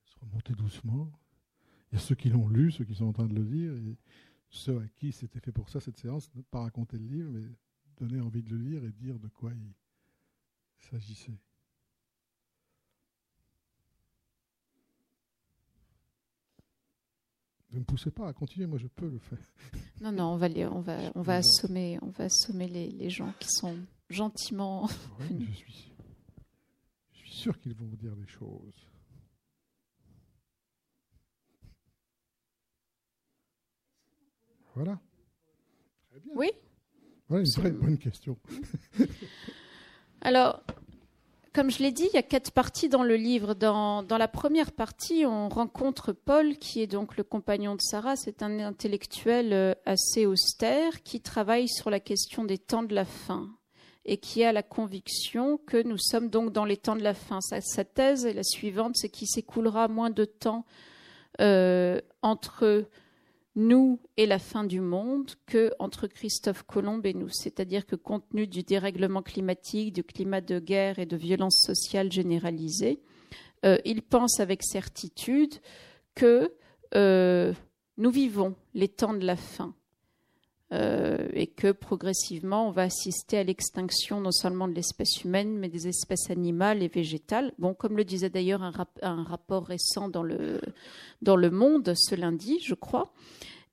[0.05, 1.11] Se remonter doucement.
[1.91, 3.73] Il y a ceux qui l'ont lu, ceux qui sont en train de le lire,
[3.77, 3.97] et
[4.51, 7.47] ceux à qui c'était fait pour ça cette séance, ne pas raconter le livre, mais
[7.97, 9.73] donner envie de le lire et dire de quoi il
[10.79, 11.39] s'agissait.
[17.77, 19.53] Ne me poussez pas à continuer, moi je peux le faire.
[20.01, 23.35] Non, non, on va, on va, on va assommer, on va assommer les, les gens
[23.39, 23.77] qui sont
[24.09, 24.89] gentiment.
[25.21, 25.93] je, suis,
[27.13, 28.89] je suis sûr qu'ils vont vous dire des choses.
[34.75, 34.99] Voilà.
[36.09, 36.33] Très bien.
[36.35, 36.51] Oui.
[37.29, 38.39] Voilà une très bonne question.
[40.23, 40.65] Alors,
[41.57, 43.55] comme je l'ai dit, il y a quatre parties dans le livre.
[43.55, 48.15] Dans, la première partie, on rencontre Paul, qui est donc le compagnon de Sarah.
[48.15, 53.07] C'est un intellectuel euh, assez austère qui travaille sur la question des temps de la
[53.07, 53.49] fin
[54.05, 57.41] et qui a la conviction que nous sommes donc dans les temps de la fin.
[57.41, 60.67] Sa, thèse est la suivante, c'est qu'il s'écoulera moins de temps
[61.41, 62.85] euh, entre
[63.57, 67.31] nous et la fin du monde que entre Christophe Colomb et nous.
[67.31, 72.13] C'est-à-dire que compte tenu du dérèglement climatique, du climat de guerre et de violence sociale
[72.13, 73.01] généralisée,
[73.65, 75.55] euh, il pense avec certitude
[76.15, 76.53] que
[76.95, 77.53] euh,
[77.97, 79.75] nous vivons les temps de la fin.
[80.73, 85.69] Euh, et que progressivement on va assister à l'extinction non seulement de l'espèce humaine mais
[85.69, 87.53] des espèces animales et végétales.
[87.61, 90.61] Bon, comme le disait d'ailleurs un, rapport récent dans le,
[91.23, 93.13] dans le Monde ce lundi, je crois.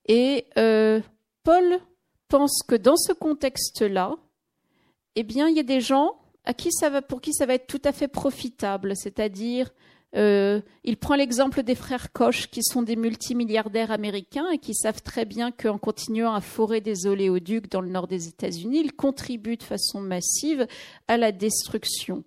[0.05, 1.01] Et euh,
[1.41, 1.79] Paul
[2.27, 4.15] pense que dans ce contexte-là,
[5.15, 7.55] eh bien, il y a des gens à qui ça va, pour qui ça va
[7.55, 9.71] être tout à fait profitable, c'est-à-dire
[10.15, 15.01] euh, il prend l'exemple des frères Koch, qui sont des multimilliardaires américains et qui savent
[15.01, 19.57] très bien qu'en continuant à forer des oléoducs dans le nord des États-Unis, ils contribuent
[19.57, 20.67] de façon massive
[21.07, 22.23] à la destruction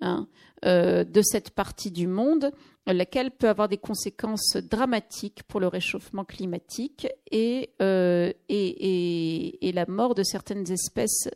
[0.00, 0.28] hein,
[0.64, 2.52] euh, de cette partie du monde,
[2.86, 10.22] laquelle peut avoir des conséquences dramatiques pour le réchauffement climatique et, euh, la mort de
[10.22, 11.28] certaines espèces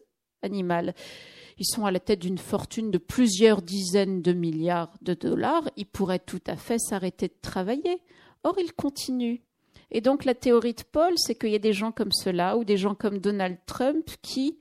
[0.43, 0.94] animales.
[1.61, 5.69] Ils sont à la tête d'une fortune de plusieurs dizaines de milliards de dollars.
[5.77, 8.01] Ils pourraient tout à fait s'arrêter de travailler.
[8.45, 9.41] Or, ils continuent.
[9.91, 12.65] Et donc, la théorie de Paul, c'est qu'il y a des gens comme cela, ou
[12.65, 14.57] des gens comme Donald Trump, qui,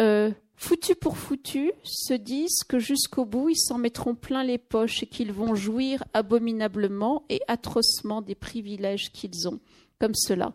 [0.00, 5.02] euh, foutus pour foutus, se disent que jusqu'au bout, ils s'en mettront plein les poches
[5.02, 9.58] et qu'ils vont jouir abominablement et atrocement des privilèges qu'ils ont,
[9.98, 10.54] comme cela.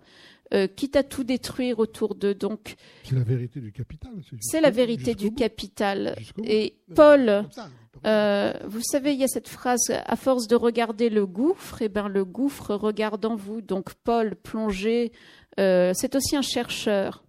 [0.53, 2.34] Euh, quitte à tout détruire autour d'eux.
[2.34, 4.11] Donc, c'est la vérité du capital.
[4.40, 6.15] C'est la vérité du capital.
[6.45, 7.45] Et Paul,
[8.06, 11.86] euh, vous savez, il y a cette phrase à force de regarder le gouffre, et
[11.86, 13.60] eh ben le gouffre regardant vous.
[13.60, 15.11] Donc Paul plongé,
[15.60, 17.26] euh, c'est aussi un chercheur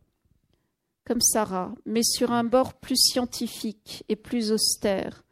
[1.05, 5.25] comme Sarah, mais sur un bord plus scientifique et plus austère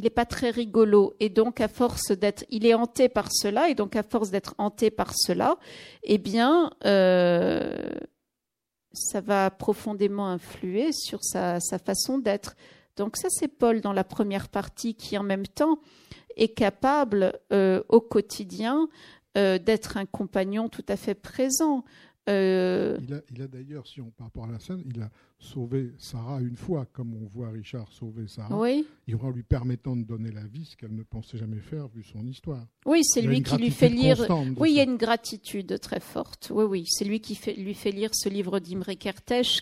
[0.00, 1.12] il n'est pas très rigolo.
[1.20, 4.54] Et donc, à force d'être, il est hanté par cela, et donc à force d'être
[4.56, 5.58] hanté par cela,
[6.04, 7.76] eh bien, euh,
[8.94, 12.56] ça va profondément influer sur sa, façon d'être.
[12.96, 15.80] Donc ça, c'est Paul dans la première partie qui, en même temps,
[16.34, 18.88] est capable euh, au quotidien
[19.36, 21.84] euh, d'être un compagnon tout à fait présent.
[22.26, 25.10] Il a, il a d'ailleurs, si on par rapport à la scène, il a
[25.40, 28.86] sauver Sarah une fois, comme on voit Richard sauver Sarah, oui.
[29.20, 32.26] en lui permettant de donner la vie, ce qu'elle ne pensait jamais faire vu son
[32.26, 32.64] histoire.
[32.86, 34.26] Oui, c'est lui qui lui fait lire.
[34.58, 36.52] Oui, il y a une gratitude très forte.
[36.54, 39.60] Oui, oui, c'est lui qui fait, lui fait lire ce livre d'Imre Kertész,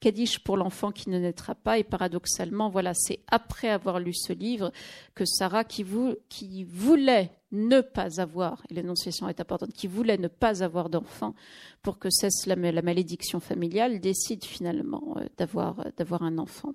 [0.00, 1.78] Kaddish pour l'enfant qui ne naîtra pas.
[1.78, 4.72] Et paradoxalement, voilà, c'est après avoir lu ce livre
[5.14, 10.18] que Sarah, qui, vou qui voulait ne pas avoir, et l'énonciation est importante, qui voulait
[10.18, 11.34] ne pas avoir d'enfant
[11.82, 16.74] pour que cesse la, la malédiction familiale, décide finalement d'avoir, euh, d'avoir un enfant.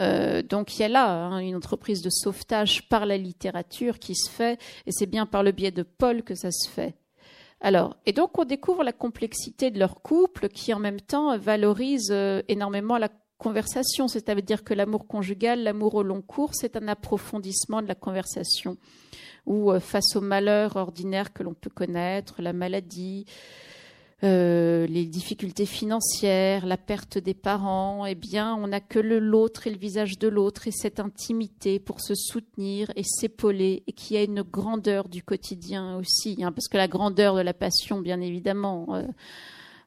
[0.00, 4.14] Euh, donc il y a là hein, une entreprise de sauvetage par la littérature qui
[4.14, 6.94] se fait, et c'est bien par le biais de Paul que ça se fait.
[7.60, 12.12] Alors, et donc on découvre la complexité de leur couple qui en même temps valorise
[12.48, 17.86] énormément la conversation, c'est-à-dire que l'amour conjugal, l'amour au long cours, c'est un approfondissement de
[17.86, 18.78] la conversation,
[19.46, 23.26] où face aux malheurs ordinaires que l'on peut connaître, la maladie,
[24.24, 29.66] euh, les difficultés financières, la perte des parents, eh bien, on n'a que le l'autre
[29.66, 34.16] et le visage de l'autre et cette intimité pour se soutenir et s'épauler et qui
[34.16, 38.20] a une grandeur du quotidien aussi, hein, parce que la grandeur de la passion, bien
[38.20, 38.94] évidemment.
[38.94, 39.02] Euh,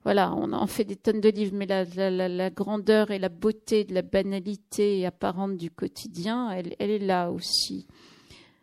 [0.03, 3.29] voilà, on en fait des tonnes de livres, mais la, la, la, grandeur et la
[3.29, 7.87] beauté de la banalité apparente du quotidien, elle, elle est là aussi.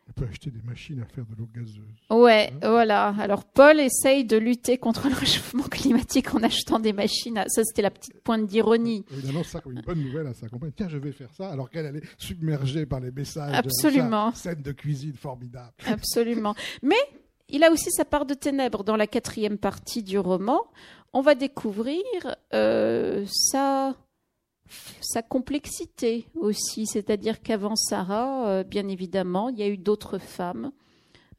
[0.08, 1.78] On peut acheter des machines à faire de l'eau gazeuse.
[2.10, 3.14] Ouais, hein voilà.
[3.18, 7.38] Alors Paul essaye de lutter contre le réchauffement climatique en achetant des machines.
[7.38, 7.48] À...
[7.48, 9.04] Ça, c'était la petite pointe d'ironie.
[9.12, 10.72] Évidemment, ça comme une bonne nouvelle à sa compagne.
[10.76, 13.54] Tiens, je vais faire ça, alors qu'elle est submergée par les messages.
[13.54, 14.30] Absolument.
[14.30, 15.72] De scène de cuisine formidable.
[15.86, 16.54] Absolument.
[16.82, 16.96] Mais
[17.48, 20.60] il a aussi sa part de ténèbres dans la quatrième partie du roman.
[21.12, 22.02] On va découvrir
[22.54, 23.94] euh, sa
[25.00, 30.72] sa complexité aussi, c'est-à-dire qu'avant Sarah, euh, bien évidemment, il y a eu d'autres femmes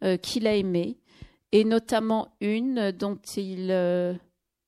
[0.04, 0.98] euh, qu'il a aimées,
[1.52, 4.14] et notamment une dont il euh,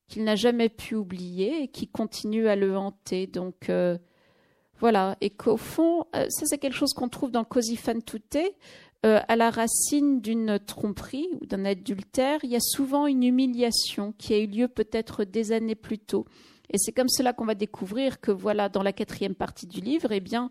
[0.07, 3.25] qu'il n'a jamais pu oublier et qui continue à le hanter.
[3.25, 3.71] Donc
[4.79, 8.01] voilà, et qu'au fond, ça c'est quelque chose qu'on trouve dans Così fan
[9.03, 14.35] à la racine d'une tromperie ou d'un adultère, il y a souvent une humiliation qui
[14.35, 16.25] a eu lieu peut-être des années plus tôt.
[16.71, 20.11] Et c'est comme cela qu'on va découvrir que, voilà, dans la quatrième partie du livre,
[20.11, 20.49] eh bien,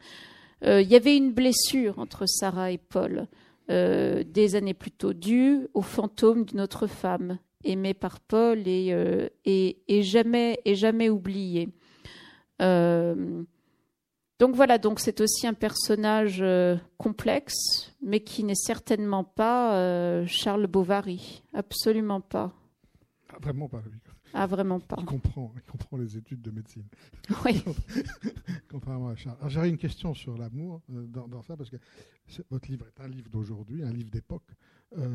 [0.65, 3.27] euh, il y avait une blessure entre Sarah et Paul,
[3.71, 8.89] euh, des années plus tôt, due au fantôme d'une autre femme, aimée par Paul et,
[8.93, 11.69] euh, et, jamais, et jamais oubliée.
[12.61, 16.45] donc voilà, donc c'est aussi un personnage
[16.99, 22.53] complexe, mais qui n'est certainement pas Charles Bovary, absolument pas.
[23.31, 23.83] Ah, vraiment pas.
[24.37, 24.97] Ah, vraiment pas.
[24.99, 26.85] Il comprend, il comprend les études de médecine.
[27.45, 27.63] Oui.
[28.69, 29.39] Contrairement à Charles.
[29.47, 31.77] j'aurais une question sur l'amour euh, dans, ça, parce que
[32.51, 34.51] votre livre est un livre d'aujourd'hui, un livre d'époque.
[34.99, 35.09] Euh,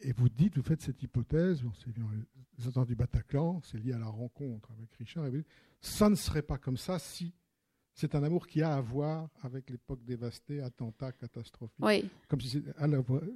[0.00, 1.90] et vous dites, vous faites cette hypothèse, c'est
[2.58, 5.44] les attentats du Bataclan, c'est lié à la rencontre avec Richard, et
[5.80, 7.32] ça ne serait pas comme ça si
[7.94, 11.84] c'est un amour qui a à voir avec l'époque dévastée, attentats, catastrophiques.
[11.84, 12.08] Oui.
[12.28, 12.62] Comme si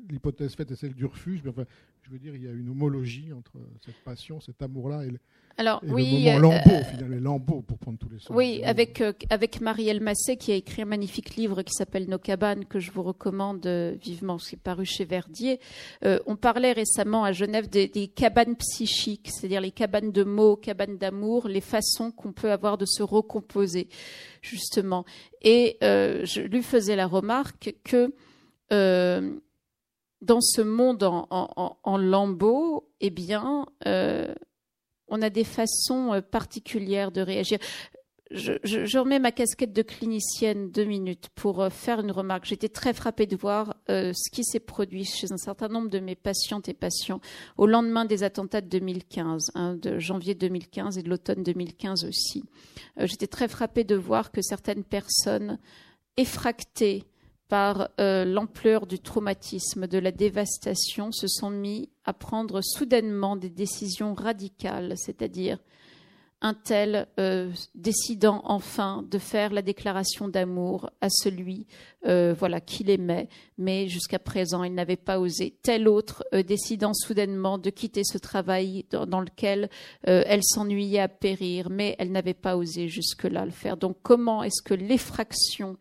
[0.09, 1.65] l'hypothèse faite est celle du refuge, mais enfin,
[2.03, 3.53] je veux dire, il y a une homologie entre
[3.85, 5.19] cette passion, cet amour-là et, le,
[5.57, 8.35] Alors, et oui, le moment euh, Lambeau, finalement, Lambeau pour prendre tous les sons.
[8.35, 12.19] Oui, avec, euh, avec Marielle Massé qui a écrit un magnifique livre qui s'appelle Nos
[12.19, 15.61] cabanes, que je vous recommande euh, vivement, qui est paru chez Verdier.
[16.05, 20.57] Euh, on parlait récemment à Genève des, des cabanes psychiques, c'est-à-dire les cabanes de mots,
[20.57, 23.89] cabanes d'amour, les façons qu'on peut avoir de se recomposer,
[24.41, 25.05] justement.
[25.43, 28.13] Et euh, je lui faisais la remarque que
[28.73, 29.39] euh,
[30.23, 34.33] dans ce monde en, lambeaux, eh bien, euh,
[35.09, 37.59] on a des façons euh, particulières de réagir.
[38.31, 42.47] Je, remets ma casquette de clinicienne deux minutes pour euh, faire une remarque.
[42.47, 46.15] J'étais très frappée de voir ce qui s'est produit chez un certain nombre de mes
[46.15, 47.21] patientes et patients
[47.59, 52.45] au lendemain des attentats de 2015, hein, de janvier 2015 et de l'automne 2015 aussi.
[52.97, 55.59] J'étais très frappée de voir que certaines personnes
[56.17, 57.05] effractées
[57.49, 63.51] par euh, l'ampleur du traumatisme, de la dévastation, se sont mis à prendre soudainement des
[63.51, 65.59] décisions radicales, c'est-à-dire
[66.45, 71.67] un tel euh, décidant enfin de faire la déclaration d'amour à celui
[72.07, 73.29] euh, voilà qu'il aimait,
[73.59, 75.55] mais jusqu'à présent il n'avait pas osé.
[75.63, 79.71] Tel autre décidant soudainement de quitter ce travail dans, lequel
[80.03, 83.77] elle s'ennuyait à périr, mais elle n'avait pas osé jusque-là le faire.
[83.77, 85.77] Donc comment est-ce que l'effraction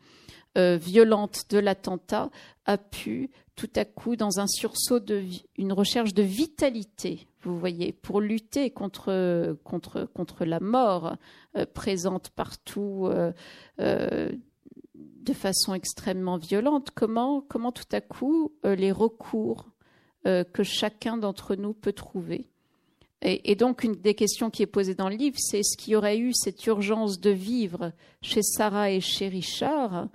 [0.57, 2.29] euh, violente de l'attentat
[2.65, 5.23] a pu tout à coup dans un sursaut de
[5.57, 11.15] une recherche de vitalité vous voyez pour lutter contre contre contre la mort
[11.55, 13.31] euh, présente partout euh,
[14.95, 19.67] de façon extrêmement violente comment comment tout à coup les recours
[20.25, 22.51] que chacun d'entre nous peut trouver?
[23.23, 25.95] Et, donc, une des questions qui est posée dans le livre, c'est est-ce qu'il y
[25.95, 27.91] aurait eu cette urgence de vivre
[28.23, 30.07] chez Sarah et chez Richard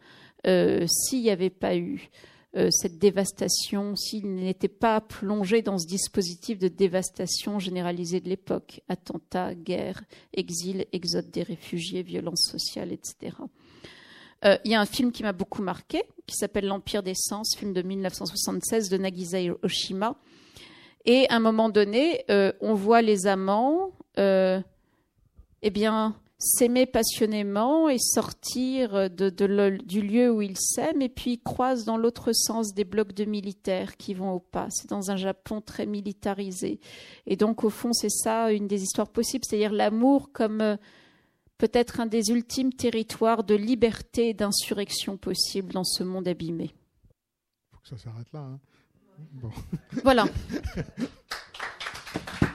[0.46, 2.10] s'il n'y avait pas eu
[2.56, 8.80] euh, cette dévastation, s'il n'était pas plongé dans ce dispositif de dévastation généralisée de l'époque,
[8.88, 10.02] attentats, guerre,
[10.32, 13.36] exil, exode des réfugiés, violence sociale, etc.
[14.46, 17.54] Euh, il y a un film qui m'a beaucoup marqué, qui s'appelle L'Empire des Sens,
[17.58, 20.16] film de 1976 de Nagisa Oshima.
[21.04, 24.60] Et à un moment donné, euh, on voit les amants, euh,
[25.60, 31.08] eh bien, s'aimer passionnément et sortir de, de le, du lieu où ils s'aiment et
[31.08, 34.68] puis ils croisent dans l'autre sens des blocs de militaires qui vont au pas.
[34.70, 36.78] C'est dans un Japon très militarisé.
[37.26, 40.76] Et donc, au fond, c'est ça une des histoires possibles, c'est-à-dire l'amour comme euh,
[41.56, 46.74] peut-être un des ultimes territoires de liberté et d'insurrection possible dans ce monde abîmé.
[46.74, 48.40] Il faut que ça s'arrête là.
[48.40, 48.60] Hein.
[49.32, 49.50] Bon.
[50.04, 50.26] Voilà.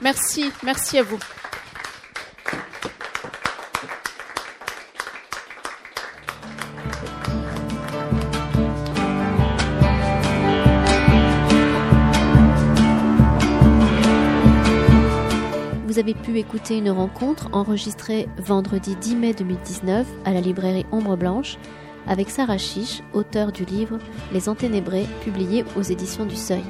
[0.02, 1.18] Merci, merci à vous.
[15.92, 21.18] Vous avez pu écouter une rencontre enregistrée vendredi 10 mai 2019 à la librairie Ombre
[21.18, 21.58] Blanche
[22.06, 23.98] avec Sarah Chiche, auteure du livre
[24.32, 26.64] Les Enténébrés, publié aux éditions du Seuil.